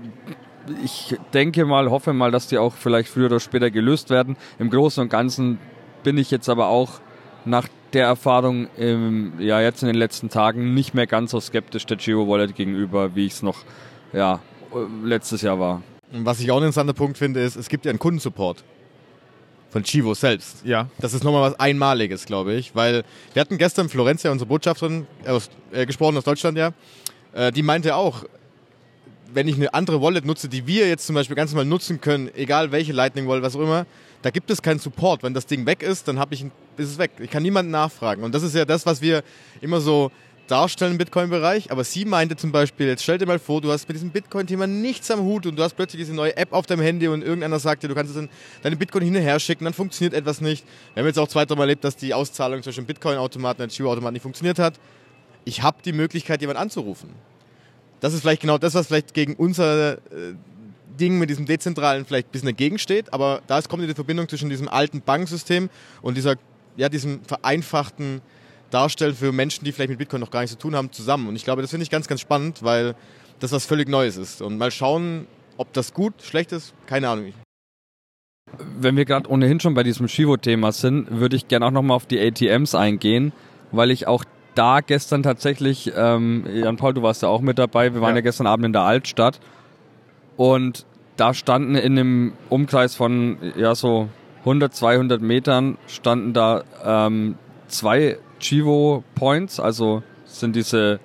ich 0.84 1.16
denke 1.34 1.64
mal, 1.64 1.90
hoffe 1.90 2.12
mal, 2.12 2.30
dass 2.30 2.48
die 2.48 2.58
auch 2.58 2.74
vielleicht 2.74 3.08
früher 3.08 3.26
oder 3.26 3.40
später 3.40 3.70
gelöst 3.70 4.10
werden. 4.10 4.36
Im 4.58 4.70
Großen 4.70 5.02
und 5.02 5.08
Ganzen 5.08 5.58
bin 6.02 6.18
ich 6.18 6.30
jetzt 6.30 6.48
aber 6.48 6.68
auch 6.68 7.00
nach 7.44 7.68
der 7.94 8.06
Erfahrung 8.06 8.68
im, 8.76 9.34
ja, 9.38 9.60
jetzt 9.60 9.82
in 9.82 9.88
den 9.88 9.96
letzten 9.96 10.28
Tagen 10.28 10.74
nicht 10.74 10.94
mehr 10.94 11.06
ganz 11.06 11.30
so 11.30 11.40
skeptisch 11.40 11.86
der 11.86 11.96
Geo 11.96 12.28
Wallet 12.28 12.54
gegenüber, 12.54 13.14
wie 13.14 13.26
ich 13.26 13.34
es 13.34 13.42
noch 13.42 13.58
ja, 14.12 14.40
letztes 15.04 15.42
Jahr 15.42 15.58
war. 15.58 15.82
Was 16.12 16.40
ich 16.40 16.50
auch 16.50 16.56
einen 16.56 16.66
interessanten 16.66 16.94
Punkt 16.94 17.18
finde, 17.18 17.40
ist, 17.40 17.56
es 17.56 17.68
gibt 17.68 17.84
ja 17.84 17.90
einen 17.90 17.98
Kundensupport 17.98 18.64
von 19.70 19.82
Chivo 19.82 20.12
selbst. 20.12 20.64
Ja. 20.64 20.88
Das 20.98 21.14
ist 21.14 21.24
nochmal 21.24 21.50
was 21.50 21.58
Einmaliges, 21.58 22.26
glaube 22.26 22.52
ich, 22.54 22.74
weil 22.74 23.04
wir 23.32 23.40
hatten 23.40 23.56
gestern 23.56 23.88
Florencia, 23.88 24.30
unsere 24.30 24.46
Botschafterin, 24.48 25.06
aus, 25.26 25.48
äh, 25.72 25.86
gesprochen 25.86 26.16
aus 26.18 26.24
Deutschland, 26.24 26.58
ja, 26.58 26.72
äh, 27.32 27.50
die 27.50 27.62
meinte 27.62 27.96
auch, 27.96 28.24
wenn 29.32 29.48
ich 29.48 29.56
eine 29.56 29.72
andere 29.72 30.02
Wallet 30.02 30.26
nutze, 30.26 30.48
die 30.50 30.66
wir 30.66 30.88
jetzt 30.88 31.06
zum 31.06 31.14
Beispiel 31.14 31.36
ganz 31.36 31.52
normal 31.52 31.64
nutzen 31.64 32.02
können, 32.02 32.30
egal 32.34 32.70
welche 32.70 32.92
Lightning 32.92 33.26
Wallet, 33.26 33.42
was 33.42 33.56
auch 33.56 33.60
immer, 33.60 33.86
da 34.22 34.30
gibt 34.30 34.50
es 34.50 34.62
keinen 34.62 34.78
Support. 34.78 35.22
Wenn 35.22 35.34
das 35.34 35.46
Ding 35.46 35.66
weg 35.66 35.82
ist, 35.82 36.08
dann 36.08 36.22
ich, 36.30 36.44
ist 36.76 36.90
es 36.90 36.98
weg. 36.98 37.12
Ich 37.20 37.30
kann 37.30 37.42
niemanden 37.42 37.70
nachfragen. 37.70 38.22
Und 38.22 38.34
das 38.34 38.42
ist 38.42 38.54
ja 38.54 38.64
das, 38.64 38.86
was 38.86 39.02
wir 39.02 39.22
immer 39.60 39.80
so 39.80 40.10
darstellen 40.46 40.92
im 40.92 40.98
Bitcoin-Bereich. 40.98 41.70
Aber 41.70 41.82
sie 41.84 42.04
meinte 42.04 42.36
zum 42.36 42.52
Beispiel, 42.52 42.86
jetzt 42.86 43.02
stell 43.02 43.18
dir 43.18 43.26
mal 43.26 43.38
vor, 43.38 43.60
du 43.60 43.72
hast 43.72 43.88
mit 43.88 43.96
diesem 43.96 44.10
Bitcoin-Thema 44.10 44.66
nichts 44.66 45.10
am 45.10 45.20
Hut 45.20 45.46
und 45.46 45.56
du 45.56 45.62
hast 45.62 45.74
plötzlich 45.74 46.02
diese 46.02 46.14
neue 46.14 46.36
App 46.36 46.52
auf 46.52 46.66
deinem 46.66 46.82
Handy 46.82 47.08
und 47.08 47.22
irgendeiner 47.22 47.58
sagt 47.58 47.82
dir, 47.82 47.88
du 47.88 47.94
kannst 47.94 48.14
deine 48.62 48.76
Bitcoin 48.76 49.02
hin 49.02 49.16
und 49.16 49.22
her 49.22 49.40
schicken, 49.40 49.64
dann 49.64 49.74
funktioniert 49.74 50.14
etwas 50.14 50.40
nicht. 50.40 50.64
Wir 50.94 51.02
haben 51.02 51.08
jetzt 51.08 51.18
auch 51.18 51.28
zwei, 51.28 51.44
drei 51.44 51.54
Mal 51.56 51.62
erlebt, 51.62 51.84
dass 51.84 51.96
die 51.96 52.14
Auszahlung 52.14 52.62
zwischen 52.62 52.86
Bitcoin-Automaten 52.86 53.62
und 53.62 53.72
Giro-Automaten 53.72 54.14
nicht 54.14 54.22
funktioniert 54.22 54.58
hat. 54.58 54.78
Ich 55.44 55.62
habe 55.62 55.78
die 55.84 55.92
Möglichkeit, 55.92 56.40
jemanden 56.40 56.62
anzurufen. 56.62 57.10
Das 58.00 58.14
ist 58.14 58.20
vielleicht 58.20 58.42
genau 58.42 58.58
das, 58.58 58.74
was 58.74 58.88
vielleicht 58.88 59.14
gegen 59.14 59.34
unser 59.34 59.92
äh, 59.92 60.34
Ding 61.02 61.18
mit 61.18 61.28
diesem 61.28 61.46
dezentralen 61.46 62.04
vielleicht 62.04 62.28
ein 62.28 62.30
bisschen 62.30 62.46
dagegen 62.46 62.78
steht, 62.78 63.12
aber 63.12 63.42
da 63.48 63.60
kommt 63.62 63.82
die 63.82 63.92
Verbindung 63.92 64.28
zwischen 64.28 64.48
diesem 64.48 64.68
alten 64.68 65.00
Banksystem 65.00 65.68
und 66.00 66.16
dieser, 66.16 66.36
ja, 66.76 66.88
diesem 66.88 67.24
vereinfachten 67.24 68.20
Darstellen 68.70 69.14
für 69.16 69.32
Menschen, 69.32 69.64
die 69.64 69.72
vielleicht 69.72 69.90
mit 69.90 69.98
Bitcoin 69.98 70.20
noch 70.20 70.30
gar 70.30 70.40
nichts 70.40 70.52
zu 70.52 70.58
tun 70.60 70.76
haben, 70.76 70.92
zusammen. 70.92 71.28
Und 71.28 71.34
ich 71.34 71.44
glaube, 71.44 71.60
das 71.60 71.70
finde 71.70 71.82
ich 71.82 71.90
ganz, 71.90 72.06
ganz 72.06 72.20
spannend, 72.20 72.62
weil 72.62 72.94
das 73.40 73.50
was 73.50 73.66
völlig 73.66 73.88
Neues 73.88 74.16
ist. 74.16 74.42
Und 74.42 74.58
mal 74.58 74.70
schauen, 74.70 75.26
ob 75.56 75.72
das 75.72 75.92
gut, 75.92 76.14
schlecht 76.22 76.52
ist, 76.52 76.72
keine 76.86 77.08
Ahnung. 77.08 77.32
Wenn 78.78 78.96
wir 78.96 79.04
gerade 79.04 79.28
ohnehin 79.28 79.58
schon 79.58 79.74
bei 79.74 79.82
diesem 79.82 80.06
Shivo-Thema 80.06 80.70
sind, 80.70 81.10
würde 81.10 81.34
ich 81.34 81.48
gerne 81.48 81.66
auch 81.66 81.70
nochmal 81.72 81.96
auf 81.96 82.06
die 82.06 82.20
ATMs 82.20 82.76
eingehen, 82.76 83.32
weil 83.72 83.90
ich 83.90 84.06
auch 84.06 84.24
da 84.54 84.80
gestern 84.80 85.24
tatsächlich, 85.24 85.92
ähm, 85.96 86.46
Jan 86.52 86.76
Paul, 86.76 86.94
du 86.94 87.02
warst 87.02 87.22
ja 87.22 87.28
auch 87.28 87.40
mit 87.40 87.58
dabei, 87.58 87.92
wir 87.92 88.00
waren 88.00 88.10
ja, 88.10 88.16
ja 88.16 88.20
gestern 88.20 88.46
Abend 88.46 88.66
in 88.66 88.72
der 88.72 88.82
Altstadt 88.82 89.40
und 90.36 90.86
da 91.16 91.34
standen 91.34 91.74
in 91.74 91.98
einem 91.98 92.32
Umkreis 92.48 92.94
von 92.94 93.38
ja 93.56 93.74
so 93.74 94.08
100, 94.40 94.74
200 94.74 95.20
Metern 95.22 95.78
standen 95.86 96.32
da 96.32 96.64
ähm, 96.84 97.36
zwei 97.68 98.18
Chivo 98.40 99.04
Points, 99.14 99.60
also 99.60 100.02
sind 100.24 100.56
diese 100.56 101.00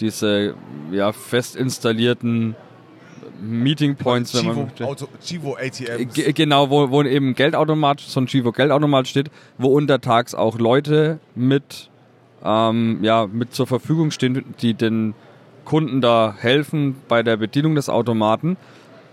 diese 0.00 0.54
ja 0.90 1.12
fest 1.12 1.56
installierten 1.56 2.56
Meeting 3.40 3.96
Points, 3.96 4.32
Chivo, 4.32 4.48
wenn 4.48 4.70
man. 4.78 4.88
Auto, 4.88 5.08
Chivo 5.20 5.56
ATMs. 5.56 6.14
Genau, 6.34 6.70
wo, 6.70 6.90
wo 6.90 7.02
eben 7.02 7.34
Geldautomat, 7.34 8.00
so 8.00 8.20
ein 8.20 8.26
Chivo 8.26 8.52
Geldautomat 8.52 9.08
steht, 9.08 9.30
wo 9.58 9.68
untertags 9.68 10.34
auch 10.34 10.58
Leute 10.58 11.18
mit 11.34 11.90
ähm, 12.44 12.98
ja 13.02 13.26
mit 13.26 13.54
zur 13.54 13.66
Verfügung 13.66 14.10
stehen, 14.10 14.44
die 14.60 14.74
den 14.74 15.14
Kunden 15.64 16.00
da 16.00 16.34
helfen 16.38 16.96
bei 17.08 17.22
der 17.22 17.36
Bedienung 17.36 17.74
des 17.74 17.88
Automaten. 17.88 18.56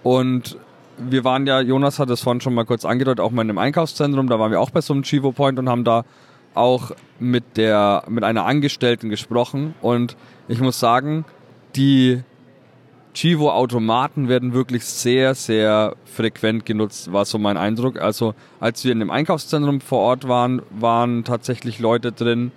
Und 0.03 0.57
wir 0.97 1.23
waren 1.23 1.47
ja, 1.47 1.61
Jonas 1.61 1.99
hat 1.99 2.09
es 2.09 2.21
vorhin 2.21 2.41
schon 2.41 2.53
mal 2.53 2.65
kurz 2.65 2.85
angedeutet, 2.85 3.19
auch 3.19 3.31
mal 3.31 3.43
in 3.43 3.49
einem 3.49 3.57
Einkaufszentrum, 3.57 4.27
da 4.27 4.39
waren 4.39 4.51
wir 4.51 4.59
auch 4.59 4.69
bei 4.69 4.81
so 4.81 4.93
einem 4.93 5.03
Chivo 5.03 5.31
Point 5.31 5.59
und 5.59 5.69
haben 5.69 5.83
da 5.83 6.03
auch 6.55 6.91
mit 7.19 7.57
der 7.57 8.03
mit 8.07 8.23
einer 8.23 8.45
Angestellten 8.45 9.09
gesprochen 9.09 9.75
und 9.81 10.17
ich 10.47 10.59
muss 10.59 10.79
sagen, 10.79 11.25
die 11.75 12.23
Chivo 13.13 13.51
Automaten 13.51 14.27
werden 14.27 14.53
wirklich 14.53 14.83
sehr 14.85 15.35
sehr 15.35 15.95
frequent 16.05 16.65
genutzt, 16.65 17.13
war 17.13 17.25
so 17.25 17.37
mein 17.37 17.57
Eindruck. 17.57 17.99
Also, 17.99 18.33
als 18.59 18.83
wir 18.83 18.91
in 18.91 18.99
dem 18.99 19.11
Einkaufszentrum 19.11 19.81
vor 19.81 19.99
Ort 19.99 20.27
waren, 20.27 20.61
waren 20.71 21.23
tatsächlich 21.23 21.79
Leute 21.79 22.11
drin, 22.11 22.51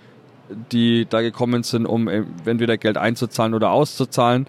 die 0.71 1.05
da 1.09 1.21
gekommen 1.21 1.63
sind, 1.63 1.85
um 1.85 2.07
entweder 2.07 2.77
Geld 2.77 2.97
einzuzahlen 2.97 3.53
oder 3.53 3.71
auszuzahlen. 3.71 4.47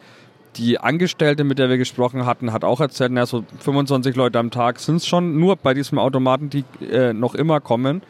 Die 0.57 0.79
Angestellte, 0.79 1.45
mit 1.45 1.59
der 1.59 1.69
wir 1.69 1.79
gesprochen 1.79 2.27
hatten, 2.27 2.53
hat 2.53 2.65
auch 2.65 2.81
erzählt, 2.81 3.13
na, 3.13 3.27
so 3.27 3.45
25 3.61 4.15
Leute 4.15 4.39
am 4.39 4.51
Tag 4.51 4.79
sind 4.79 4.97
es 4.97 5.07
schon, 5.07 5.39
nur 5.39 5.57
bei 5.57 5.75
diesem 5.75 5.99
Automaten, 5.99 6.51
die 6.51 6.65
äh, 6.81 7.13
noch 7.13 7.35
immer 7.35 7.61
kommen. 7.61 8.03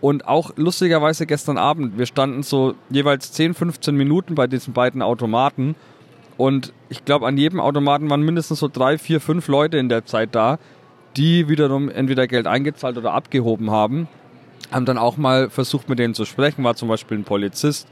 Und 0.00 0.26
auch 0.26 0.52
lustigerweise 0.56 1.26
gestern 1.26 1.58
Abend, 1.58 1.98
wir 1.98 2.06
standen 2.06 2.42
so 2.42 2.74
jeweils 2.90 3.32
10, 3.32 3.54
15 3.54 3.96
Minuten 3.96 4.34
bei 4.34 4.46
diesen 4.46 4.72
beiden 4.72 5.02
Automaten. 5.02 5.74
Und 6.36 6.72
ich 6.88 7.04
glaube, 7.04 7.26
an 7.26 7.36
jedem 7.36 7.60
Automaten 7.60 8.10
waren 8.10 8.22
mindestens 8.22 8.60
so 8.60 8.68
drei, 8.68 8.98
vier, 8.98 9.20
fünf 9.20 9.48
Leute 9.48 9.78
in 9.78 9.88
der 9.88 10.04
Zeit 10.04 10.34
da, 10.34 10.58
die 11.16 11.48
wiederum 11.48 11.88
entweder 11.88 12.26
Geld 12.26 12.46
eingezahlt 12.46 12.96
oder 12.96 13.12
abgehoben 13.12 13.70
haben 13.70 14.08
haben 14.72 14.86
dann 14.86 14.98
auch 14.98 15.16
mal 15.16 15.50
versucht, 15.50 15.88
mit 15.88 15.98
denen 15.98 16.14
zu 16.14 16.24
sprechen, 16.24 16.64
war 16.64 16.74
zum 16.74 16.88
Beispiel 16.88 17.18
ein 17.18 17.24
Polizist, 17.24 17.88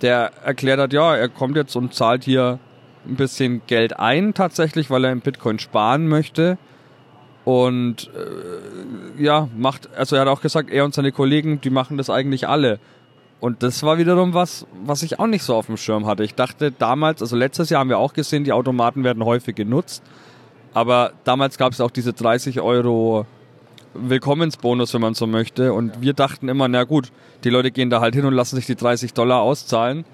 der 0.00 0.32
erklärt 0.44 0.80
hat, 0.80 0.92
ja, 0.92 1.14
er 1.14 1.28
kommt 1.28 1.56
jetzt 1.56 1.76
und 1.76 1.94
zahlt 1.94 2.24
hier 2.24 2.58
ein 3.06 3.16
bisschen 3.16 3.62
Geld 3.66 3.98
ein 3.98 4.34
tatsächlich, 4.34 4.90
weil 4.90 5.04
er 5.04 5.12
in 5.12 5.20
Bitcoin 5.20 5.58
sparen 5.58 6.08
möchte. 6.08 6.58
Und 7.44 8.10
äh, 8.14 9.22
ja, 9.22 9.48
macht, 9.56 9.88
also 9.96 10.14
er 10.16 10.22
hat 10.22 10.28
auch 10.28 10.42
gesagt, 10.42 10.70
er 10.70 10.84
und 10.84 10.94
seine 10.94 11.12
Kollegen, 11.12 11.60
die 11.60 11.70
machen 11.70 11.96
das 11.96 12.08
eigentlich 12.08 12.48
alle. 12.48 12.78
Und 13.40 13.64
das 13.64 13.82
war 13.82 13.98
wiederum 13.98 14.34
was, 14.34 14.66
was 14.84 15.02
ich 15.02 15.18
auch 15.18 15.26
nicht 15.26 15.42
so 15.42 15.56
auf 15.56 15.66
dem 15.66 15.76
Schirm 15.76 16.06
hatte. 16.06 16.22
Ich 16.22 16.36
dachte 16.36 16.70
damals, 16.70 17.20
also 17.20 17.34
letztes 17.34 17.70
Jahr 17.70 17.80
haben 17.80 17.88
wir 17.90 17.98
auch 17.98 18.12
gesehen, 18.12 18.44
die 18.44 18.52
Automaten 18.52 19.02
werden 19.02 19.24
häufig 19.24 19.56
genutzt. 19.56 20.04
Aber 20.74 21.12
damals 21.24 21.58
gab 21.58 21.72
es 21.72 21.80
auch 21.80 21.90
diese 21.90 22.12
30 22.12 22.60
Euro 22.60 23.26
Willkommensbonus, 23.94 24.94
wenn 24.94 25.00
man 25.00 25.14
so 25.14 25.26
möchte. 25.26 25.72
Und 25.72 26.00
wir 26.00 26.12
dachten 26.12 26.48
immer, 26.48 26.68
na 26.68 26.84
gut, 26.84 27.10
die 27.42 27.50
Leute 27.50 27.72
gehen 27.72 27.90
da 27.90 28.00
halt 28.00 28.14
hin 28.14 28.24
und 28.24 28.32
lassen 28.32 28.56
sich 28.56 28.66
die 28.66 28.76
30 28.76 29.12
Dollar 29.12 29.40
auszahlen 29.40 30.04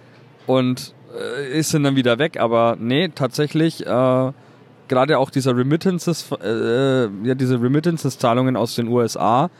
und 0.46 0.94
äh, 1.16 1.62
sind 1.62 1.85
dann 1.85 1.97
wieder 1.97 2.18
weg. 2.18 2.38
Aber 2.38 2.77
nee, 2.79 3.09
tatsächlich, 3.09 3.87
äh, 3.87 4.33
gerade 4.88 5.18
auch 5.18 5.31
dieser 5.31 5.57
Remittances, 5.57 6.31
äh, 6.42 7.05
ja, 7.05 7.35
diese 7.35 7.61
Remittances-Zahlungen 7.61 8.57
aus 8.57 8.74
den 8.74 8.89
USA, 8.89 9.51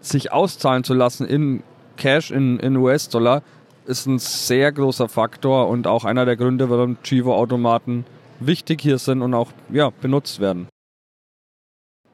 sich 0.00 0.32
auszahlen 0.32 0.84
zu 0.84 0.94
lassen 0.94 1.26
in 1.26 1.62
Cash, 1.96 2.30
in, 2.30 2.58
in 2.60 2.76
US-Dollar, 2.76 3.42
ist 3.86 4.06
ein 4.06 4.18
sehr 4.18 4.72
großer 4.72 5.08
Faktor 5.08 5.68
und 5.68 5.86
auch 5.86 6.04
einer 6.04 6.24
der 6.24 6.36
Gründe, 6.36 6.70
warum 6.70 7.00
Chivo-Automaten 7.02 8.04
wichtig 8.40 8.80
hier 8.80 8.98
sind 8.98 9.22
und 9.22 9.34
auch 9.34 9.52
ja, 9.70 9.90
benutzt 9.90 10.40
werden. 10.40 10.68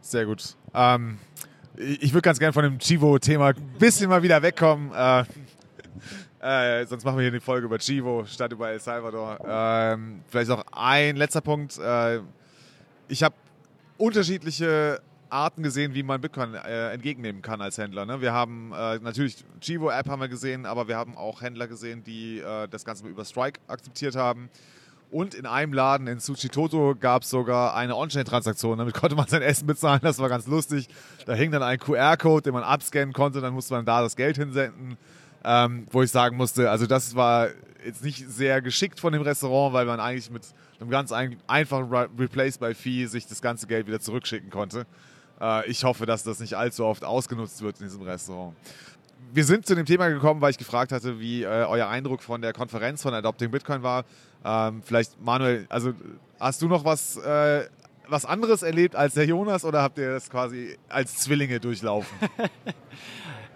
Sehr 0.00 0.26
gut. 0.26 0.56
Ähm, 0.74 1.18
ich 1.76 2.12
würde 2.12 2.22
ganz 2.22 2.38
gerne 2.38 2.52
von 2.52 2.64
dem 2.64 2.78
Chivo-Thema 2.78 3.48
ein 3.48 3.74
bisschen 3.78 4.08
mal 4.08 4.22
wieder 4.22 4.42
wegkommen. 4.42 4.92
Äh, 4.94 5.24
äh, 6.42 6.84
sonst 6.86 7.04
machen 7.04 7.18
wir 7.18 7.22
hier 7.22 7.30
eine 7.30 7.40
Folge 7.40 7.66
über 7.66 7.78
Chivo 7.78 8.24
statt 8.26 8.52
über 8.52 8.70
El 8.70 8.80
Salvador. 8.80 9.38
Ähm, 9.46 10.22
vielleicht 10.28 10.48
noch 10.48 10.64
ein 10.72 11.16
letzter 11.16 11.40
Punkt. 11.40 11.78
Äh, 11.78 12.20
ich 13.08 13.22
habe 13.22 13.34
unterschiedliche 13.96 15.00
Arten 15.30 15.62
gesehen, 15.62 15.94
wie 15.94 16.02
man 16.02 16.20
Bitcoin 16.20 16.54
äh, 16.54 16.90
entgegennehmen 16.90 17.42
kann 17.42 17.60
als 17.62 17.78
Händler. 17.78 18.06
Ne? 18.06 18.20
Wir 18.20 18.32
haben 18.32 18.72
äh, 18.72 18.98
natürlich 18.98 19.44
Chivo-App 19.60 20.08
haben 20.08 20.20
wir 20.20 20.28
gesehen, 20.28 20.66
aber 20.66 20.88
wir 20.88 20.96
haben 20.96 21.16
auch 21.16 21.42
Händler 21.42 21.68
gesehen, 21.68 22.02
die 22.04 22.40
äh, 22.40 22.66
das 22.68 22.84
Ganze 22.84 23.06
über 23.06 23.24
Strike 23.24 23.60
akzeptiert 23.68 24.16
haben. 24.16 24.50
Und 25.12 25.34
in 25.34 25.46
einem 25.46 25.74
Laden 25.74 26.06
in 26.06 26.18
Tsuchitoto 26.18 26.96
gab 26.98 27.22
es 27.22 27.30
sogar 27.30 27.76
eine 27.76 27.94
On-Chain-Transaktion. 27.96 28.78
Damit 28.78 28.94
konnte 28.94 29.14
man 29.14 29.28
sein 29.28 29.42
Essen 29.42 29.66
bezahlen. 29.66 30.00
Das 30.02 30.18
war 30.18 30.28
ganz 30.28 30.46
lustig. 30.46 30.88
Da 31.26 31.34
hing 31.34 31.50
dann 31.50 31.62
ein 31.62 31.78
QR-Code, 31.78 32.42
den 32.42 32.54
man 32.54 32.64
abscannen 32.64 33.12
konnte. 33.12 33.40
Dann 33.42 33.52
musste 33.52 33.74
man 33.74 33.84
da 33.84 34.00
das 34.00 34.16
Geld 34.16 34.38
hinsenden. 34.38 34.96
Ähm, 35.44 35.86
wo 35.90 36.02
ich 36.02 36.10
sagen 36.10 36.36
musste, 36.36 36.70
also 36.70 36.86
das 36.86 37.16
war 37.16 37.48
jetzt 37.84 38.04
nicht 38.04 38.28
sehr 38.28 38.62
geschickt 38.62 39.00
von 39.00 39.12
dem 39.12 39.22
Restaurant, 39.22 39.74
weil 39.74 39.86
man 39.86 40.00
eigentlich 40.00 40.30
mit 40.30 40.42
einem 40.80 40.90
ganz 40.90 41.12
ein, 41.12 41.36
einfachen 41.46 41.92
Re 41.92 42.08
Replace 42.18 42.58
by 42.58 42.74
Fee 42.74 43.06
sich 43.06 43.26
das 43.26 43.42
ganze 43.42 43.66
Geld 43.66 43.86
wieder 43.86 44.00
zurückschicken 44.00 44.50
konnte. 44.50 44.86
Äh, 45.40 45.68
ich 45.68 45.84
hoffe, 45.84 46.06
dass 46.06 46.22
das 46.22 46.40
nicht 46.40 46.54
allzu 46.54 46.84
oft 46.84 47.04
ausgenutzt 47.04 47.62
wird 47.62 47.80
in 47.80 47.86
diesem 47.86 48.02
Restaurant. 48.02 48.54
Wir 49.34 49.44
sind 49.44 49.66
zu 49.66 49.74
dem 49.74 49.86
Thema 49.86 50.08
gekommen, 50.08 50.40
weil 50.40 50.50
ich 50.50 50.58
gefragt 50.58 50.92
hatte, 50.92 51.18
wie 51.18 51.42
äh, 51.42 51.46
euer 51.46 51.88
Eindruck 51.88 52.22
von 52.22 52.42
der 52.42 52.52
Konferenz 52.52 53.02
von 53.02 53.14
Adopting 53.14 53.50
Bitcoin 53.50 53.82
war. 53.82 54.04
Ähm, 54.44 54.82
vielleicht, 54.84 55.20
Manuel, 55.20 55.66
also 55.68 55.92
hast 56.38 56.60
du 56.60 56.68
noch 56.68 56.84
was, 56.84 57.16
äh, 57.16 57.64
was 58.08 58.24
anderes 58.24 58.62
erlebt 58.62 58.94
als 58.94 59.14
der 59.14 59.24
Jonas 59.24 59.64
oder 59.64 59.82
habt 59.82 59.98
ihr 59.98 60.12
das 60.12 60.28
quasi 60.28 60.76
als 60.88 61.16
Zwillinge 61.16 61.60
durchlaufen? 61.60 62.16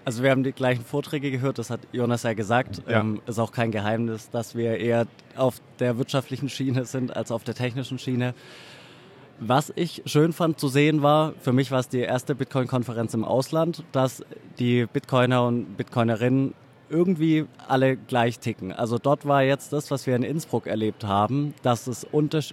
Also 0.06 0.22
wir 0.22 0.30
haben 0.30 0.44
die 0.44 0.52
gleichen 0.52 0.84
Vorträge 0.84 1.32
gehört, 1.32 1.58
das 1.58 1.68
hat 1.68 1.80
Jonas 1.90 2.22
ja 2.22 2.32
gesagt. 2.32 2.80
Ja. 2.86 3.00
Ähm, 3.00 3.20
ist 3.26 3.40
auch 3.40 3.50
kein 3.50 3.72
Geheimnis, 3.72 4.30
dass 4.30 4.54
wir 4.54 4.78
eher 4.78 5.08
auf 5.36 5.60
der 5.80 5.98
wirtschaftlichen 5.98 6.48
Schiene 6.48 6.84
sind 6.84 7.16
als 7.16 7.32
auf 7.32 7.42
der 7.42 7.56
technischen 7.56 7.98
Schiene. 7.98 8.32
Was 9.40 9.72
ich 9.74 10.02
schön 10.06 10.32
fand 10.32 10.60
zu 10.60 10.68
sehen 10.68 11.02
war, 11.02 11.32
für 11.40 11.52
mich 11.52 11.72
war 11.72 11.80
es 11.80 11.88
die 11.88 11.98
erste 11.98 12.36
Bitcoin-Konferenz 12.36 13.14
im 13.14 13.24
Ausland, 13.24 13.82
dass 13.90 14.24
die 14.60 14.86
Bitcoiner 14.86 15.44
und 15.44 15.76
Bitcoinerinnen 15.76 16.54
irgendwie 16.88 17.46
alle 17.68 17.96
gleich 17.96 18.38
ticken. 18.38 18.72
Also 18.72 18.98
dort 18.98 19.26
war 19.26 19.42
jetzt 19.42 19.72
das, 19.72 19.90
was 19.90 20.06
wir 20.06 20.14
in 20.16 20.22
Innsbruck 20.22 20.66
erlebt 20.66 21.04
haben, 21.04 21.54
dass 21.62 21.86
es 21.86 22.06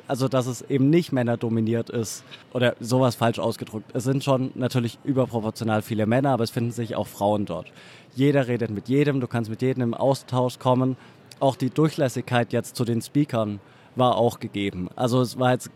also 0.07 0.27
dass 0.27 0.47
es 0.47 0.61
eben 0.69 0.89
nicht 0.89 1.11
männerdominiert 1.11 1.89
ist 1.89 2.23
oder 2.53 2.75
sowas 2.79 3.15
falsch 3.15 3.39
ausgedrückt. 3.39 3.91
Es 3.93 4.03
sind 4.03 4.23
schon 4.23 4.51
natürlich 4.55 4.99
überproportional 5.03 5.81
viele 5.81 6.05
Männer, 6.05 6.31
aber 6.31 6.43
es 6.43 6.51
finden 6.51 6.71
sich 6.71 6.95
auch 6.95 7.07
Frauen 7.07 7.45
dort. 7.45 7.71
Jeder 8.15 8.47
redet 8.47 8.71
mit 8.71 8.89
jedem, 8.89 9.19
du 9.19 9.27
kannst 9.27 9.49
mit 9.49 9.61
jedem 9.61 9.83
im 9.83 9.93
Austausch 9.93 10.59
kommen. 10.59 10.97
Auch 11.39 11.55
die 11.55 11.69
Durchlässigkeit 11.69 12.53
jetzt 12.53 12.75
zu 12.75 12.85
den 12.85 13.01
Speakern 13.01 13.59
war 13.95 14.17
auch 14.17 14.39
gegeben. 14.39 14.89
Also 14.95 15.21
es 15.21 15.37
war 15.37 15.51
jetzt 15.51 15.69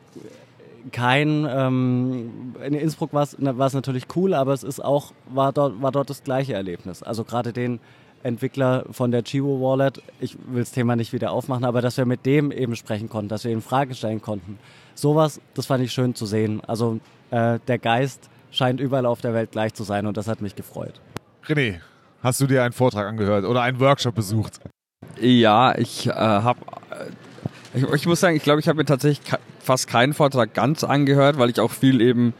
kein 0.91 1.45
ähm, 1.49 2.55
in 2.65 2.73
Innsbruck 2.73 3.13
war 3.13 3.23
es 3.23 3.37
natürlich 3.73 4.05
cool, 4.15 4.33
aber 4.33 4.53
es 4.53 4.63
ist 4.63 4.83
auch 4.83 5.11
war 5.29 5.51
dort 5.51 5.81
war 5.81 5.91
dort 5.91 6.09
das 6.09 6.23
gleiche 6.23 6.53
Erlebnis. 6.53 7.03
Also 7.03 7.23
gerade 7.23 7.53
den 7.53 7.79
Entwickler 8.23 8.85
von 8.91 9.11
der 9.11 9.23
Chivo 9.23 9.61
Wallet, 9.61 10.01
ich 10.19 10.37
will 10.47 10.61
das 10.61 10.71
Thema 10.71 10.95
nicht 10.95 11.13
wieder 11.13 11.31
aufmachen, 11.31 11.65
aber 11.65 11.81
dass 11.81 11.97
wir 11.97 12.05
mit 12.05 12.25
dem 12.25 12.51
eben 12.51 12.75
sprechen 12.75 13.09
konnten, 13.09 13.29
dass 13.29 13.43
wir 13.43 13.51
ihm 13.51 13.61
Fragen 13.61 13.93
stellen 13.95 14.21
konnten. 14.21 14.59
Sowas, 14.95 15.39
das 15.53 15.67
fand 15.67 15.83
ich 15.83 15.91
schön 15.91 16.15
zu 16.15 16.25
sehen. 16.25 16.61
Also 16.65 16.99
äh, 17.31 17.59
der 17.67 17.77
Geist 17.77 18.29
scheint 18.51 18.79
überall 18.79 19.05
auf 19.05 19.21
der 19.21 19.33
Welt 19.33 19.51
gleich 19.51 19.73
zu 19.73 19.83
sein 19.83 20.05
und 20.05 20.17
das 20.17 20.27
hat 20.27 20.41
mich 20.41 20.55
gefreut. 20.55 20.99
René, 21.45 21.79
hast 22.23 22.41
du 22.41 22.47
dir 22.47 22.63
einen 22.63 22.73
Vortrag 22.73 23.07
angehört 23.07 23.45
oder 23.45 23.61
einen 23.61 23.79
Workshop 23.79 24.15
besucht? 24.15 24.59
Ja, 25.19 25.77
ich 25.77 26.07
äh, 26.07 26.11
habe. 26.11 26.59
Ich, 27.73 27.83
ich, 27.83 28.07
muss 28.07 28.19
sagen, 28.19 28.35
ich 28.35 28.43
glaube, 28.43 28.59
ich 28.59 28.67
habe 28.67 28.77
mir 28.77 28.85
tatsächlich 28.85 29.21
fast 29.59 29.87
keinen 29.87 30.13
Vortrag 30.13 30.53
ganz 30.53 30.83
angehört, 30.83 31.37
weil 31.37 31.49
ich 31.49 31.59
auch 31.59 31.71
viel 31.71 32.01
eben 32.01 32.33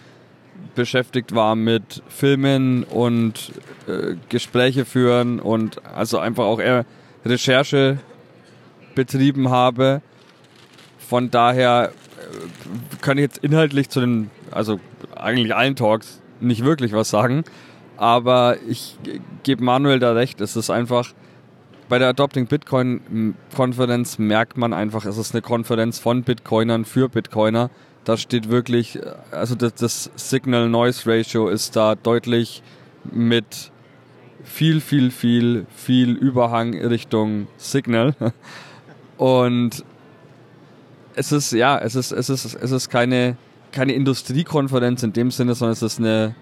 beschäftigt 0.76 1.34
war 1.34 1.56
mit 1.56 2.04
Filmen 2.08 2.84
und 2.84 3.52
äh, 3.88 4.16
Gespräche 4.30 4.86
führen 4.86 5.40
und 5.40 5.84
also 5.86 6.20
einfach 6.20 6.46
auch 6.46 6.60
eher 6.60 6.86
Recherche 7.26 7.98
betrieben 8.96 9.50
habe. 9.50 10.02
Von 11.00 11.32
daher 11.32 11.92
äh, 11.92 12.96
kann 13.02 13.18
ich 13.18 13.24
jetzt 13.24 13.38
inhaltlich 13.40 13.90
zu 13.90 14.00
den, 14.00 14.30
also 14.52 14.80
eigentlich 15.16 15.56
allen 15.56 15.76
Talks 15.76 16.22
nicht 16.40 16.64
wirklich 16.64 16.94
was 16.94 17.10
sagen, 17.10 17.44
aber 17.98 18.58
ich 18.68 18.98
gebe 19.44 19.64
Manuel 19.64 20.00
da 20.00 20.12
recht, 20.12 20.40
es 20.42 20.56
ist 20.56 20.70
einfach, 20.70 21.14
bei 21.90 21.98
der 21.98 22.10
Adopting 22.10 22.48
Bitcoin 22.48 23.36
Konferenz 23.56 24.20
merkt 24.20 24.58
man 24.58 24.74
einfach, 24.74 25.06
es 25.06 25.18
ist 25.18 25.34
eine 25.34 25.42
Konferenz 25.42 25.98
von 25.98 26.24
Bitcoinern 26.24 26.86
für 26.86 27.10
Bitcoiner 27.10 27.72
da 28.08 28.16
steht 28.16 28.50
wirklich, 28.50 28.98
also 29.32 29.54
das, 29.56 29.76
das 29.76 30.12
Signal-Noise-Ratio 30.16 31.50
ist 31.50 31.76
da 31.76 31.96
deutlich 31.96 32.64
mit 33.04 33.70
viel, 34.46 34.80
viel, 34.80 35.12
viel, 35.12 35.66
viel 35.76 36.12
Überhang 36.12 36.74
Richtung 36.74 37.48
Signal. 37.58 38.16
Und 39.18 39.84
es 41.16 41.34
ist, 41.34 41.52
ja, 41.52 41.78
es 41.80 41.96
ist, 41.96 42.14
es 42.14 42.30
ist, 42.30 42.46
es 42.46 42.72
ist 42.72 42.88
keine, 42.88 43.36
keine 43.74 43.92
Industriekonferenz 43.92 45.04
in 45.04 45.12
dem 45.12 45.30
Sinne, 45.30 45.54
sondern 45.54 45.74
es 45.74 45.82
ist 45.82 46.00
eine, 46.00 46.34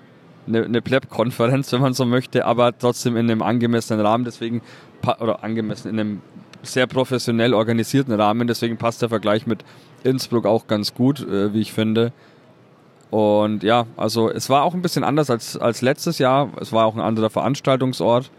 eine, 0.45 0.65
eine 0.65 0.83
Pleb-Konferenz, 0.83 1.71
wenn 1.71 1.81
man 1.81 1.95
so 1.95 2.05
möchte, 2.05 2.45
aber 2.45 2.77
trotzdem 2.77 3.17
in 3.17 3.31
einem 3.31 3.41
angemessenen 3.41 4.05
Rahmen, 4.05 4.23
deswegen, 4.23 4.61
oder 5.19 5.43
angemessen, 5.43 5.89
in 5.89 5.99
einem 5.99 6.21
sehr 6.67 6.87
professionell 6.87 7.53
organisierten 7.53 8.13
Rahmen, 8.13 8.47
deswegen 8.47 8.77
passt 8.77 9.01
der 9.01 9.09
Vergleich 9.09 9.47
mit 9.47 9.63
Innsbruck 10.03 10.45
auch 10.45 10.67
ganz 10.67 10.93
gut, 10.93 11.19
äh, 11.21 11.53
wie 11.53 11.61
ich 11.61 11.73
finde. 11.73 12.11
Und 13.11 13.63
ja, 13.63 13.85
also 13.97 14.29
es 14.29 14.49
war 14.49 14.63
auch 14.63 14.73
ein 14.73 14.81
bisschen 14.81 15.03
anders 15.03 15.29
als, 15.29 15.57
als 15.57 15.81
letztes 15.81 16.17
Jahr. 16.19 16.49
Es 16.59 16.73
war 16.73 16.85
auch 16.85 16.95
ein 16.95 17.01
anderer 17.01 17.29
Veranstaltungsort. 17.29 18.29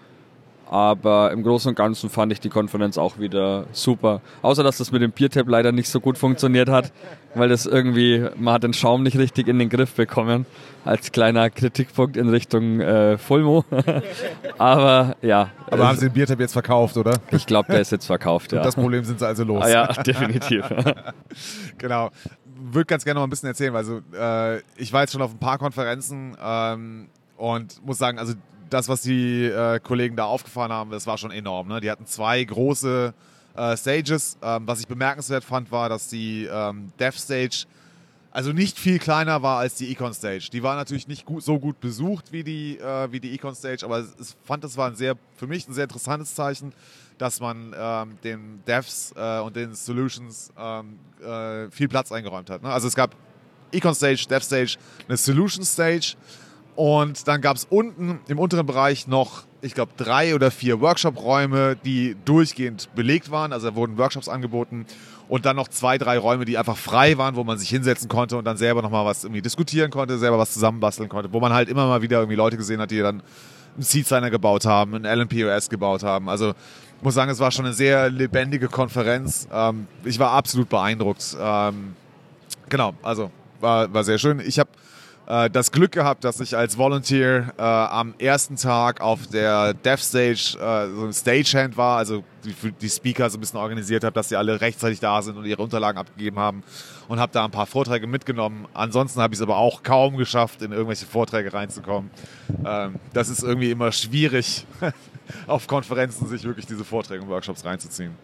Aber 0.68 1.30
im 1.30 1.44
Großen 1.44 1.68
und 1.68 1.74
Ganzen 1.76 2.10
fand 2.10 2.32
ich 2.32 2.40
die 2.40 2.48
Konferenz 2.48 2.98
auch 2.98 3.18
wieder 3.18 3.66
super. 3.72 4.20
Außer, 4.42 4.64
dass 4.64 4.78
das 4.78 4.90
mit 4.90 5.00
dem 5.00 5.12
Biertab 5.12 5.48
leider 5.48 5.70
nicht 5.70 5.88
so 5.88 6.00
gut 6.00 6.18
funktioniert 6.18 6.68
hat, 6.68 6.92
weil 7.34 7.48
das 7.48 7.66
irgendwie, 7.66 8.26
man 8.36 8.54
hat 8.54 8.64
den 8.64 8.72
Schaum 8.72 9.04
nicht 9.04 9.16
richtig 9.16 9.46
in 9.46 9.60
den 9.60 9.68
Griff 9.68 9.94
bekommen. 9.94 10.44
Als 10.84 11.12
kleiner 11.12 11.50
Kritikpunkt 11.50 12.16
in 12.16 12.28
Richtung 12.28 12.80
äh, 12.80 13.16
Fulmo. 13.16 13.64
Aber 14.58 15.16
ja. 15.22 15.50
Aber 15.70 15.88
haben 15.88 15.98
Sie 15.98 16.06
den 16.06 16.14
Biertab 16.14 16.40
jetzt 16.40 16.52
verkauft, 16.52 16.96
oder? 16.96 17.18
Ich 17.30 17.46
glaube, 17.46 17.70
der 17.70 17.80
ist 17.80 17.92
jetzt 17.92 18.06
verkauft, 18.06 18.52
ja. 18.52 18.58
Und 18.58 18.66
das 18.66 18.74
Problem 18.74 19.04
sind 19.04 19.20
Sie 19.20 19.26
also 19.26 19.44
los. 19.44 19.64
Ah, 19.64 19.68
ja, 19.68 19.86
definitiv. 20.02 20.64
genau. 21.78 22.10
Würde 22.58 22.86
ganz 22.86 23.04
gerne 23.04 23.20
noch 23.20 23.26
ein 23.26 23.30
bisschen 23.30 23.48
erzählen, 23.48 23.72
weil 23.72 23.84
so, 23.84 24.00
äh, 24.18 24.58
ich 24.76 24.92
war 24.92 25.02
jetzt 25.02 25.12
schon 25.12 25.22
auf 25.22 25.32
ein 25.32 25.38
paar 25.38 25.58
Konferenzen 25.58 26.36
ähm, 26.42 27.08
und 27.36 27.84
muss 27.84 27.98
sagen, 27.98 28.18
also 28.18 28.34
das, 28.70 28.88
was 28.88 29.02
die 29.02 29.44
äh, 29.44 29.80
Kollegen 29.80 30.16
da 30.16 30.24
aufgefahren 30.24 30.72
haben, 30.72 30.90
das 30.90 31.06
war 31.06 31.18
schon 31.18 31.30
enorm. 31.30 31.68
Ne? 31.68 31.80
Die 31.80 31.90
hatten 31.90 32.06
zwei 32.06 32.42
große 32.42 33.14
äh, 33.54 33.76
Stages. 33.76 34.38
Ähm, 34.42 34.66
was 34.66 34.80
ich 34.80 34.86
bemerkenswert 34.86 35.44
fand, 35.44 35.70
war, 35.70 35.88
dass 35.88 36.08
die 36.08 36.48
ähm, 36.50 36.88
Dev 36.98 37.18
Stage 37.18 37.66
also 38.36 38.52
nicht 38.52 38.78
viel 38.78 38.98
kleiner 38.98 39.42
war 39.42 39.60
als 39.60 39.76
die 39.76 39.90
Econ 39.90 40.12
Stage. 40.12 40.50
Die 40.52 40.62
war 40.62 40.76
natürlich 40.76 41.08
nicht 41.08 41.24
gut, 41.24 41.42
so 41.42 41.58
gut 41.58 41.80
besucht 41.80 42.32
wie 42.32 42.44
die, 42.44 42.78
äh, 42.78 43.10
wie 43.10 43.18
die 43.18 43.34
Econ 43.34 43.54
Stage, 43.54 43.82
aber 43.82 44.00
ich 44.00 44.34
fand, 44.44 44.62
das 44.62 44.76
war 44.76 44.90
ein 44.90 44.94
sehr, 44.94 45.16
für 45.36 45.46
mich 45.46 45.66
ein 45.66 45.72
sehr 45.72 45.84
interessantes 45.84 46.34
Zeichen, 46.34 46.74
dass 47.16 47.40
man 47.40 47.74
ähm, 47.74 48.18
den 48.22 48.62
Devs 48.66 49.14
äh, 49.16 49.40
und 49.40 49.56
den 49.56 49.74
Solutions 49.74 50.52
ähm, 50.58 50.98
äh, 51.24 51.70
viel 51.70 51.88
Platz 51.88 52.12
eingeräumt 52.12 52.50
hat. 52.50 52.62
Ne? 52.62 52.68
Also 52.68 52.88
es 52.88 52.94
gab 52.94 53.16
Econ 53.72 53.94
Stage, 53.94 54.26
Dev 54.28 54.44
Stage, 54.44 54.76
eine 55.08 55.16
Solution 55.16 55.64
Stage 55.64 56.14
und 56.76 57.26
dann 57.26 57.40
gab 57.40 57.56
es 57.56 57.66
unten 57.68 58.20
im 58.28 58.38
unteren 58.38 58.66
Bereich 58.66 59.06
noch, 59.06 59.44
ich 59.62 59.74
glaube, 59.74 59.92
drei 59.96 60.34
oder 60.34 60.50
vier 60.50 60.80
Workshop-Räume, 60.80 61.76
die 61.84 62.16
durchgehend 62.26 62.94
belegt 62.94 63.30
waren. 63.30 63.54
Also 63.54 63.70
da 63.70 63.76
wurden 63.76 63.96
Workshops 63.96 64.28
angeboten. 64.28 64.84
Und 65.28 65.46
dann 65.46 65.56
noch 65.56 65.68
zwei, 65.68 65.98
drei 65.98 66.18
Räume, 66.18 66.44
die 66.44 66.56
einfach 66.58 66.76
frei 66.76 67.18
waren, 67.18 67.34
wo 67.34 67.42
man 67.42 67.58
sich 67.58 67.70
hinsetzen 67.70 68.08
konnte 68.08 68.36
und 68.36 68.44
dann 68.44 68.58
selber 68.58 68.82
nochmal 68.82 69.04
was 69.06 69.24
irgendwie 69.24 69.42
diskutieren 69.42 69.90
konnte, 69.90 70.18
selber 70.18 70.38
was 70.38 70.52
zusammenbasteln 70.52 71.08
konnte. 71.08 71.32
Wo 71.32 71.40
man 71.40 71.52
halt 71.52 71.68
immer 71.70 71.88
mal 71.88 72.02
wieder 72.02 72.18
irgendwie 72.18 72.36
Leute 72.36 72.58
gesehen 72.58 72.80
hat, 72.80 72.90
die 72.90 73.00
dann 73.00 73.22
einen 73.74 73.82
Seed-Signer 73.82 74.30
gebaut 74.30 74.66
haben, 74.66 74.94
einen 74.94 75.04
LNPOS 75.04 75.70
gebaut 75.70 76.02
haben. 76.02 76.28
Also 76.28 76.50
ich 76.50 77.02
muss 77.02 77.14
sagen, 77.14 77.30
es 77.30 77.40
war 77.40 77.50
schon 77.50 77.64
eine 77.64 77.74
sehr 77.74 78.10
lebendige 78.10 78.68
Konferenz. 78.68 79.48
Ähm, 79.50 79.86
ich 80.04 80.18
war 80.18 80.32
absolut 80.32 80.68
beeindruckt. 80.68 81.36
Ähm, 81.40 81.94
genau, 82.68 82.92
also 83.02 83.30
war, 83.60 83.92
war 83.92 84.04
sehr 84.04 84.18
schön. 84.18 84.40
Ich 84.40 84.58
habe 84.58 84.70
äh, 85.26 85.50
das 85.50 85.72
Glück 85.72 85.92
gehabt, 85.92 86.24
dass 86.24 86.40
ich 86.40 86.56
als 86.56 86.78
Volunteer 86.78 87.52
äh, 87.58 87.62
am 87.62 88.14
ersten 88.18 88.56
Tag 88.56 89.00
auf 89.00 89.26
der 89.26 89.74
Dev 89.74 90.02
Stage 90.02 90.56
äh, 90.60 90.94
so 90.94 91.04
ein 91.04 91.12
Stagehand 91.12 91.76
war, 91.76 91.98
also 91.98 92.24
die, 92.44 92.72
die 92.72 92.88
Speaker 92.88 93.28
so 93.28 93.38
ein 93.38 93.40
bisschen 93.40 93.58
organisiert 93.58 94.04
habe, 94.04 94.14
dass 94.14 94.28
sie 94.28 94.36
alle 94.36 94.60
rechtzeitig 94.60 95.00
da 95.00 95.20
sind 95.22 95.36
und 95.36 95.44
ihre 95.44 95.62
Unterlagen 95.62 95.98
abgegeben 95.98 96.38
haben 96.38 96.62
und 97.08 97.18
habe 97.18 97.32
da 97.32 97.44
ein 97.44 97.50
paar 97.50 97.66
Vorträge 97.66 98.06
mitgenommen. 98.06 98.66
Ansonsten 98.72 99.20
habe 99.20 99.34
ich 99.34 99.38
es 99.38 99.42
aber 99.42 99.56
auch 99.56 99.82
kaum 99.82 100.16
geschafft, 100.16 100.62
in 100.62 100.72
irgendwelche 100.72 101.06
Vorträge 101.06 101.52
reinzukommen. 101.52 102.10
Ähm, 102.64 102.96
das 103.12 103.28
ist 103.28 103.42
irgendwie 103.42 103.70
immer 103.70 103.92
schwierig, 103.92 104.66
auf 105.46 105.66
Konferenzen 105.66 106.28
sich 106.28 106.44
wirklich 106.44 106.66
diese 106.66 106.84
Vorträge 106.84 107.22
und 107.22 107.28
Workshops 107.28 107.64
reinzuziehen. 107.64 108.14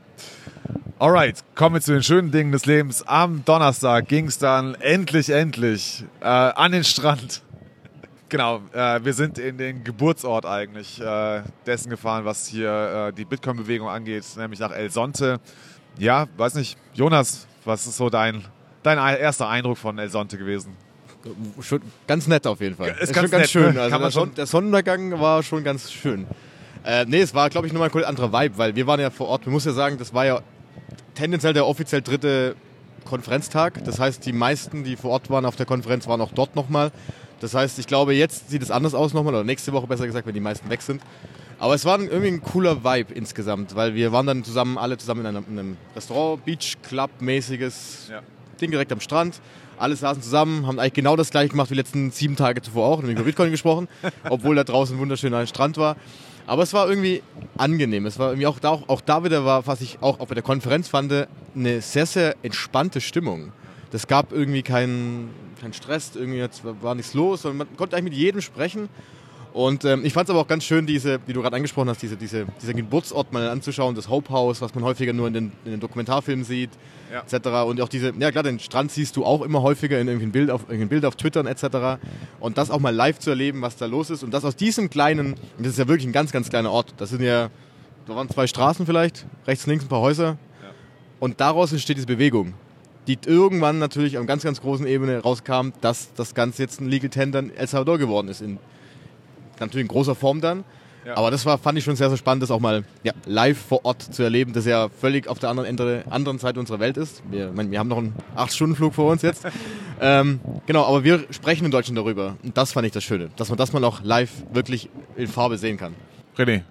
Alright, 0.99 1.43
kommen 1.57 1.75
wir 1.77 1.81
zu 1.81 1.93
den 1.93 2.03
schönen 2.03 2.31
Dingen 2.31 2.53
des 2.53 2.65
Lebens. 2.67 3.03
Am 3.07 3.45
Donnerstag 3.45 4.07
ging 4.07 4.27
es 4.27 4.39
dann 4.39 4.77
endlich, 4.77 5.31
endlich 5.31 6.05
äh, 6.21 6.27
an 6.27 6.73
den 6.73 6.85
Strand. 6.85 7.43
Genau, 8.29 8.63
äh, 8.73 9.05
wir 9.05 9.13
sind 9.13 9.37
in 9.37 9.59
den 9.59 9.85
Geburtsort 9.85 10.47
eigentlich 10.47 10.99
äh, 10.99 11.43
dessen 11.67 11.91
gefahren, 11.91 12.25
was 12.25 12.47
hier 12.47 13.09
äh, 13.09 13.13
die 13.13 13.27
Bitcoin-Bewegung 13.27 13.91
angeht, 13.91 14.25
nämlich 14.39 14.59
nach 14.59 14.71
El 14.71 14.91
Sonte. 14.91 15.39
Ja, 15.99 16.27
weiß 16.39 16.55
nicht, 16.55 16.79
Jonas, 16.95 17.47
Was 17.67 17.87
ist 17.87 17.99
so 17.99 18.09
dein, 18.09 18.43
dein 18.83 18.97
erster 19.19 19.51
Eindruck 19.51 19.77
von 19.77 19.99
El 19.99 20.09
Sonte 20.09 20.39
gewesen? 20.39 20.75
Schon 21.61 21.83
ganz 22.07 22.27
nett 22.27 22.47
auf 22.47 22.63
jeden 22.63 22.75
Fall. 22.75 22.89
Ist 22.89 23.11
Ist, 23.11 23.13
ganz 23.13 23.31
ganz 23.31 23.43
nett, 23.43 23.51
schön. 23.51 23.75
ne? 23.75 23.83
Also 23.83 23.99
der, 23.99 24.11
Son 24.11 24.35
der 24.35 24.47
Sonnenuntergang 24.47 25.21
war 25.21 25.43
schon 25.43 25.63
ganz 25.63 25.93
schön. 25.93 26.27
Äh, 26.85 27.05
nee, 27.07 27.21
es 27.21 27.35
war, 27.35 27.49
glaube 27.51 27.67
ich, 27.67 27.73
nochmal 27.73 27.91
ein 27.93 28.05
anderer 28.05 28.33
Vibe, 28.33 28.59
weil 28.59 28.75
wir 28.77 28.87
waren 28.87 29.01
ja 29.01 29.11
vor 29.11 29.29
Ort. 29.29 29.47
Man 29.47 29.53
muss 29.53 29.65
ja 29.65 29.73
sagen, 29.73 29.99
das 29.99 30.13
war 30.15 30.27
ja 30.27 30.43
tendenziell 31.15 31.53
der 31.53 31.67
offiziell 31.67 32.03
dritte 32.03 32.57
Konferenztag. 33.05 33.85
Das 33.85 33.99
heißt, 33.99 34.25
die 34.27 34.33
meisten, 34.33 34.85
die 34.85 34.97
vor 34.97 35.11
Ort 35.13 35.31
waren 35.31 35.45
auf 35.45 35.57
der 35.57 35.67
Konferenz, 35.67 36.07
waren 36.07 36.21
auch 36.21 36.33
dort 36.33 36.57
nochmal. 36.57 36.91
Das 37.41 37.55
heißt, 37.55 37.79
ich 37.79 37.87
glaube, 37.87 38.15
jetzt 38.15 38.51
sieht 38.51 38.63
es 38.63 38.71
anders 38.71 38.95
aus 38.95 39.15
nochmal, 39.15 39.35
oder 39.35 39.45
nächste 39.45 39.73
Woche 39.73 39.87
besser 39.87 40.07
gesagt, 40.07 40.27
wenn 40.27 40.35
die 40.35 40.41
meisten 40.41 40.71
weg 40.71 40.83
sind. 40.83 41.03
Aber 41.59 41.75
es 41.75 41.85
war 41.85 42.01
irgendwie 42.01 42.29
ein 42.29 42.43
cooler 42.43 42.83
Vibe 42.83 43.15
insgesamt, 43.15 43.77
weil 43.77 43.95
wir 43.95 44.11
waren 44.13 44.27
dann 44.27 44.45
zusammen, 44.45 44.79
alle 44.79 44.99
zusammen 44.99 45.21
in 45.21 45.27
einem, 45.27 45.45
in 45.49 45.59
einem 45.59 45.77
Restaurant, 45.95 46.45
Beach 46.45 46.77
Club 46.83 47.11
mäßiges 47.21 48.09
Ja. 48.11 48.23
Ding 48.61 48.71
direkt 48.71 48.93
am 48.93 49.01
Strand. 49.01 49.41
Alle 49.79 49.97
saßen 49.97 50.23
zusammen, 50.23 50.67
haben 50.67 50.79
eigentlich 50.79 50.93
genau 50.93 51.17
das 51.17 51.31
gleiche 51.31 51.51
gemacht 51.51 51.71
wie 51.71 51.75
die 51.75 51.81
letzten 51.81 52.11
sieben 52.11 52.37
Tage 52.37 52.63
zuvor 52.63 52.87
auch, 52.89 52.99
nämlich 52.99 53.17
über 53.17 53.25
Bitcoin 53.25 53.51
gesprochen, 53.51 53.89
obwohl 54.29 54.55
da 54.55 54.65
draußen 54.65 54.97
ein 54.97 55.01
wunderschöner 55.01 55.47
Strand 55.47 55.77
war. 55.77 55.97
Aber 56.47 56.63
es 56.63 56.73
war 56.73 56.89
irgendwie 56.89 57.23
angenehm. 57.57 58.07
Es 58.07 58.19
war 58.19 58.31
irgendwie 58.31 58.47
auch 58.47 58.59
da, 58.59 58.71
auch, 58.71 59.01
da 59.01 59.25
wieder 59.25 59.45
war, 59.45 59.67
was 59.67 59.81
ich 59.81 59.99
auch, 60.01 60.19
bei 60.19 60.35
der 60.35 60.43
Konferenz 60.43 60.89
fand, 60.89 61.13
eine 61.55 61.81
sehr, 61.81 62.07
sehr 62.07 62.37
entspannte 62.43 63.01
Stimmung. 63.01 63.53
Das 63.91 64.07
gab 64.07 64.33
irgendwie 64.33 64.63
keinen 64.63 65.31
keinen 65.63 65.73
Stress, 65.73 66.13
irgendwie 66.17 66.45
war 66.81 66.95
nichts 66.95 67.15
los, 67.15 67.43
sondern 67.43 67.69
man 67.69 67.77
konnte 67.77 67.97
eigentlich 67.97 68.13
mit 68.13 68.21
jedem 68.21 68.41
sprechen. 68.41 68.89
Und 69.53 69.85
ähm, 69.85 70.03
ich 70.05 70.15
fand 70.15 70.29
es 70.29 70.31
aber 70.31 70.41
auch 70.41 70.47
ganz 70.49 70.65
schön, 70.65 70.87
diese, 70.87 71.19
wie 71.27 71.35
du 71.35 71.43
gerade 71.43 71.57
angesprochen 71.57 71.89
hast, 71.91 72.01
diese, 72.01 72.17
diese, 72.17 72.47
diesen 72.63 72.75
Geburtsort 72.75 73.35
mal 73.35 73.49
anzuschauen, 73.51 73.95
das 73.95 74.09
Hope 74.09 74.31
House, 74.33 74.63
was 74.63 74.75
man 74.75 74.83
häufiger 74.83 75.13
nur 75.13 75.29
in 75.29 75.35
den, 75.35 75.53
in 75.67 75.73
den 75.73 75.81
Dokumentarfilmen 75.81 76.43
sieht, 76.45 76.71
Ja. 77.13 77.21
etc. 77.21 77.49
Und 77.69 77.79
auch 77.83 77.91
diese, 77.91 78.15
ja 78.19 78.31
klar, 78.31 78.45
den 78.45 78.59
Strand 78.61 78.91
siehst 78.93 79.15
du 79.17 79.27
auch 79.27 79.43
immer 79.43 79.61
häufiger 79.61 80.01
in 80.01 80.07
irgendeinem 80.09 80.33
Bild 80.33 80.51
auf, 80.51 80.63
irgendein 80.63 80.89
Bild 80.89 81.05
auf 81.05 81.17
Twitter 81.17 81.41
und 81.41 81.49
etc. 81.49 82.01
Und 82.41 82.57
das 82.57 82.71
auch 82.71 82.81
mal 82.81 82.95
live 82.95 83.19
zu 83.19 83.29
erleben, 83.29 83.61
was 83.61 83.77
da 83.77 83.85
los 83.85 84.09
ist. 84.09 84.23
Und 84.23 84.33
das 84.33 84.45
aus 84.47 84.57
diesem 84.57 84.89
kleinen, 84.89 85.35
und 85.35 85.39
das 85.59 85.69
ist 85.73 85.79
ja 85.79 85.87
wirklich 85.87 86.07
ein 86.09 86.13
ganz, 86.13 86.33
ganz 86.33 86.49
kleiner 86.49 86.71
Ort. 86.71 86.95
Das 86.97 87.11
sind 87.11 87.21
ja, 87.23 87.51
da 88.07 88.17
waren 88.17 88.31
zwei 88.31 88.47
Straßen 88.47 88.87
vielleicht, 88.87 89.27
rechts, 89.47 89.67
links 89.67 89.85
ein 89.85 89.89
paar 89.89 90.01
Häuser. 90.01 90.39
Und 91.21 91.41
daraus 91.41 91.73
entsteht 91.73 91.99
diese 91.99 92.07
Bewegung, 92.07 92.55
die 93.07 93.19
irgendwann 93.27 93.79
natürlich 93.79 94.17
auf 94.17 94.27
ganz, 94.27 94.45
ganz 94.45 94.63
großen 94.63 94.87
Ebene 94.87 95.19
rauskam, 95.21 95.73
dass 95.83 96.15
das 96.15 96.35
Ganze 96.35 96.63
jetzt 96.63 96.81
ein 96.81 96.89
Legal 96.89 97.11
Tender 97.11 97.39
in 97.41 97.55
El 97.55 97.67
Salvador 97.67 97.99
geworden 97.99 98.29
ist. 98.29 98.41
In, 98.41 98.59
natürlich 99.61 99.85
in 99.85 99.89
großer 99.89 100.15
Form 100.15 100.41
dann. 100.41 100.65
Ja. 101.05 101.17
Aber 101.17 101.31
das 101.33 101.45
war, 101.45 101.59
fand 101.59 101.77
ich 101.79 101.85
schon 101.85 101.97
sehr, 101.97 102.09
sehr 102.09 102.17
spannend, 102.17 102.45
das 102.45 102.51
auch 102.51 102.61
mal 102.61 102.85
ja, 103.03 103.13
live 103.27 103.59
vor 103.59 103.85
Ort 103.85 104.03
zu 104.03 104.23
erleben, 104.23 104.53
das 104.53 104.67
ja 104.67 104.89
völlig 104.89 105.27
auf 105.27 105.41
der 105.41 105.51
anderen, 105.51 105.69
Ende, 105.69 106.05
anderen 106.09 106.39
Seite 106.39 106.61
unserer 106.61 106.79
Welt 106.79 106.97
ist. 106.97 107.23
Wir, 107.29 107.53
wir 107.57 107.79
haben 107.79 107.89
noch 107.89 107.99
einen 107.99 108.15
8-Stunden-Flug 108.37 108.95
vor 108.95 109.11
uns 109.11 109.23
jetzt. 109.23 109.45
ähm, 110.01 110.41
genau, 110.67 110.85
aber 110.85 111.03
wir 111.03 111.25
sprechen 111.31 111.65
in 111.65 111.71
Deutschland 111.73 111.99
darüber. 111.99 112.37
Und 112.45 112.57
das 112.57 112.73
fand 112.73 112.87
ich 112.87 112.93
das 112.93 113.03
Schöne, 113.03 113.31
dass 113.37 113.49
man 113.49 113.59
das 113.59 113.73
mal 113.73 113.83
auch 113.85 114.03
live 114.05 114.31
wirklich 114.53 114.91
in 115.17 115.27
Farbe 115.27 115.59
sehen 115.59 115.77
kann. 115.77 115.95
René. 116.37 116.63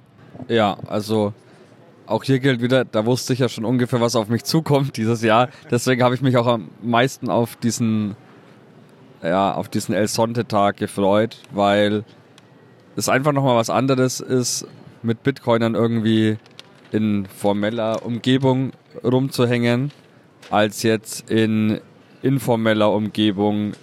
Ja, 0.47 0.77
also 0.87 1.33
auch 2.05 2.23
hier 2.23 2.39
gilt 2.39 2.61
wieder, 2.61 2.85
da 2.85 3.05
wusste 3.05 3.33
ich 3.33 3.39
ja 3.39 3.49
schon 3.49 3.65
ungefähr, 3.65 4.01
was 4.01 4.15
auf 4.15 4.27
mich 4.27 4.43
zukommt 4.43 4.97
dieses 4.97 5.21
Jahr. 5.21 5.49
Deswegen 5.69 6.03
habe 6.03 6.15
ich 6.15 6.21
mich 6.21 6.37
auch 6.37 6.47
am 6.47 6.69
meisten 6.81 7.29
auf 7.29 7.55
diesen, 7.57 8.15
ja, 9.21 9.53
auf 9.53 9.69
diesen 9.69 9.93
El 9.93 10.07
Sonte-Tag 10.07 10.77
gefreut, 10.77 11.37
weil 11.51 12.03
es 13.01 13.09
einfach 13.09 13.33
nochmal 13.33 13.55
was 13.55 13.69
anderes 13.69 14.19
ist, 14.19 14.67
mit 15.03 15.23
Bitcoinern 15.23 15.75
irgendwie 15.75 16.37
in 16.91 17.25
formeller 17.25 18.05
Umgebung 18.05 18.71
rumzuhängen, 19.03 19.91
als 20.49 20.83
jetzt 20.83 21.29
in 21.29 21.81
informeller 22.21 22.91
Umgebung 22.91 23.73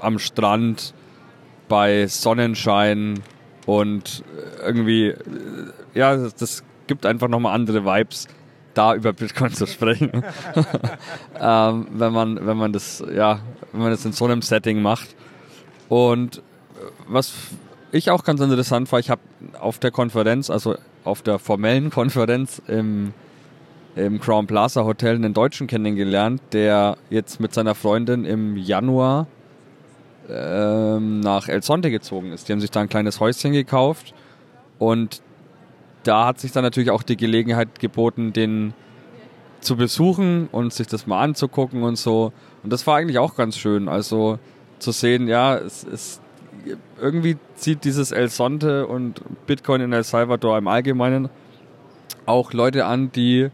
am 0.00 0.18
Strand 0.18 0.92
bei 1.68 2.06
Sonnenschein 2.06 3.20
und 3.66 4.24
irgendwie, 4.64 5.08
äh, 5.08 5.16
ja, 5.94 6.16
das, 6.16 6.64
gibt 6.86 7.06
einfach 7.06 7.28
nochmal 7.28 7.54
andere 7.54 7.86
Vibes, 7.86 8.28
da 8.74 8.94
über 8.94 9.14
Bitcoin 9.14 9.52
zu 9.54 9.66
sprechen. 9.66 10.10
ähm, 11.40 11.86
wenn 11.92 12.12
man, 12.12 12.46
wenn 12.46 12.58
man 12.58 12.74
das, 12.74 13.02
ja, 13.14 13.40
wenn 13.72 13.80
man 13.80 13.90
das 13.90 14.04
in 14.04 14.12
so 14.12 14.26
einem 14.26 14.42
Setting 14.42 14.82
macht. 14.82 15.14
Und 15.88 16.38
äh, 16.38 16.40
was 17.06 17.32
ich 17.94 18.10
auch 18.10 18.24
ganz 18.24 18.40
interessant 18.40 18.90
war, 18.90 18.98
ich 18.98 19.08
habe 19.08 19.20
auf 19.60 19.78
der 19.78 19.92
Konferenz, 19.92 20.50
also 20.50 20.74
auf 21.04 21.22
der 21.22 21.38
formellen 21.38 21.90
Konferenz 21.90 22.60
im, 22.66 23.14
im 23.94 24.20
Crown 24.20 24.48
Plaza 24.48 24.84
Hotel 24.84 25.14
einen 25.14 25.32
Deutschen 25.32 25.68
kennengelernt, 25.68 26.42
der 26.52 26.96
jetzt 27.08 27.38
mit 27.38 27.54
seiner 27.54 27.76
Freundin 27.76 28.24
im 28.24 28.56
Januar 28.56 29.28
ähm, 30.28 31.20
nach 31.20 31.48
El 31.48 31.62
Sonte 31.62 31.92
gezogen 31.92 32.32
ist. 32.32 32.48
Die 32.48 32.52
haben 32.52 32.60
sich 32.60 32.72
da 32.72 32.80
ein 32.80 32.88
kleines 32.88 33.20
Häuschen 33.20 33.52
gekauft 33.52 34.12
und 34.80 35.22
da 36.02 36.26
hat 36.26 36.40
sich 36.40 36.50
dann 36.50 36.64
natürlich 36.64 36.90
auch 36.90 37.04
die 37.04 37.16
Gelegenheit 37.16 37.78
geboten, 37.78 38.32
den 38.32 38.74
zu 39.60 39.76
besuchen 39.76 40.48
und 40.50 40.72
sich 40.72 40.88
das 40.88 41.06
mal 41.06 41.22
anzugucken 41.22 41.84
und 41.84 41.96
so. 41.96 42.32
Und 42.64 42.72
das 42.72 42.86
war 42.88 42.96
eigentlich 42.96 43.18
auch 43.18 43.36
ganz 43.36 43.56
schön. 43.56 43.88
Also 43.88 44.40
zu 44.80 44.90
sehen, 44.90 45.28
ja, 45.28 45.56
es 45.56 45.84
ist 45.84 46.20
irgendwie 47.00 47.36
zieht 47.56 47.84
dieses 47.84 48.12
El 48.12 48.28
Sonte 48.28 48.86
und 48.86 49.20
Bitcoin 49.46 49.80
in 49.80 49.92
El 49.92 50.04
Salvador 50.04 50.58
im 50.58 50.68
Allgemeinen 50.68 51.28
auch 52.26 52.52
Leute 52.52 52.86
an, 52.86 53.12
die 53.12 53.50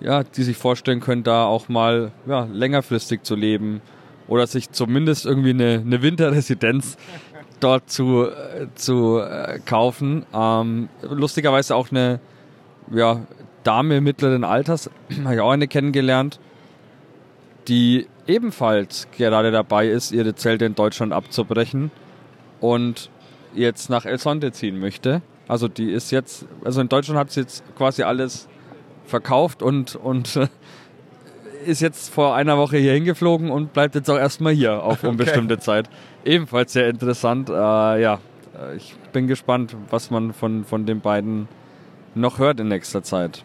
ja, 0.00 0.24
die 0.24 0.42
sich 0.42 0.56
vorstellen 0.56 1.00
können, 1.00 1.22
da 1.22 1.44
auch 1.44 1.68
mal 1.68 2.12
ja, 2.26 2.48
längerfristig 2.50 3.22
zu 3.22 3.36
leben 3.36 3.82
oder 4.28 4.46
sich 4.46 4.70
zumindest 4.70 5.26
irgendwie 5.26 5.50
eine, 5.50 5.82
eine 5.84 6.02
Winterresidenz 6.02 6.96
dort 7.60 7.90
zu, 7.90 8.28
zu 8.74 9.18
äh, 9.18 9.58
kaufen. 9.64 10.24
Ähm, 10.32 10.88
lustigerweise 11.02 11.76
auch 11.76 11.90
eine 11.90 12.20
ja, 12.90 13.26
Dame 13.62 14.00
mittleren 14.00 14.44
Alters, 14.44 14.90
habe 15.24 15.34
ich 15.34 15.40
auch 15.40 15.50
eine 15.50 15.68
kennengelernt, 15.68 16.40
die 17.68 18.06
ebenfalls 18.26 19.08
gerade 19.16 19.50
dabei 19.50 19.88
ist, 19.88 20.12
ihre 20.12 20.34
Zelte 20.34 20.64
in 20.64 20.74
Deutschland 20.74 21.12
abzubrechen 21.12 21.90
und 22.60 23.10
jetzt 23.54 23.90
nach 23.90 24.04
El 24.04 24.18
Sonte 24.18 24.52
ziehen 24.52 24.78
möchte. 24.78 25.22
Also 25.48 25.68
die 25.68 25.90
ist 25.90 26.10
jetzt, 26.12 26.46
also 26.64 26.80
in 26.80 26.88
Deutschland 26.88 27.18
hat 27.18 27.30
sie 27.32 27.40
jetzt 27.40 27.64
quasi 27.76 28.02
alles 28.02 28.48
verkauft 29.04 29.62
und, 29.62 29.96
und 29.96 30.38
ist 31.66 31.80
jetzt 31.80 32.12
vor 32.12 32.34
einer 32.34 32.56
Woche 32.56 32.76
hier 32.78 32.92
hingeflogen 32.92 33.50
und 33.50 33.72
bleibt 33.72 33.94
jetzt 33.94 34.08
auch 34.08 34.18
erstmal 34.18 34.52
hier 34.52 34.82
auf 34.82 35.02
unbestimmte 35.04 35.58
Zeit. 35.58 35.90
Ebenfalls 36.24 36.72
sehr 36.72 36.88
interessant. 36.88 37.50
Äh, 37.50 37.52
ja, 37.52 38.20
äh, 38.58 38.76
ich 38.76 38.94
bin 39.12 39.26
gespannt, 39.26 39.76
was 39.90 40.10
man 40.10 40.32
von, 40.32 40.64
von 40.64 40.86
den 40.86 41.00
beiden 41.00 41.48
noch 42.14 42.38
hört 42.38 42.60
in 42.60 42.68
nächster 42.68 43.02
Zeit. 43.02 43.44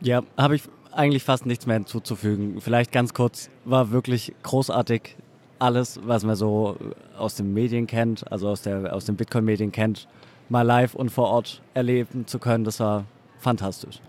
Ja, 0.00 0.22
habe 0.36 0.56
ich 0.56 0.62
eigentlich 0.92 1.24
fast 1.24 1.46
nichts 1.46 1.66
mehr 1.66 1.76
hinzuzufügen. 1.76 2.60
Vielleicht 2.60 2.92
ganz 2.92 3.14
kurz, 3.14 3.50
war 3.64 3.90
wirklich 3.90 4.34
großartig 4.42 5.16
alles, 5.58 6.00
was 6.04 6.24
man 6.24 6.36
so 6.36 6.76
aus 7.18 7.34
den 7.34 7.52
Medien 7.52 7.86
kennt, 7.86 8.30
also 8.30 8.48
aus, 8.48 8.62
der, 8.62 8.94
aus 8.94 9.04
den 9.04 9.16
Bitcoin-Medien 9.16 9.72
kennt, 9.72 10.08
mal 10.48 10.62
live 10.62 10.94
und 10.94 11.10
vor 11.10 11.28
Ort 11.28 11.62
erleben 11.74 12.26
zu 12.26 12.38
können. 12.38 12.64
Das 12.64 12.80
war 12.80 13.04
fantastisch. 13.38 14.00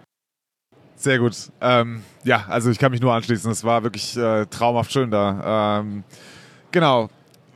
Sehr 0.95 1.19
gut. 1.19 1.35
Ähm, 1.61 2.01
ja, 2.23 2.45
also 2.47 2.71
ich 2.71 2.79
kann 2.79 2.91
mich 2.91 3.01
nur 3.01 3.13
anschließen. 3.13 3.51
Es 3.51 3.63
war 3.63 3.83
wirklich 3.83 4.17
äh, 4.17 4.47
traumhaft 4.47 4.91
schön 4.91 5.11
da. 5.11 5.79
Ähm, 5.79 6.03
genau. 6.71 7.09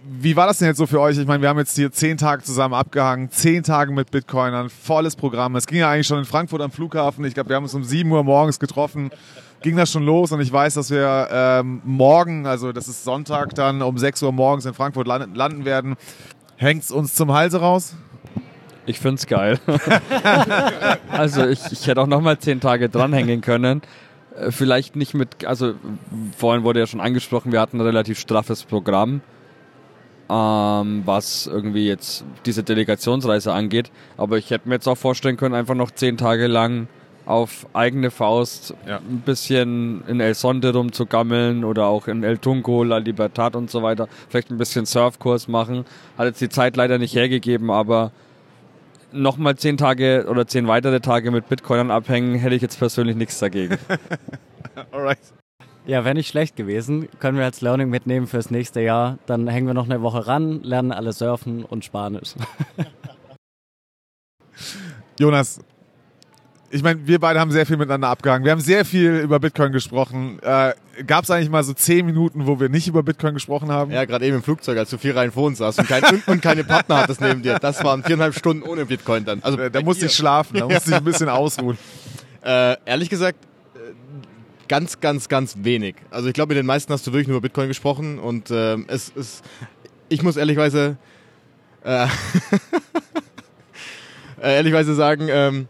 Wie 0.04 0.36
war 0.36 0.48
das 0.48 0.58
denn 0.58 0.68
jetzt 0.68 0.78
so 0.78 0.88
für 0.88 1.00
euch? 1.00 1.18
Ich 1.18 1.28
meine, 1.28 1.42
wir 1.42 1.50
haben 1.50 1.60
jetzt 1.60 1.76
hier 1.76 1.92
zehn 1.92 2.18
Tage 2.18 2.42
zusammen 2.42 2.74
abgehangen, 2.74 3.30
zehn 3.30 3.62
Tage 3.62 3.92
mit 3.92 4.10
Bitcoinern, 4.10 4.70
volles 4.70 5.16
Programm. 5.16 5.56
Es 5.56 5.68
ging 5.68 5.80
ja 5.80 5.92
eigentlich 5.92 6.08
schon 6.08 6.20
in 6.20 6.26
Frankfurt 6.26 6.62
am 6.62 6.72
Flughafen. 6.72 7.24
Ich 7.26 7.36
glaube, 7.36 7.50
wir 7.50 7.56
haben 7.56 7.64
uns 7.64 7.74
um 7.76 7.84
7 7.84 8.12
Uhr 8.12 8.24
morgens 8.24 8.60
getroffen. 8.60 9.12
Ging 9.62 9.78
das 9.78 9.92
schon 9.92 10.04
los 10.04 10.32
und 10.32 10.42
ich 10.42 10.52
weiß, 10.52 10.74
dass 10.74 10.90
wir 10.90 11.28
ähm, 11.32 11.82
morgen, 11.86 12.48
also 12.48 12.72
das 12.72 12.88
ist 12.88 13.04
Sonntag, 13.04 13.54
dann 13.54 13.84
um 13.84 13.96
6 13.96 14.24
Uhr 14.24 14.32
morgens 14.32 14.66
in 14.66 14.74
Frankfurt 14.74 15.06
landen, 15.06 15.36
landen 15.36 15.66
werden. 15.66 15.98
Hängt 16.58 16.84
es 16.84 16.92
uns 16.92 17.14
zum 17.14 17.32
Halse 17.32 17.60
raus? 17.60 17.96
Ich 18.88 19.00
find's 19.00 19.28
geil. 19.28 19.60
also 21.12 21.46
ich, 21.46 21.60
ich 21.72 21.86
hätte 21.86 22.02
auch 22.02 22.08
nochmal 22.08 22.40
zehn 22.40 22.60
Tage 22.60 22.90
dranhängen 22.90 23.42
können. 23.42 23.84
Äh, 24.36 24.50
Vielleicht 24.50 24.96
nicht 24.96 25.14
mit, 25.14 25.46
also 25.46 25.76
vorhin 26.36 26.64
wurde 26.64 26.80
ja 26.80 26.88
schon 26.88 27.00
angesprochen, 27.00 27.52
wir 27.52 27.62
hatten 27.62 27.78
ein 27.78 27.86
relativ 27.86 28.18
straffes 28.20 28.64
Programm, 28.64 29.22
ähm, 30.28 31.04
was 31.06 31.46
irgendwie 31.46 31.88
jetzt 31.88 32.26
diese 32.48 32.64
Delegationsreise 32.64 33.54
angeht. 33.54 33.92
Aber 34.18 34.40
ich 34.40 34.50
hätte 34.50 34.68
mir 34.68 34.76
jetzt 34.76 34.88
auch 34.88 34.98
vorstellen 34.98 35.38
können, 35.38 35.54
einfach 35.54 35.76
noch 35.76 35.92
zehn 35.92 36.18
Tage 36.18 36.48
lang 36.48 36.88
auf 37.26 37.68
eigene 37.74 38.12
Faust 38.12 38.74
Ja. 38.88 38.98
ein 38.98 39.22
bisschen 39.26 40.04
in 40.08 40.20
El 40.20 40.34
Sonte 40.34 40.74
rumzugammeln 40.74 41.64
oder 41.64 41.86
auch 41.86 42.08
in 42.08 42.24
El 42.24 42.38
Tunco, 42.38 42.84
La 42.84 42.98
Libertad 42.98 43.56
und 43.56 43.70
so 43.70 43.84
weiter. 43.84 44.08
Vielleicht 44.30 44.50
ein 44.52 44.58
bisschen 44.58 44.86
Surfkurs 44.86 45.48
machen. 45.48 45.86
Hat 46.18 46.26
jetzt 46.26 46.42
die 46.42 46.50
Zeit 46.50 46.76
leider 46.76 46.98
nicht 46.98 47.16
hergegeben, 47.16 47.70
aber 47.72 48.12
nochmal 49.12 49.56
zehn 49.58 49.78
Tage 49.78 50.26
oder 50.30 50.48
zehn 50.48 50.68
weitere 50.68 51.00
Tage 51.00 51.32
mit 51.32 51.48
Bitcoinern 51.50 51.92
abhängen, 51.92 52.36
hätte 52.36 52.56
ich 52.56 52.62
jetzt 52.62 52.80
persönlich 52.80 53.16
nichts 53.16 53.40
dagegen. 53.40 53.78
Alright. 54.92 55.20
Ja, 55.86 56.06
wäre 56.06 56.14
nicht 56.16 56.28
schlecht 56.28 56.56
gewesen. 56.56 57.10
Können 57.20 57.38
wir 57.38 57.46
als 57.46 57.62
Learning 57.62 57.90
mitnehmen 57.90 58.28
fürs 58.28 58.52
nächste 58.52 58.82
Jahr. 58.82 59.18
Dann 59.26 59.48
hängen 59.48 59.66
wir 59.68 59.74
noch 59.74 59.86
eine 59.86 60.02
Woche 60.02 60.28
ran, 60.28 60.62
lernen 60.62 60.92
alle 60.92 61.12
surfen 61.12 61.66
und 61.66 61.84
Spanisch. 61.84 62.36
Jonas, 65.20 65.60
ich 66.72 66.84
meine, 66.84 67.06
wir 67.06 67.20
beide 67.20 67.40
haben 67.40 67.52
sehr 67.52 67.66
viel 67.66 67.78
miteinander 67.78 68.08
abgehangen. 68.08 68.46
Wir 68.46 68.52
haben 68.52 68.62
sehr 68.62 68.86
viel 68.86 69.18
über 69.18 69.40
Bitcoin 69.40 69.72
gesprochen. 69.72 70.40
Äh, 70.42 70.74
Gab 71.06 71.24
es 71.24 71.32
eigentlich 71.32 71.50
mal 71.50 71.64
so 71.64 71.74
zehn 71.74 72.06
Minuten, 72.06 72.48
wo 72.48 72.60
wir 72.60 72.70
nicht 72.70 72.88
über 72.88 73.04
Bitcoin 73.04 73.34
gesprochen 73.34 73.72
haben? 73.72 73.92
Ja, 73.92 74.06
gerade 74.06 74.26
eben 74.26 74.38
im 74.38 74.44
Flugzeug, 74.44 74.78
als 74.78 74.90
du 74.90 74.98
vier 74.98 75.16
Reihen 75.16 75.32
vor 75.32 75.46
uns 75.46 75.58
saßt 75.58 75.80
und, 75.80 75.88
kein, 75.88 76.04
und, 76.04 76.28
und 76.28 76.42
keine 76.42 76.64
Partner 76.64 76.98
hattest 76.98 77.22
neben 77.22 77.42
dir. 77.42 77.60
Das 77.60 77.84
waren 77.84 78.04
viereinhalb 78.04 78.36
Stunden 78.36 78.64
ohne 78.64 78.86
Bitcoin 78.86 79.26
dann. 79.26 79.42
Also, 79.44 79.58
da, 79.58 79.70
da 79.70 79.82
musste 79.82 80.06
ich 80.06 80.14
schlafen, 80.14 80.58
da 80.58 80.68
musste 80.70 80.92
ich 80.92 80.96
ein 80.96 81.04
bisschen 81.04 81.30
ausruhen. 81.30 81.78
Äh, 82.44 82.78
ehrlich 82.86 83.10
gesagt, 83.10 83.38
äh, 83.76 83.80
ganz, 84.68 85.00
ganz, 85.00 85.28
ganz 85.28 85.56
wenig. 85.62 85.96
Also 86.10 86.28
ich 86.28 86.34
glaube, 86.34 86.50
mit 86.50 86.58
den 86.58 86.66
meisten 86.66 86.94
hast 86.94 87.06
du 87.06 87.12
wirklich 87.12 87.28
nur 87.28 87.38
über 87.38 87.48
Bitcoin 87.48 87.68
gesprochen 87.68 88.20
und 88.20 88.50
äh, 88.50 88.78
es 88.88 89.10
ist, 89.10 89.44
ich 90.10 90.24
muss 90.24 90.38
ehrlichweise, 90.38 90.98
äh, 91.84 92.06
äh, 94.42 94.56
ehrlichweise 94.56 94.96
sagen, 94.96 95.28
ähm, 95.30 95.68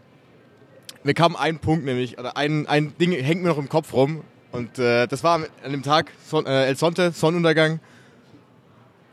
mir 1.04 1.14
kam 1.14 1.36
ein 1.36 1.60
Punkt 1.60 1.86
nämlich, 1.86 2.18
oder 2.20 2.38
ein, 2.38 2.68
ein 2.68 2.94
Ding 3.00 3.12
hängt 3.12 3.42
mir 3.42 3.50
noch 3.50 3.58
im 3.58 3.70
Kopf 3.70 3.94
rum. 3.94 4.22
Und 4.52 4.80
äh, 4.80 5.08
das 5.08 5.24
war 5.24 5.42
an 5.64 5.72
dem 5.72 5.84
Tag, 5.84 6.12
Son 6.28 6.46
äh, 6.46 6.66
El 6.66 6.76
Sonte, 6.76 7.12
Sonnenuntergang. 7.12 7.80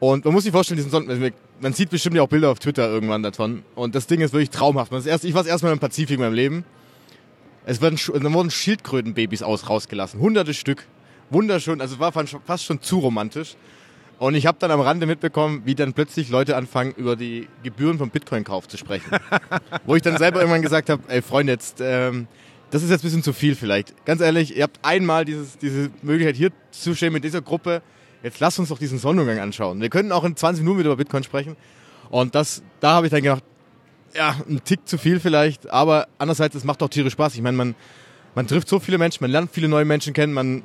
Und 0.01 0.25
man 0.25 0.35
muss 0.35 0.45
sich 0.45 0.53
vorstellen, 0.53 0.77
diesen 0.77 0.91
Sonnen, 0.91 1.33
man 1.61 1.73
sieht 1.73 1.91
bestimmt 1.91 2.17
ja 2.17 2.23
auch 2.23 2.29
Bilder 2.29 2.51
auf 2.51 2.59
Twitter 2.59 2.89
irgendwann 2.89 3.23
davon. 3.23 3.63
Und 3.75 3.95
das 3.95 4.07
Ding 4.07 4.21
ist 4.21 4.33
wirklich 4.33 4.51
traumhaft. 4.51 4.93
Das 4.93 5.07
erste, 5.07 5.27
ich 5.27 5.35
war 5.35 5.43
das 5.43 5.51
erste 5.51 5.67
Mal 5.67 5.73
im 5.73 5.79
Pazifik 5.79 6.17
in 6.17 6.21
meinem 6.21 6.35
Leben. 6.35 6.65
Es 7.67 7.83
wurden, 7.83 7.99
dann 8.23 8.33
wurden 8.33 8.51
Schildkrötenbabys 8.51 9.43
aus, 9.43 9.69
rausgelassen. 9.69 10.21
Hunderte 10.21 10.55
Stück. 10.55 10.87
Wunderschön. 11.31 11.81
Also 11.81 11.95
es 11.97 12.01
war 12.01 12.13
fast 12.13 12.65
schon 12.65 12.81
zu 12.81 12.99
romantisch. 13.01 13.57
Und 14.19 14.35
ich 14.35 14.47
habe 14.47 14.59
dann 14.61 14.71
am 14.73 14.81
Rande 14.81 15.07
mitbekommen, 15.07 15.63
wie 15.65 15.77
dann 15.77 15.93
plötzlich 15.93 16.29
Leute 16.29 16.57
anfangen, 16.57 16.93
über 16.97 17.15
die 17.15 17.49
Gebühren 17.63 17.99
vom 17.99 18.11
Bitcoin-Kauf 18.11 18.67
zu 18.67 18.77
sprechen. 18.77 19.11
Wo 19.87 19.95
ich 19.95 20.03
dann 20.03 20.19
selber 20.19 20.41
irgendwann 20.41 20.63
gesagt 20.63 20.91
habe, 20.91 21.03
ey 21.07 21.23
Freunde, 21.23 21.53
jetzt, 21.53 21.81
ähm, 21.81 22.27
das 22.71 22.83
ist 22.83 22.91
jetzt 22.91 23.03
ein 23.03 23.07
bisschen 23.07 23.23
zu 23.23 23.33
viel 23.33 23.55
vielleicht. 23.55 24.05
Ganz 24.05 24.21
ehrlich, 24.21 24.57
ihr 24.57 24.65
habt 24.65 24.81
einmal 24.83 25.25
dieses, 25.25 25.57
diese 25.59 25.91
Möglichkeit 26.03 26.35
hier 26.35 26.51
zu 26.73 26.97
stehen 26.97 27.13
mit 27.13 27.23
dieser 27.23 27.43
Gruppe. 27.43 27.81
Jetzt 28.25 28.41
lasst 28.41 28.59
uns 28.59 28.71
doch 28.71 28.79
diesen 28.79 28.99
Sonnenuntergang 28.99 29.41
anschauen. 29.41 29.81
Wir 29.81 29.89
können 29.89 30.11
auch 30.11 30.25
in 30.25 30.35
20 30.35 30.65
Minuten 30.65 30.81
wieder 30.81 30.91
über 30.91 30.97
Bitcoin 30.97 31.23
sprechen. 31.23 31.57
Und 32.11 32.35
das, 32.35 32.63
da 32.81 32.95
habe 32.95 33.07
ich 33.07 33.13
dann 33.13 33.23
gedacht, 33.23 33.45
ja, 34.17 34.35
ein 34.49 34.61
Tick 34.65 34.89
zu 34.89 34.99
viel 34.99 35.21
vielleicht, 35.21 35.71
aber 35.71 36.09
andererseits, 36.19 36.57
es 36.57 36.65
macht 36.65 36.83
auch 36.83 36.89
tierisch 36.89 37.13
Spaß. 37.13 37.37
Ich 37.37 37.43
meine, 37.43 37.57
man, 37.57 37.75
man 38.35 38.49
trifft 38.49 38.69
so 38.69 38.81
viele 38.81 38.99
Menschen, 38.99 39.23
man 39.23 39.31
lernt 39.31 39.53
viele 39.53 39.69
neue 39.69 39.85
Menschen 39.85 40.13
kennen, 40.13 40.33
man 40.33 40.65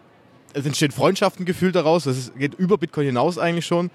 es 0.53 0.65
entstehen 0.65 0.91
Freundschaften 0.91 1.45
gefühlt 1.45 1.75
daraus. 1.75 2.03
Das 2.05 2.31
geht 2.37 2.53
über 2.55 2.77
Bitcoin 2.77 3.07
hinaus 3.07 3.37
eigentlich 3.37 3.65
schon. 3.65 3.89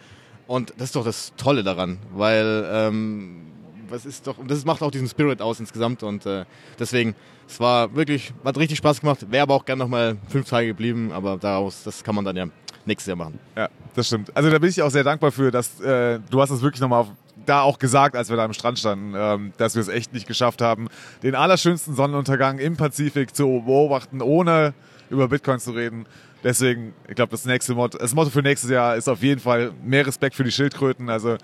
Und 0.47 0.73
das 0.79 0.87
ist 0.87 0.97
doch 0.97 1.05
das 1.05 1.33
Tolle 1.37 1.63
daran, 1.63 1.99
weil 2.15 2.67
ähm, 2.73 3.49
was 3.91 4.07
ist 4.07 4.27
doch, 4.27 4.37
das 4.47 4.65
macht 4.65 4.83
auch 4.83 4.91
diesen 4.91 5.09
Spirit 5.09 5.43
aus 5.43 5.61
insgesamt 5.61 6.03
und 6.03 6.25
äh, 6.27 6.45
deswegen, 6.79 7.15
es 7.47 7.61
war 7.61 7.95
wirklich, 7.95 8.33
hat 8.45 8.57
richtig 8.57 8.79
Spaß 8.79 9.01
gemacht, 9.01 9.31
wäre 9.31 9.43
aber 9.43 9.55
auch 9.55 9.65
gern 9.65 9.79
nochmal 9.79 10.17
fünf 10.29 10.49
Tage 10.49 10.69
geblieben, 10.69 11.13
aber 11.13 11.37
daraus, 11.37 11.83
das 11.85 12.03
kann 12.03 12.15
man 12.15 12.25
dann 12.25 12.37
ja 12.37 12.47
nächstes 12.87 13.09
Jahr 13.09 13.17
machen. 13.17 13.39
Ja, 13.57 13.69
das 13.95 14.07
stimmt. 14.07 14.35
Also 14.35 14.51
da 14.51 14.59
bin 14.59 14.71
ich 14.71 14.81
auch 14.83 14.91
sehr 14.91 15.05
dankbar 15.05 15.33
für, 15.33 15.51
dass 15.51 15.81
äh, 15.81 16.19
du 16.31 16.41
hast 16.41 16.51
es 16.51 16.63
wirklich 16.63 16.81
nochmal 16.81 17.07
da 17.47 17.63
auch 17.63 17.79
gesagt, 17.79 18.17
als 18.17 18.29
wir 18.31 18.37
da 18.37 18.45
am 18.45 18.53
Strand 18.53 18.79
standen, 18.79 19.15
ähm, 19.17 19.53
dass 19.59 19.75
wir 19.75 19.83
es 19.83 19.89
echt 19.89 20.13
nicht 20.13 20.27
geschafft 20.27 20.61
haben, 20.61 20.89
den 21.23 21.35
allerschönsten 21.35 21.95
Sonnenuntergang 21.95 22.59
im 22.59 22.77
Pazifik 22.77 23.35
zu 23.35 23.63
beobachten, 23.65 24.21
ohne 24.21 24.75
über 25.11 25.29
Bitcoin 25.29 25.59
zu 25.59 25.73
reden. 25.73 26.07
Deswegen, 26.45 26.95
ich 27.09 27.17
glaube, 27.17 27.31
das 27.31 27.45
nächste 27.45 27.75
Motto, 27.75 27.99
das 27.99 28.15
Motto 28.15 28.31
für 28.31 28.43
nächstes 28.43 28.71
Jahr 28.71 28.97
ist 28.97 29.09
auf 29.09 29.23
jeden 29.23 29.41
Fall 29.41 29.73
mehr 29.83 30.07
Respekt 30.07 30.37
für 30.37 30.45
die 30.45 30.53
Schildkröten. 30.53 31.11
Also, 31.11 31.37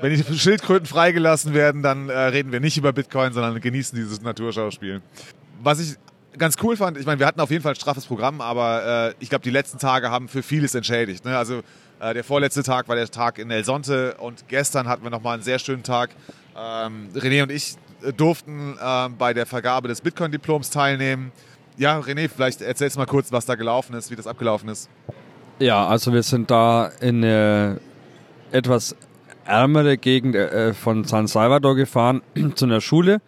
wenn 0.00 0.14
die 0.14 0.38
Schildkröten 0.38 0.86
freigelassen 0.86 1.52
werden, 1.52 1.82
dann 1.82 2.08
äh, 2.08 2.18
reden 2.18 2.50
wir 2.50 2.60
nicht 2.60 2.78
über 2.78 2.92
Bitcoin, 2.92 3.32
sondern 3.32 3.60
genießen 3.60 3.96
dieses 3.96 4.22
Naturschauspiel. 4.22 5.02
Was 5.62 5.80
ich 5.80 5.96
ganz 6.38 6.56
cool 6.62 6.76
fand, 6.76 6.96
ich 6.96 7.04
meine, 7.04 7.18
wir 7.18 7.26
hatten 7.26 7.40
auf 7.40 7.50
jeden 7.50 7.62
Fall 7.62 7.72
ein 7.72 7.76
straffes 7.76 8.06
Programm, 8.06 8.40
aber 8.40 9.10
äh, 9.10 9.14
ich 9.18 9.28
glaube, 9.28 9.42
die 9.42 9.50
letzten 9.50 9.78
Tage 9.78 10.10
haben 10.10 10.28
für 10.28 10.42
vieles 10.42 10.74
entschädigt. 10.74 11.24
Ne? 11.26 11.36
Also, 11.36 11.62
äh, 12.00 12.14
der 12.14 12.24
vorletzte 12.24 12.62
Tag 12.62 12.88
war 12.88 12.96
der 12.96 13.10
Tag 13.10 13.38
in 13.38 13.50
El 13.50 13.64
Sonte 13.64 14.14
und 14.14 14.48
gestern 14.48 14.88
hatten 14.88 15.02
wir 15.02 15.10
nochmal 15.10 15.34
einen 15.34 15.42
sehr 15.42 15.58
schönen 15.58 15.82
Tag. 15.82 16.10
Ähm, 16.56 17.08
René 17.14 17.42
und 17.42 17.52
ich 17.52 17.76
durften 18.16 18.78
äh, 18.80 19.08
bei 19.10 19.34
der 19.34 19.46
Vergabe 19.46 19.88
des 19.88 20.00
Bitcoin-Diploms 20.00 20.70
teilnehmen. 20.70 21.32
Ja, 21.78 22.00
René, 22.00 22.28
vielleicht 22.28 22.60
erzählst 22.60 22.96
du 22.96 23.00
mal 23.00 23.06
kurz, 23.06 23.30
was 23.30 23.46
da 23.46 23.54
gelaufen 23.54 23.94
ist, 23.94 24.10
wie 24.10 24.16
das 24.16 24.26
abgelaufen 24.26 24.68
ist. 24.68 24.90
Ja, 25.60 25.86
also 25.86 26.12
wir 26.12 26.24
sind 26.24 26.50
da 26.50 26.90
in 27.00 27.24
eine 27.24 27.80
etwas 28.50 28.96
ärmere 29.44 29.96
Gegend 29.96 30.34
äh, 30.34 30.74
von 30.74 31.04
San 31.04 31.28
Salvador 31.28 31.76
gefahren 31.76 32.22
zu 32.56 32.64
einer 32.64 32.80
Schule 32.80 33.20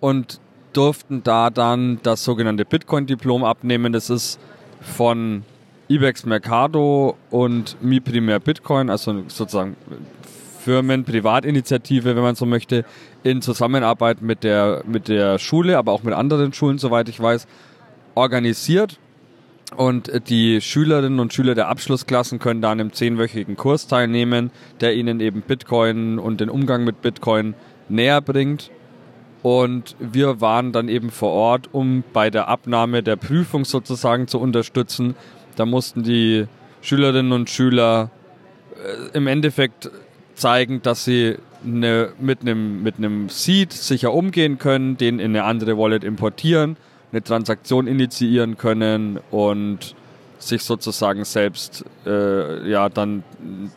und 0.00 0.40
durften 0.72 1.22
da 1.22 1.50
dann 1.50 2.00
das 2.02 2.24
sogenannte 2.24 2.64
Bitcoin-Diplom 2.64 3.44
abnehmen. 3.44 3.92
Das 3.92 4.10
ist 4.10 4.40
von 4.80 5.44
Ibex 5.88 6.26
Mercado 6.26 7.16
und 7.30 7.76
Mi 7.80 8.00
Primär 8.00 8.40
Bitcoin, 8.40 8.90
also 8.90 9.22
sozusagen 9.28 9.76
Firmen, 10.62 11.04
Privatinitiative, 11.04 12.16
wenn 12.16 12.22
man 12.22 12.34
so 12.34 12.46
möchte, 12.46 12.84
in 13.22 13.42
Zusammenarbeit 13.42 14.22
mit 14.22 14.44
der, 14.44 14.82
mit 14.86 15.08
der 15.08 15.38
Schule, 15.38 15.76
aber 15.76 15.92
auch 15.92 16.02
mit 16.02 16.14
anderen 16.14 16.52
Schulen, 16.52 16.78
soweit 16.78 17.08
ich 17.08 17.20
weiß, 17.20 17.46
organisiert. 18.14 18.98
Und 19.76 20.28
die 20.28 20.60
Schülerinnen 20.60 21.18
und 21.18 21.32
Schüler 21.32 21.54
der 21.54 21.68
Abschlussklassen 21.68 22.38
können 22.38 22.60
da 22.60 22.72
an 22.72 22.80
einem 22.80 22.92
zehnwöchigen 22.92 23.56
Kurs 23.56 23.86
teilnehmen, 23.86 24.50
der 24.80 24.94
ihnen 24.94 25.20
eben 25.20 25.40
Bitcoin 25.42 26.18
und 26.18 26.40
den 26.40 26.50
Umgang 26.50 26.84
mit 26.84 27.00
Bitcoin 27.00 27.54
näher 27.88 28.20
bringt. 28.20 28.70
Und 29.42 29.96
wir 29.98 30.40
waren 30.40 30.72
dann 30.72 30.88
eben 30.88 31.10
vor 31.10 31.30
Ort, 31.30 31.70
um 31.72 32.04
bei 32.12 32.30
der 32.30 32.48
Abnahme 32.48 33.02
der 33.02 33.16
Prüfung 33.16 33.64
sozusagen 33.64 34.28
zu 34.28 34.38
unterstützen. 34.38 35.16
Da 35.56 35.66
mussten 35.66 36.02
die 36.02 36.46
Schülerinnen 36.82 37.32
und 37.32 37.50
Schüler 37.50 38.10
äh, 38.76 39.16
im 39.16 39.26
Endeffekt 39.26 39.90
zeigen, 40.42 40.82
dass 40.82 41.04
sie 41.04 41.36
eine, 41.64 42.12
mit 42.18 42.40
einem 42.42 42.82
mit 42.82 42.96
Seed 43.30 43.72
sicher 43.72 44.12
umgehen 44.12 44.58
können, 44.58 44.96
den 44.96 45.20
in 45.20 45.30
eine 45.30 45.44
andere 45.44 45.78
Wallet 45.78 46.02
importieren, 46.02 46.76
eine 47.12 47.22
Transaktion 47.22 47.86
initiieren 47.86 48.58
können 48.58 49.20
und 49.30 49.94
sich 50.40 50.64
sozusagen 50.64 51.24
selbst 51.24 51.84
äh, 52.04 52.68
ja 52.68 52.88
dann 52.88 53.22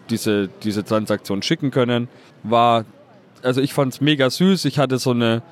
diese 0.10 0.50
diese 0.64 0.84
Transaktion 0.84 1.44
schicken 1.44 1.70
können. 1.70 2.08
War 2.42 2.86
also 3.44 3.62
ich 3.62 3.74
fand 3.74 3.94
es 3.94 4.02
mega 4.02 4.30
süß. 4.30 4.66
Ich 4.66 4.80
hatte 4.80 4.98
so 4.98 5.12
eine 5.12 5.44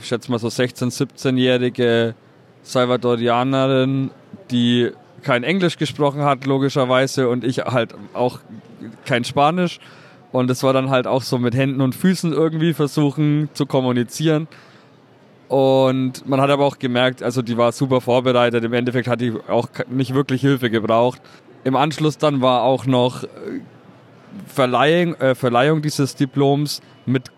ich 0.00 0.08
schätze 0.08 0.30
mal 0.30 0.38
so 0.38 0.50
16, 0.50 0.90
17-jährige 0.90 2.14
Salvadorianerin, 2.62 4.10
die 4.50 4.90
kein 5.22 5.44
Englisch 5.44 5.78
gesprochen 5.78 6.22
hat, 6.22 6.44
logischerweise, 6.44 7.28
und 7.28 7.42
ich 7.44 7.58
halt 7.58 7.94
auch 8.12 8.40
kein 9.06 9.24
Spanisch. 9.24 9.80
Und 10.32 10.50
es 10.50 10.62
war 10.62 10.72
dann 10.72 10.90
halt 10.90 11.06
auch 11.06 11.22
so 11.22 11.38
mit 11.38 11.54
Händen 11.54 11.80
und 11.82 11.94
Füßen 11.94 12.32
irgendwie 12.32 12.72
versuchen 12.72 13.50
zu 13.52 13.66
kommunizieren. 13.66 14.48
Und 15.48 16.26
man 16.26 16.40
hat 16.40 16.48
aber 16.48 16.64
auch 16.64 16.78
gemerkt, 16.78 17.22
also 17.22 17.42
die 17.42 17.58
war 17.58 17.72
super 17.72 18.00
vorbereitet. 18.00 18.64
Im 18.64 18.72
Endeffekt 18.72 19.06
hat 19.06 19.20
die 19.20 19.34
auch 19.48 19.68
nicht 19.90 20.14
wirklich 20.14 20.40
Hilfe 20.40 20.70
gebraucht. 20.70 21.20
Im 21.64 21.76
Anschluss 21.76 22.16
dann 22.16 22.40
war 22.40 22.62
auch 22.62 22.86
noch 22.86 23.24
äh, 23.24 23.28
Verleihung, 24.46 25.14
äh, 25.16 25.34
Verleihung 25.34 25.82
dieses 25.82 26.16
Diploms 26.16 26.80
mit 27.04 27.30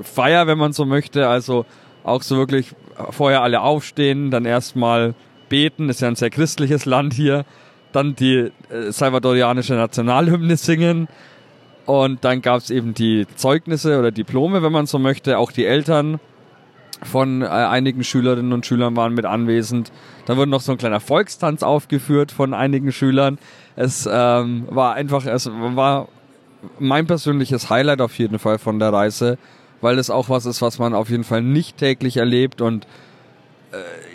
Feier, 0.00 0.46
wenn 0.46 0.58
man 0.58 0.72
so 0.72 0.84
möchte. 0.84 1.26
Also 1.26 1.66
auch 2.04 2.22
so 2.22 2.36
wirklich 2.36 2.76
vorher 3.10 3.42
alle 3.42 3.60
aufstehen, 3.60 4.30
dann 4.30 4.44
erstmal 4.44 5.14
beten. 5.48 5.88
Ist 5.88 6.00
ja 6.00 6.06
ein 6.06 6.14
sehr 6.14 6.30
christliches 6.30 6.84
Land 6.84 7.12
hier. 7.12 7.44
Dann 7.90 8.14
die 8.14 8.52
äh, 8.70 8.92
salvadorianische 8.92 9.74
Nationalhymne 9.74 10.56
singen 10.56 11.08
und 11.88 12.22
dann 12.22 12.42
gab 12.42 12.58
es 12.58 12.68
eben 12.68 12.92
die 12.92 13.26
Zeugnisse 13.36 13.98
oder 13.98 14.10
Diplome, 14.10 14.62
wenn 14.62 14.72
man 14.72 14.84
so 14.84 14.98
möchte. 14.98 15.38
Auch 15.38 15.50
die 15.50 15.64
Eltern 15.64 16.20
von 17.02 17.40
äh, 17.40 17.46
einigen 17.46 18.04
Schülerinnen 18.04 18.52
und 18.52 18.66
Schülern 18.66 18.94
waren 18.94 19.14
mit 19.14 19.24
anwesend. 19.24 19.90
Da 20.26 20.36
wurde 20.36 20.50
noch 20.50 20.60
so 20.60 20.72
ein 20.72 20.76
kleiner 20.76 21.00
Volkstanz 21.00 21.62
aufgeführt 21.62 22.30
von 22.30 22.52
einigen 22.52 22.92
Schülern. 22.92 23.38
Es 23.74 24.06
ähm, 24.06 24.66
war 24.68 24.96
einfach, 24.96 25.24
es 25.24 25.48
war 25.50 26.08
mein 26.78 27.06
persönliches 27.06 27.70
Highlight 27.70 28.02
auf 28.02 28.18
jeden 28.18 28.38
Fall 28.38 28.58
von 28.58 28.78
der 28.78 28.92
Reise, 28.92 29.38
weil 29.80 29.98
es 29.98 30.10
auch 30.10 30.28
was 30.28 30.44
ist, 30.44 30.60
was 30.60 30.78
man 30.78 30.92
auf 30.92 31.08
jeden 31.08 31.24
Fall 31.24 31.40
nicht 31.40 31.78
täglich 31.78 32.18
erlebt 32.18 32.60
und 32.60 32.86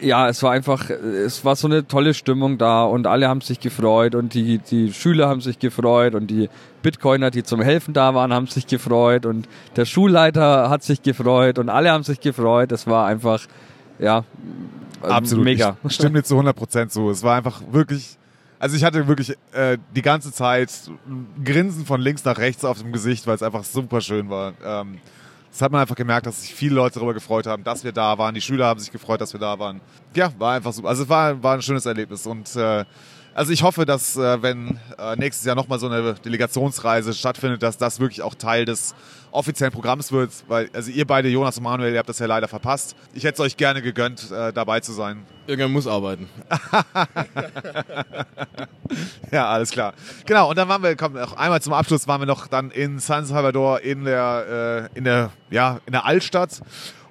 ja, 0.02 0.28
es 0.30 0.42
war 0.42 0.52
einfach, 0.52 0.90
es 0.90 1.46
war 1.46 1.56
so 1.56 1.68
eine 1.68 1.88
tolle 1.88 2.14
Stimmung 2.14 2.58
da 2.58 2.84
und 2.84 3.08
alle 3.08 3.28
haben 3.28 3.42
sich 3.42 3.60
gefreut 3.60 4.16
und 4.16 4.34
die, 4.34 4.58
die 4.58 4.92
Schüler 4.92 5.28
haben 5.28 5.42
sich 5.42 5.60
gefreut 5.60 6.16
und 6.16 6.28
die 6.28 6.50
Bitcoiner, 6.82 7.30
die 7.30 7.44
zum 7.44 7.62
Helfen 7.62 7.94
da 7.94 8.16
waren, 8.16 8.34
haben 8.34 8.48
sich 8.48 8.66
gefreut 8.68 9.26
und 9.26 9.48
der 9.76 9.86
Schulleiter 9.86 10.70
hat 10.70 10.84
sich 10.84 11.04
gefreut 11.04 11.60
und 11.60 11.70
alle 11.70 11.92
haben 11.92 12.04
sich 12.04 12.20
gefreut. 12.20 12.72
Es 12.72 12.88
war 12.88 13.06
einfach, 13.06 13.42
ja, 14.00 14.26
absolut 15.02 15.46
mega. 15.46 15.78
Ich 15.84 15.94
stimme 15.94 16.20
dir 16.20 16.24
zu 16.24 16.34
100 16.34 16.56
Prozent 16.56 16.92
zu. 16.92 17.10
Es 17.10 17.22
war 17.22 17.36
einfach 17.36 17.62
wirklich 17.72 18.18
Also 18.60 18.76
ich 18.78 18.84
hatte 18.84 19.08
wirklich 19.08 19.36
äh, 19.52 19.78
die 19.96 20.02
ganze 20.02 20.32
Zeit 20.32 20.72
ein 21.06 21.44
Grinsen 21.44 21.86
von 21.86 22.02
links 22.02 22.24
nach 22.26 22.38
rechts 22.38 22.66
auf 22.66 22.80
dem 22.80 22.92
Gesicht, 22.92 23.28
weil 23.28 23.36
es 23.36 23.44
einfach 23.44 23.66
super 23.66 24.02
schön 24.02 24.30
war. 24.30 24.54
Ähm, 24.66 25.00
das 25.54 25.62
hat 25.62 25.72
man 25.72 25.82
einfach 25.82 25.96
gemerkt, 25.96 26.26
dass 26.26 26.42
sich 26.42 26.56
viele 26.56 26.74
Leute 26.74 26.96
darüber 26.96 27.14
gefreut 27.14 27.46
haben, 27.46 27.64
dass 27.64 27.84
wir 27.84 27.92
da 27.92 28.18
waren. 28.18 28.34
Die 28.34 28.42
Schüler 28.42 28.66
haben 28.66 28.80
sich 28.80 28.92
gefreut, 28.92 29.22
dass 29.22 29.34
wir 29.34 29.40
da 29.40 29.60
waren. 29.60 29.82
Ja, 30.16 30.32
war 30.40 30.56
einfach 30.56 30.74
super. 30.74 30.90
Also 30.90 31.04
es 31.04 31.10
war, 31.10 31.44
war 31.44 31.54
ein 31.54 31.62
schönes 31.62 31.86
Erlebnis 31.86 32.26
und 32.26 32.56
äh, 32.56 32.84
also 33.34 33.52
ich 33.52 33.64
hoffe, 33.64 33.86
dass 33.86 34.16
äh, 34.16 34.42
wenn 34.42 34.80
äh, 34.98 35.16
nächstes 35.16 35.46
Jahr 35.46 35.56
nochmal 35.56 35.80
so 35.80 35.88
eine 35.88 36.16
Delegationsreise 36.16 37.14
stattfindet, 37.14 37.64
dass 37.64 37.78
das 37.78 38.00
wirklich 38.00 38.22
auch 38.22 38.36
Teil 38.36 38.66
des 38.66 38.94
offiziellen 39.32 39.74
Programms 39.74 40.12
wird, 40.12 40.32
weil 40.48 40.70
also 40.74 40.92
ihr 40.92 41.06
beide, 41.06 41.28
Jonas 41.28 41.58
und 41.58 41.64
Manuel, 41.64 41.94
ihr 41.94 42.00
habt 42.00 42.10
das 42.10 42.20
ja 42.20 42.28
leider 42.28 42.48
verpasst. 42.48 42.96
Ich 43.14 43.24
hätte 43.24 43.36
es 43.36 43.40
euch 43.40 43.58
gerne 43.58 43.82
gegönnt, 43.82 44.32
äh, 44.32 44.54
dabei 44.54 44.80
zu 44.80 44.94
sein. 44.94 45.26
Irgendwann 45.48 45.72
muss 45.72 45.88
arbeiten. 45.88 46.30
ja, 49.32 49.50
alles 49.50 49.72
klar. 49.72 49.94
Genau, 50.26 50.50
und 50.50 50.58
dann 50.58 50.70
waren 50.70 50.84
wir, 50.84 50.96
komm, 50.96 51.14
noch 51.14 51.36
einmal 51.36 51.62
zum 51.62 51.74
Abschluss 51.74 52.08
waren 52.08 52.22
wir 52.22 52.28
noch 52.28 52.48
dann 52.48 52.72
in 52.72 53.00
San 53.00 53.26
Salvador 53.26 53.82
in 53.82 54.06
der, 54.06 54.90
äh, 54.94 54.98
in 54.98 55.04
der, 55.04 55.32
ja, 55.50 55.80
in 55.86 55.94
der 55.94 56.06
Altstadt. 56.06 56.62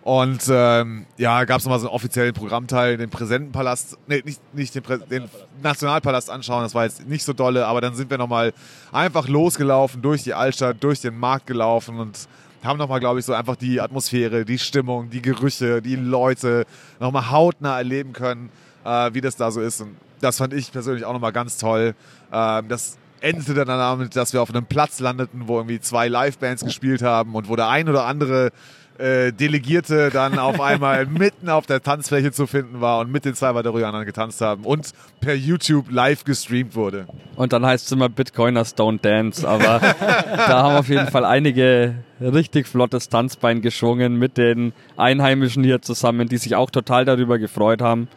Und 0.03 0.43
ähm, 0.51 1.07
ja, 1.17 1.45
gab 1.45 1.59
es 1.59 1.65
nochmal 1.65 1.79
so 1.79 1.87
einen 1.87 1.95
offiziellen 1.95 2.35
Programmteil, 2.35 2.97
den 2.97 3.09
Präsidentenpalast, 3.09 3.97
nee, 4.09 4.21
nicht, 4.25 4.41
nicht 4.53 4.75
den, 4.75 4.83
Prä 4.83 4.99
den 4.99 5.29
Nationalpalast 5.63 6.29
anschauen, 6.29 6.65
das 6.65 6.75
war 6.75 6.85
jetzt 6.85 7.07
nicht 7.07 7.25
so 7.25 7.33
dolle, 7.33 7.67
aber 7.67 7.81
dann 7.81 7.95
sind 7.95 8.11
wir 8.11 8.19
nochmal 8.19 8.53
einfach 8.91 9.29
losgelaufen, 9.29 10.03
durch 10.03 10.25
die 10.25 10.35
Altstadt, 10.35 10.79
durch 10.81 11.01
den 11.01 11.17
Markt 11.17 11.47
gelaufen 11.47 12.01
und 12.01 12.27
haben 12.65 12.79
nochmal, 12.79 12.99
glaube 12.99 13.21
ich, 13.21 13.27
so 13.27 13.33
einfach 13.33 13.55
die 13.55 13.81
Atmosphäre, 13.81 14.45
die 14.45 14.59
Stimmung, 14.59 15.09
die 15.11 15.23
Gerüche, 15.23 15.81
die 15.81 15.97
Leute 15.97 16.67
nochmal 16.99 17.31
hautnah 17.31 17.79
erleben 17.79 18.13
können, 18.13 18.51
äh, 18.85 19.11
wie 19.13 19.21
das 19.21 19.37
da 19.37 19.53
so 19.53 19.61
ist. 19.61 19.81
Und 19.81 19.97
das 20.21 20.39
fand 20.39 20.53
ich 20.53 20.73
persönlich 20.73 21.05
auch 21.05 21.13
nochmal 21.13 21.33
ganz 21.33 21.59
toll. 21.59 21.95
Äh, 22.33 22.63
das 22.69 22.99
endete 23.21 23.55
dann 23.55 23.67
damit, 23.67 24.17
dass 24.17 24.33
wir 24.33 24.43
auf 24.43 24.51
einem 24.51 24.67
Platz 24.67 24.99
landeten, 24.99 25.47
wo 25.47 25.59
irgendwie 25.59 25.81
zwei 25.81 26.09
Livebands 26.09 26.65
gespielt 26.65 27.03
haben 27.03 27.35
und 27.35 27.49
wo 27.49 27.55
der 27.55 27.69
ein 27.69 27.89
oder 27.89 28.05
andere 28.05 28.51
äh, 28.99 29.33
Delegierte 29.33 30.11
dann 30.11 30.39
auf 30.39 30.61
einmal 30.61 31.07
mitten 31.19 31.49
auf 31.49 31.67
der 31.67 31.83
Tanzfläche 31.83 32.33
zu 32.33 32.47
finden 32.47 32.81
war 32.81 33.01
und 33.01 33.11
mit 33.11 33.25
den 33.25 33.35
Salvadorianern 33.35 34.05
getanzt 34.05 34.41
haben 34.41 34.65
und 34.65 34.93
per 35.21 35.35
YouTube 35.35 35.91
live 35.91 36.25
gestreamt 36.25 36.75
wurde. 36.75 37.07
Und 37.37 37.53
dann 37.53 37.65
heißt 37.65 37.87
es 37.87 37.93
immer 37.93 38.09
Bitcoiners 38.09 38.77
don't 38.77 39.01
dance, 39.01 39.49
aber 39.49 39.81
da 40.37 40.63
haben 40.63 40.77
auf 40.77 40.89
jeden 40.89 41.09
Fall 41.09 41.25
einige 41.25 41.97
richtig 42.21 42.67
flottes 42.67 43.09
Tanzbein 43.09 43.63
geschwungen 43.63 44.19
mit 44.19 44.37
den 44.37 44.73
Einheimischen 44.97 45.65
hier 45.65 45.83
zusammen, 45.83 46.29
die 46.29 46.39
sich 46.39 46.55
auch 46.55 46.71
total 46.71 47.05
darüber 47.05 47.39
gefreut 47.39 47.83
haben, 47.83 48.09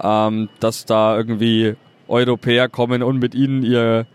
ähm, 0.00 0.48
dass 0.60 0.84
da 0.84 1.16
irgendwie 1.16 1.76
Europäer 2.08 2.68
kommen 2.68 3.02
und 3.02 3.18
mit 3.18 3.34
ihnen 3.34 3.62
ihr 3.62 4.06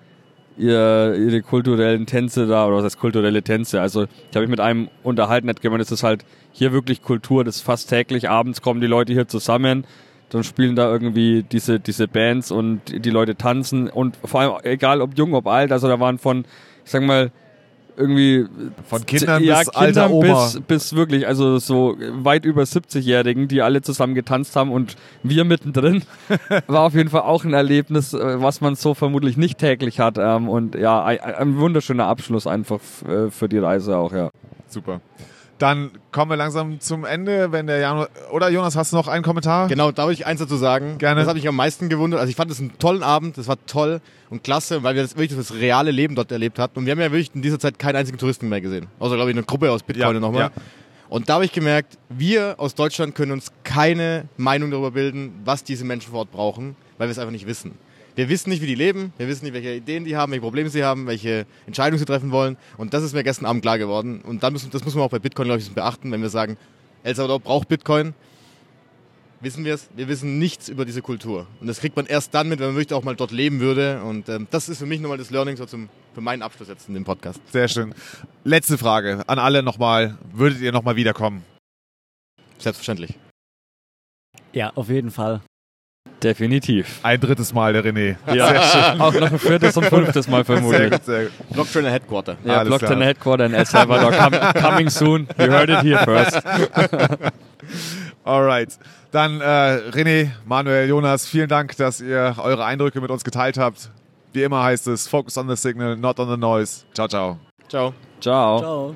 ihr, 0.57 1.15
ihre 1.15 1.41
kulturellen 1.41 2.05
Tänze 2.05 2.47
da, 2.47 2.67
oder 2.67 2.77
was 2.77 2.85
heißt 2.85 2.99
kulturelle 2.99 3.43
Tänze? 3.43 3.81
Also 3.81 4.03
ich 4.03 4.35
habe 4.35 4.41
mich 4.41 4.49
mit 4.49 4.59
einem 4.59 4.89
unterhalten, 5.03 5.49
hat 5.49 5.61
gemeint, 5.61 5.81
es 5.81 5.91
ist 5.91 6.03
halt 6.03 6.25
hier 6.51 6.71
wirklich 6.73 7.01
Kultur, 7.01 7.43
das 7.43 7.57
ist 7.57 7.61
fast 7.61 7.89
täglich, 7.89 8.29
abends 8.29 8.61
kommen 8.61 8.81
die 8.81 8.87
Leute 8.87 9.13
hier 9.13 9.27
zusammen, 9.27 9.85
dann 10.29 10.43
spielen 10.43 10.75
da 10.75 10.91
irgendwie 10.91 11.43
diese, 11.43 11.79
diese 11.79 12.07
Bands 12.07 12.51
und 12.51 12.81
die 12.87 13.09
Leute 13.09 13.35
tanzen 13.35 13.89
und 13.89 14.17
vor 14.23 14.41
allem 14.41 14.53
egal 14.63 15.01
ob 15.01 15.17
jung, 15.17 15.33
ob 15.33 15.47
alt, 15.47 15.71
also 15.71 15.87
da 15.87 15.99
waren 15.99 16.17
von, 16.17 16.45
ich 16.83 16.91
sag 16.91 17.03
mal, 17.03 17.31
irgendwie 17.97 18.45
von 18.87 19.05
Kindern 19.05 19.43
ja, 19.43 19.59
bis 19.59 19.71
Kindern 19.71 19.83
alter 19.83 20.11
Oma. 20.11 20.45
Bis, 20.45 20.61
bis 20.67 20.95
wirklich, 20.95 21.27
also 21.27 21.57
so 21.57 21.97
weit 22.11 22.45
über 22.45 22.63
70-Jährigen, 22.63 23.47
die 23.47 23.61
alle 23.61 23.81
zusammen 23.81 24.15
getanzt 24.15 24.55
haben 24.55 24.71
und 24.71 24.95
wir 25.23 25.43
mittendrin. 25.43 26.03
War 26.67 26.83
auf 26.83 26.93
jeden 26.93 27.09
Fall 27.09 27.21
auch 27.21 27.43
ein 27.43 27.53
Erlebnis, 27.53 28.13
äh, 28.13 28.41
was 28.41 28.61
man 28.61 28.75
so 28.75 28.93
vermutlich 28.93 29.35
nicht 29.35 29.57
täglich 29.57 29.99
hat. 29.99 30.17
Ähm, 30.17 30.47
und 30.47 30.75
ja, 30.75 31.03
ein, 31.03 31.19
ein 31.19 31.57
wunderschöner 31.57 32.05
Abschluss 32.05 32.47
einfach 32.47 32.79
äh, 33.07 33.31
für 33.31 33.49
die 33.49 33.57
Reise 33.57 33.97
auch, 33.97 34.13
ja. 34.13 34.29
Super. 34.67 35.01
Dann 35.59 35.91
kommen 36.11 36.29
wir 36.29 36.35
langsam 36.37 36.79
zum 36.79 37.03
Ende, 37.03 37.51
wenn 37.51 37.65
der 37.65 37.79
Jan 37.79 38.05
oder 38.31 38.49
Jonas, 38.49 38.75
hast 38.75 38.91
du 38.91 38.95
noch 38.97 39.07
einen 39.07 39.23
Kommentar? 39.23 39.67
Genau, 39.67 39.91
da 39.91 40.03
würde 40.03 40.13
ich 40.13 40.25
eins 40.27 40.39
dazu 40.39 40.55
sagen. 40.55 40.99
Gerne. 40.99 41.21
Das 41.21 41.27
hat 41.29 41.35
mich 41.35 41.47
am 41.47 41.55
meisten 41.55 41.89
gewundert. 41.89 42.19
Also 42.19 42.29
ich 42.29 42.35
fand 42.35 42.51
es 42.51 42.59
einen 42.59 42.77
tollen 42.77 43.01
Abend, 43.01 43.37
das 43.39 43.47
war 43.47 43.57
toll 43.65 43.99
und 44.29 44.43
klasse, 44.43 44.83
weil 44.83 44.95
wir 44.95 45.01
das 45.01 45.17
wirklich 45.17 45.37
das 45.37 45.53
reale 45.55 45.89
Leben 45.89 46.13
dort 46.15 46.31
erlebt 46.31 46.59
hatten. 46.59 46.77
Und 46.79 46.85
wir 46.85 46.91
haben 46.91 46.99
ja 46.99 47.11
wirklich 47.11 47.33
in 47.33 47.41
dieser 47.41 47.57
Zeit 47.59 47.79
keinen 47.79 47.95
einzigen 47.95 48.19
Touristen 48.19 48.49
mehr 48.49 48.61
gesehen. 48.61 48.85
Außer, 48.99 49.15
glaube 49.15 49.31
ich, 49.31 49.35
eine 49.35 49.45
Gruppe 49.45 49.71
aus 49.71 49.81
Bitcoin 49.81 50.13
Ja, 50.13 50.19
nochmal. 50.19 50.41
ja. 50.41 50.51
Und 51.09 51.29
da 51.29 51.35
habe 51.35 51.45
ich 51.45 51.53
gemerkt, 51.53 51.97
wir 52.09 52.55
aus 52.59 52.75
Deutschland 52.75 53.15
können 53.15 53.31
uns 53.31 53.51
keine 53.63 54.25
Meinung 54.37 54.69
darüber 54.71 54.91
bilden, 54.91 55.41
was 55.45 55.63
diese 55.63 55.85
Menschen 55.85 56.11
vor 56.11 56.19
Ort 56.19 56.31
brauchen, 56.31 56.75
weil 56.97 57.07
wir 57.07 57.11
es 57.11 57.17
einfach 57.17 57.31
nicht 57.31 57.47
wissen. 57.47 57.75
Wir 58.17 58.29
wissen 58.29 58.49
nicht, 58.49 58.63
wie 58.63 58.67
die 58.67 58.73
leben, 58.73 59.13
wir 59.17 59.27
wissen 59.27 59.45
nicht, 59.45 59.53
welche 59.53 59.75
Ideen 59.75 60.03
die 60.03 60.17
haben, 60.17 60.31
welche 60.31 60.41
Probleme 60.41 60.71
sie 60.71 60.83
haben, 60.83 61.05
welche 61.05 61.45
Entscheidungen 61.67 61.99
sie 61.99 62.05
treffen 62.05 62.31
wollen. 62.31 62.57
Und 62.75 62.95
das 62.95 63.03
ist 63.03 63.13
mir 63.13 63.23
gestern 63.23 63.45
Abend 63.45 63.61
klar 63.61 63.77
geworden. 63.77 64.21
Und 64.21 64.41
dann 64.41 64.53
müssen, 64.53 64.71
das 64.71 64.83
muss 64.83 64.95
man 64.95 65.03
auch 65.03 65.11
bei 65.11 65.19
Bitcoin, 65.19 65.45
glaube 65.45 65.61
ich, 65.61 65.69
beachten, 65.71 66.11
wenn 66.11 66.23
wir 66.23 66.29
sagen, 66.29 66.57
El 67.03 67.13
Salvador 67.13 67.39
braucht 67.39 67.67
Bitcoin, 67.67 68.15
wissen 69.39 69.65
wir 69.65 69.75
es, 69.75 69.89
wir 69.95 70.07
wissen 70.07 70.39
nichts 70.39 70.67
über 70.67 70.83
diese 70.83 71.03
Kultur. 71.03 71.45
Und 71.61 71.67
das 71.67 71.79
kriegt 71.79 71.95
man 71.95 72.07
erst 72.07 72.33
dann 72.33 72.49
mit, 72.49 72.57
wenn 72.59 72.69
man 72.69 72.75
wirklich 72.75 72.97
auch 72.97 73.03
mal 73.03 73.15
dort 73.15 73.29
leben 73.29 73.59
würde. 73.59 74.01
Und 74.01 74.29
ähm, 74.29 74.47
das 74.49 74.67
ist 74.67 74.79
für 74.79 74.87
mich 74.87 74.99
nochmal 74.99 75.19
das 75.19 75.29
Learning 75.29 75.55
so 75.55 75.67
zum, 75.67 75.87
für 76.15 76.21
meinen 76.21 76.41
Abschluss 76.41 76.69
jetzt 76.69 76.87
in 76.87 76.95
dem 76.95 77.03
Podcast. 77.03 77.39
Sehr 77.51 77.67
schön. 77.67 77.93
Letzte 78.43 78.79
Frage 78.79 79.25
an 79.27 79.37
alle 79.37 79.61
nochmal. 79.61 80.17
Würdet 80.33 80.59
ihr 80.61 80.71
nochmal 80.71 80.95
wiederkommen? 80.95 81.43
Selbstverständlich. 82.57 83.13
Ja, 84.53 84.71
auf 84.73 84.89
jeden 84.89 85.11
Fall. 85.11 85.41
Definitiv. 86.23 86.99
Ein 87.03 87.19
drittes 87.19 87.53
Mal, 87.53 87.73
der 87.73 87.83
René. 87.85 88.15
Ja, 88.33 88.95
auch 88.97 89.13
noch 89.13 89.31
ein 89.31 89.39
viertes 89.39 89.77
und 89.77 89.85
fünftes 89.85 90.27
Mal 90.27 90.43
vermutlich. 90.43 90.89
gut, 90.91 91.05
sehr 91.05 91.23
gut. 91.25 91.31
Blocktrainer 91.51 91.91
Headquarter. 91.91 92.37
Ja, 92.43 92.57
Alles 92.57 92.69
Blockchain 92.69 92.97
klar. 92.97 93.07
Headquarter 93.07 93.45
in 93.45 93.53
El 93.53 93.65
Salvador. 93.65 94.11
Com 94.11 94.61
coming 94.61 94.89
soon. 94.89 95.27
You 95.37 95.51
heard 95.51 95.69
it 95.69 95.81
here 95.81 96.03
first. 96.03 96.41
Alright. 98.23 98.77
Dann 99.11 99.39
äh, 99.41 99.45
René, 99.91 100.31
Manuel, 100.45 100.89
Jonas, 100.89 101.25
vielen 101.25 101.47
Dank, 101.47 101.77
dass 101.77 102.01
ihr 102.01 102.35
eure 102.39 102.65
Eindrücke 102.65 102.99
mit 102.99 103.09
uns 103.11 103.23
geteilt 103.23 103.57
habt. 103.57 103.89
Wie 104.33 104.43
immer 104.43 104.63
heißt 104.63 104.87
es, 104.87 105.07
focus 105.07 105.37
on 105.37 105.47
the 105.47 105.55
signal, 105.55 105.95
not 105.95 106.19
on 106.19 106.29
the 106.29 106.37
noise. 106.37 106.83
Ciao, 106.93 107.07
ciao. 107.07 107.39
Ciao. 107.69 107.93
Ciao. 108.19 108.59
Ciao. 108.59 108.95